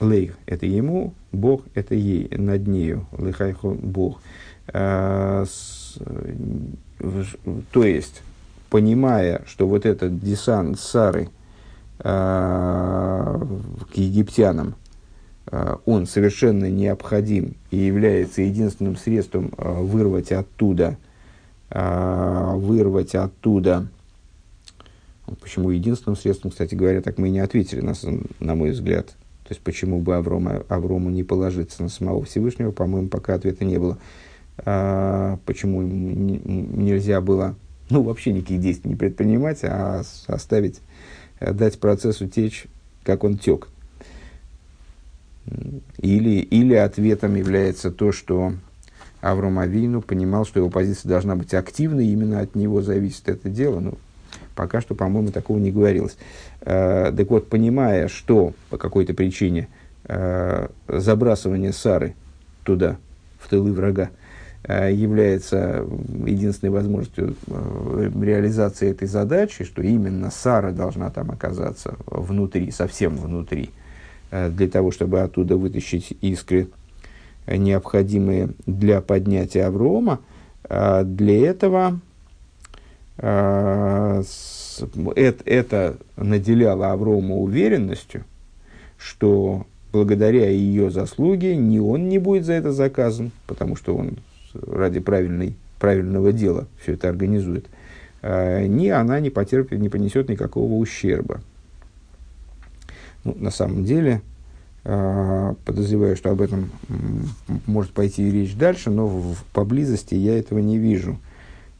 Лейх– 0.01 0.37
это 0.47 0.66
ему, 0.66 1.14
Бог– 1.33 1.64
это 1.75 1.95
ей, 1.95 2.29
над 2.37 2.66
нею, 2.66 3.07
Лейхайхо– 3.16 3.69
Бог. 3.83 4.21
Э, 4.69 5.45
то 7.73 7.85
есть, 7.85 8.23
понимая, 8.71 9.43
что 9.47 9.66
вот 9.66 9.87
этот 9.87 10.21
десант 10.21 10.79
Сары 10.79 11.29
э, 12.01 12.05
к 12.05 13.97
египтянам, 13.97 14.69
э, 14.69 14.88
он 15.87 16.07
совершенно 16.07 16.71
необходим 16.71 17.55
и 17.71 17.77
является 17.77 18.43
единственным 18.43 18.97
средством 18.97 19.53
э, 19.57 19.83
вырвать 19.83 20.33
оттуда– 20.33 20.97
а, 21.71 22.55
вырвать 22.57 23.15
оттуда. 23.15 23.89
Почему 25.41 25.71
единственным 25.71 26.17
средством, 26.17 26.51
кстати 26.51 26.75
говоря, 26.75 27.03
так 27.03 27.19
мы 27.19 27.29
и 27.29 27.33
не 27.33 27.41
ответили, 27.41 27.81
на, 27.81 27.93
на 28.41 28.55
мой 28.55 28.71
взгляд. 28.71 29.09
То 29.45 29.51
есть, 29.51 29.61
почему 29.61 30.01
бы 30.01 30.17
Аврома, 30.17 30.65
Аврому 30.69 31.11
не 31.11 31.25
положиться 31.25 31.83
на 31.83 31.89
самого 31.91 32.25
Всевышнего, 32.25 32.71
по-моему, 32.71 33.09
пока 33.09 33.35
ответа 33.35 33.65
не 33.65 33.79
было. 33.79 33.99
А, 34.59 35.39
почему 35.45 35.83
нельзя 35.83 37.21
было, 37.21 37.55
ну, 37.91 38.03
вообще 38.03 38.33
никаких 38.33 38.61
действий 38.61 38.91
не 38.91 38.97
предпринимать, 38.97 39.61
а 39.63 40.03
оставить, 40.27 40.81
дать 41.41 41.79
процессу 41.79 42.27
течь, 42.29 42.67
как 43.03 43.25
он 43.25 43.37
тек. 43.37 43.69
Или, 45.99 46.41
или 46.41 46.75
ответом 46.75 47.35
является 47.35 47.91
то, 47.91 48.13
что 48.13 48.53
Авром 49.21 49.59
Авину 49.59 50.01
понимал, 50.01 50.45
что 50.45 50.61
его 50.61 50.71
позиция 50.71 51.09
должна 51.09 51.35
быть 51.35 51.55
активной, 51.55 52.07
именно 52.07 52.41
от 52.41 52.55
него 52.55 52.83
зависит 52.83 53.29
это 53.29 53.49
дело. 53.49 53.81
Ну, 53.81 53.95
пока 54.55 54.81
что, 54.81 54.95
по-моему, 54.95 55.31
такого 55.31 55.59
не 55.59 55.73
говорилось. 55.73 56.17
Э, 56.61 57.13
так 57.17 57.31
вот, 57.31 57.49
понимая, 57.49 58.09
что 58.09 58.53
по 58.71 58.77
какой-то 58.77 59.15
причине 59.15 59.69
э, 60.05 60.69
забрасывание 60.87 61.73
Сары 61.73 62.15
туда, 62.65 62.97
в 63.41 63.49
тылы 63.49 63.73
врага, 63.73 64.11
э, 64.65 64.93
является 64.93 65.85
единственной 66.27 66.71
возможностью 66.71 67.35
реализации 67.49 68.91
этой 68.91 69.09
задачи, 69.09 69.65
что 69.65 69.83
именно 69.83 70.31
Сара 70.31 70.71
должна 70.71 71.11
там 71.11 71.31
оказаться 71.33 71.97
внутри, 72.07 72.71
совсем 72.71 73.17
внутри, 73.17 73.71
для 74.31 74.68
того, 74.68 74.91
чтобы 74.91 75.20
оттуда 75.20 75.57
вытащить 75.57 76.16
искры 76.20 76.68
необходимые 77.47 78.51
для 78.66 79.01
поднятия 79.01 79.64
Аврома, 79.64 80.20
а, 80.64 81.03
для 81.05 81.49
этого 81.49 82.01
это, 85.16 85.97
наделяло 86.16 86.93
Аврома 86.93 87.35
уверенностью, 87.37 88.24
что 88.97 89.66
благодаря 89.93 90.49
ее 90.49 90.91
заслуге 90.91 91.57
ни 91.57 91.79
он 91.79 92.09
не 92.09 92.18
будет 92.18 92.45
за 92.45 92.53
это 92.53 92.72
заказан, 92.72 93.33
потому 93.47 93.76
что 93.76 93.97
он 93.97 94.18
ради 94.55 95.01
правильной, 95.01 95.57
правильного 95.81 96.33
дела 96.33 96.66
все 96.81 96.93
это 96.93 97.09
организует, 97.09 97.66
ни 98.22 98.89
она 98.89 99.18
не 99.20 99.31
потерпит, 99.31 99.81
не 99.81 99.89
понесет 99.89 100.29
никакого 100.29 100.74
ущерба. 100.74 101.41
Ну, 103.25 103.35
на 103.39 103.51
самом 103.51 103.85
деле, 103.85 104.23
а, 104.85 105.55
подозреваю, 105.64 106.16
что 106.16 106.31
об 106.31 106.41
этом 106.41 106.71
может 107.66 107.93
пойти 107.93 108.31
речь 108.31 108.55
дальше, 108.55 108.91
но 108.91 109.07
в, 109.07 109.37
поблизости 109.53 110.14
я 110.14 110.39
этого 110.39 110.61
не 110.61 110.79
вижу. 110.79 111.19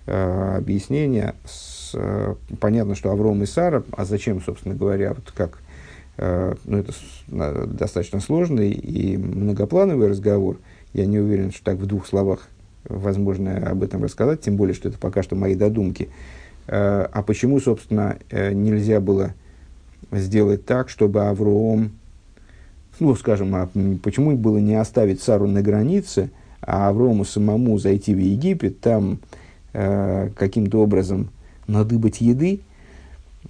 А, 0.07 0.57
объяснение. 0.59 1.35
С, 1.47 1.93
а, 1.95 2.37
понятно, 2.61 2.95
что 2.95 3.11
Авром 3.11 3.43
и 3.43 3.47
Сара, 3.47 3.83
а 3.93 4.05
зачем, 4.05 4.43
собственно 4.43 4.75
говоря, 4.75 5.15
вот 5.15 5.33
как, 5.35 5.61
ну, 6.19 6.79
это 6.79 6.93
достаточно 7.67 8.19
сложный 8.19 8.73
и 8.73 9.17
многоплановый 9.17 10.09
разговор. 10.09 10.59
Я 10.93 11.07
не 11.07 11.21
уверен, 11.21 11.53
что 11.53 11.63
так 11.63 11.77
в 11.77 11.87
двух 11.87 12.09
словах 12.09 12.49
возможно 12.85 13.57
об 13.57 13.85
этом 13.85 14.03
рассказать, 14.03 14.41
тем 14.41 14.57
более, 14.57 14.75
что 14.75 14.89
это 14.89 14.99
пока 14.99 15.23
что 15.23 15.37
мои 15.37 15.55
додумки. 15.55 16.09
А 16.67 17.23
почему, 17.25 17.61
собственно, 17.61 18.19
э, 18.31 18.53
нельзя 18.53 19.01
было 19.01 19.33
сделать 20.13 20.65
так, 20.65 20.89
чтобы 20.89 21.27
Авром 21.27 21.93
ну, 23.01 23.15
скажем, 23.15 23.55
а 23.55 23.69
почему 24.03 24.37
было 24.37 24.59
не 24.59 24.75
оставить 24.75 25.23
Сару 25.23 25.47
на 25.47 25.63
границе, 25.63 26.31
а 26.61 26.89
Аврому 26.89 27.25
самому 27.25 27.79
зайти 27.79 28.15
в 28.15 28.19
Египет, 28.19 28.81
там 28.81 29.21
э, 29.73 30.31
каким-то 30.37 30.83
образом 30.83 31.29
надыбать 31.67 32.21
еды, 32.21 32.61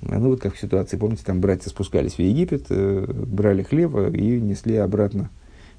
ну, 0.03 0.30
вот 0.30 0.40
как 0.40 0.55
в 0.55 0.61
ситуации, 0.61 0.96
помните, 0.96 1.22
там 1.24 1.40
братья 1.40 1.70
спускались 1.70 2.14
в 2.14 2.18
Египет, 2.18 2.66
э, 2.68 3.07
брали 3.09 3.62
хлеба 3.62 4.09
и 4.09 4.40
несли 4.40 4.76
обратно 4.76 5.30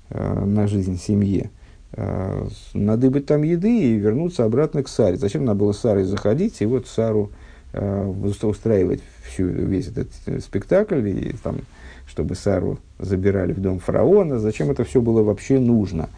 э, 0.10 0.46
на 0.46 0.68
жизнь 0.68 1.00
семье. 1.00 1.52
Э, 1.94 2.48
надыбать 2.74 3.28
там 3.28 3.44
еды 3.44 3.94
и 3.94 3.96
вернуться 3.96 4.44
обратно 4.46 4.84
к 4.84 4.90
Саре. 4.90 5.18
Зачем 5.18 5.46
надо 5.46 5.60
было 5.60 5.72
Сарой 5.72 6.04
заходить 6.04 6.62
и 6.62 6.66
вот 6.66 6.88
Сару 6.88 7.32
устраивать 7.74 9.02
всю, 9.24 9.46
весь 9.46 9.88
этот 9.88 10.10
э, 10.26 10.40
спектакль, 10.40 11.08
и, 11.08 11.36
там, 11.44 11.60
чтобы 12.08 12.36
Сару 12.36 12.80
забирали 12.98 13.54
в 13.54 13.62
дом 13.62 13.80
фараона? 13.80 14.40
Зачем 14.40 14.72
это 14.72 14.84
все 14.84 15.02
было 15.02 15.22
вообще 15.22 15.60
нужно? 15.60 16.10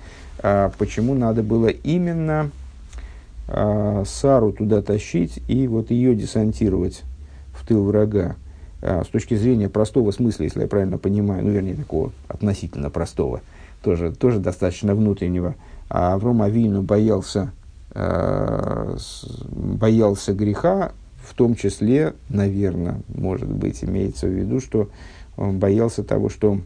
А 0.41 0.71
почему 0.77 1.13
надо 1.13 1.43
было 1.43 1.67
именно 1.67 2.51
а, 3.47 4.03
Сару 4.05 4.53
туда 4.53 4.81
тащить 4.81 5.41
и 5.47 5.67
вот 5.67 5.91
ее 5.91 6.15
десантировать 6.15 7.03
в 7.53 7.67
тыл 7.67 7.83
врага. 7.83 8.35
А, 8.81 9.03
с 9.03 9.07
точки 9.07 9.35
зрения 9.35 9.67
простого 9.67 10.11
смысла, 10.11 10.43
если 10.43 10.61
я 10.61 10.67
правильно 10.67 10.97
понимаю, 10.97 11.43
ну, 11.43 11.51
вернее, 11.51 11.75
такого 11.75 12.11
относительно 12.29 12.89
простого, 12.89 13.41
тоже, 13.83 14.13
тоже 14.13 14.39
достаточно 14.39 14.95
внутреннего. 14.95 15.55
А 15.89 16.13
Авром 16.13 16.41
Авину 16.41 16.81
боялся, 16.81 17.51
э, 17.93 18.97
боялся 19.51 20.33
греха, 20.33 20.93
в 21.31 21.33
том 21.33 21.55
числе, 21.55 22.13
наверное, 22.27 22.99
может 23.07 23.49
быть, 23.49 23.85
имеется 23.85 24.27
в 24.27 24.31
виду, 24.31 24.59
что 24.59 24.89
он 25.37 25.59
боялся 25.59 26.03
того, 26.03 26.27
что 26.27 26.59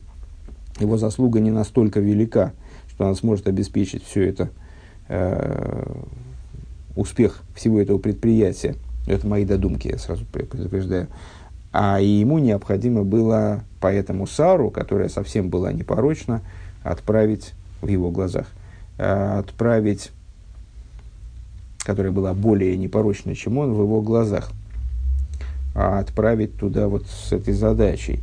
его 0.80 0.97
заслуга 0.97 1.39
не 1.39 1.51
настолько 1.51 1.99
велика, 1.99 2.51
что 2.89 3.05
он 3.05 3.16
сможет 3.16 3.47
обеспечить 3.47 4.03
все 4.03 4.28
это, 4.28 4.49
э, 5.07 5.86
успех 6.95 7.43
всего 7.53 7.80
этого 7.80 7.99
предприятия. 7.99 8.74
Это 9.05 9.28
мои 9.28 9.45
додумки, 9.45 9.88
я 9.88 9.99
сразу 9.99 10.26
предупреждаю. 10.26 11.09
А 11.72 11.99
ему 11.99 12.39
необходимо 12.39 13.03
было 13.03 13.63
поэтому 13.80 14.26
Сару, 14.26 14.72
которая 14.72 15.09
совсем 15.09 15.49
была 15.49 15.72
непорочна, 15.74 16.41
отправить 16.82 17.53
в 17.84 17.88
его 17.88 18.09
глазах, 18.09 18.47
э, 18.97 19.38
отправить, 19.38 20.09
которая 21.86 22.11
была 22.11 22.33
более 22.33 22.75
непорочна, 22.75 23.36
чем 23.36 23.59
он 23.59 23.73
в 23.73 23.81
его 23.81 24.01
глазах, 24.01 24.49
а 25.75 25.99
отправить 25.99 26.57
туда 26.57 26.88
вот 26.88 27.05
с 27.05 27.31
этой 27.31 27.53
задачей. 27.53 28.19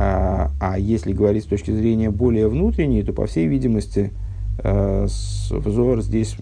А, 0.00 0.50
а 0.58 0.78
если 0.78 1.12
говорить 1.12 1.44
с 1.44 1.46
точки 1.46 1.70
зрения 1.70 2.10
более 2.10 2.48
внутренней, 2.48 3.02
то, 3.02 3.12
по 3.12 3.26
всей 3.26 3.46
видимости, 3.46 4.10
э, 4.58 5.06
взор 5.50 6.02
здесь 6.02 6.36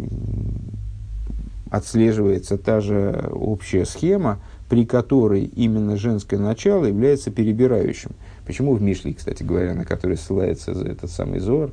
отслеживается 1.71 2.59
та 2.59 2.81
же 2.81 3.29
общая 3.33 3.85
схема, 3.85 4.41
при 4.69 4.87
которой 4.87 5.45
именно 5.45 5.97
женское 5.97 6.39
начало 6.39 6.85
является 6.85 7.31
перебирающим. 7.31 8.13
Почему 8.47 8.75
в 8.75 8.83
Мишле, 8.83 9.15
кстати 9.15 9.43
говоря, 9.43 9.75
на 9.75 9.85
который 9.85 10.17
ссылается 10.17 10.73
этот 10.73 11.11
самый 11.11 11.41
Зор, 11.41 11.73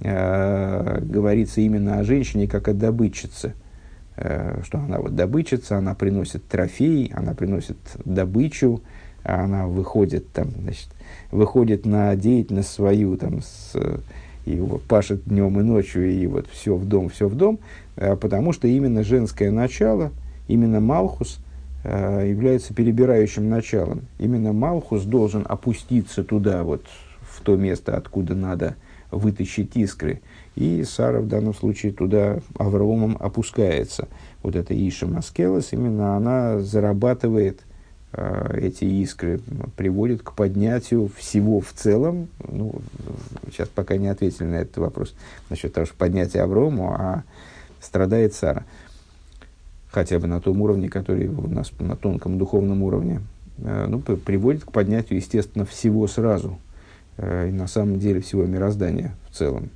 э, 0.00 1.00
говорится 1.02 1.60
именно 1.60 1.98
о 1.98 2.04
женщине 2.04 2.48
как 2.48 2.68
о 2.68 2.74
добытчице, 2.74 3.54
что 4.64 4.78
она 4.78 4.98
вот 4.98 5.14
добытчица, 5.14 5.78
она 5.78 5.94
приносит 5.94 6.44
трофей, 6.46 7.12
она 7.14 7.34
приносит 7.34 7.76
добычу, 8.04 8.82
она 9.22 9.66
выходит 9.66 10.32
там, 10.32 10.50
значит, 10.60 10.88
выходит 11.30 11.86
на 11.86 12.16
деятельность 12.16 12.70
свою 12.70 13.16
там 13.16 13.42
с 13.42 13.74
и 14.48 14.62
пашет 14.88 15.24
днем 15.24 15.60
и 15.60 15.62
ночью, 15.62 16.10
и 16.10 16.26
вот 16.26 16.46
все 16.50 16.74
в 16.74 16.86
дом, 16.86 17.10
все 17.10 17.28
в 17.28 17.34
дом, 17.34 17.58
э, 17.96 18.16
потому 18.16 18.52
что 18.52 18.66
именно 18.66 19.04
женское 19.04 19.50
начало, 19.50 20.10
именно 20.48 20.80
Малхус 20.80 21.38
э, 21.84 22.26
является 22.28 22.72
перебирающим 22.72 23.48
началом. 23.48 24.02
Именно 24.18 24.52
Малхус 24.54 25.02
должен 25.02 25.44
опуститься 25.46 26.24
туда, 26.24 26.62
вот 26.62 26.84
в 27.20 27.42
то 27.42 27.56
место, 27.56 27.96
откуда 27.96 28.34
надо 28.34 28.76
вытащить 29.10 29.76
искры. 29.76 30.22
И 30.58 30.82
Сара 30.84 31.20
в 31.20 31.28
данном 31.28 31.54
случае 31.54 31.92
туда 31.92 32.40
Авраамом 32.58 33.16
опускается. 33.20 34.08
Вот 34.42 34.56
эта 34.56 34.74
Иша 34.74 35.06
Маскелос, 35.06 35.72
именно 35.72 36.16
она 36.16 36.58
зарабатывает 36.58 37.60
Э, 38.12 38.58
эти 38.60 38.84
искры 38.84 39.40
приводит 39.76 40.22
к 40.22 40.32
поднятию 40.32 41.10
всего 41.16 41.60
в 41.60 41.72
целом. 41.72 42.28
Ну, 42.46 42.74
сейчас 43.50 43.68
пока 43.68 43.96
не 43.96 44.08
ответили 44.08 44.46
на 44.46 44.56
этот 44.56 44.78
вопрос 44.78 45.14
насчет 45.50 45.74
того, 45.74 45.86
что 45.86 45.94
поднятие 45.94 46.42
Аврому, 46.42 46.92
а 46.92 47.24
страдает 47.80 48.34
Сара. 48.34 48.64
Хотя 49.90 50.18
бы 50.18 50.26
на 50.26 50.40
том 50.40 50.60
уровне, 50.62 50.88
который 50.88 51.28
у 51.28 51.48
нас 51.48 51.70
на 51.78 51.96
тонком 51.96 52.38
духовном 52.38 52.82
уровне. 52.82 53.20
Э, 53.58 53.86
ну, 53.88 54.00
приводит 54.00 54.64
к 54.64 54.72
поднятию, 54.72 55.18
естественно, 55.18 55.66
всего 55.66 56.06
сразу. 56.06 56.58
Э, 57.18 57.48
и 57.48 57.52
на 57.52 57.66
самом 57.66 57.98
деле 57.98 58.20
всего 58.20 58.44
мироздания 58.44 59.14
в 59.30 59.36
целом. 59.36 59.70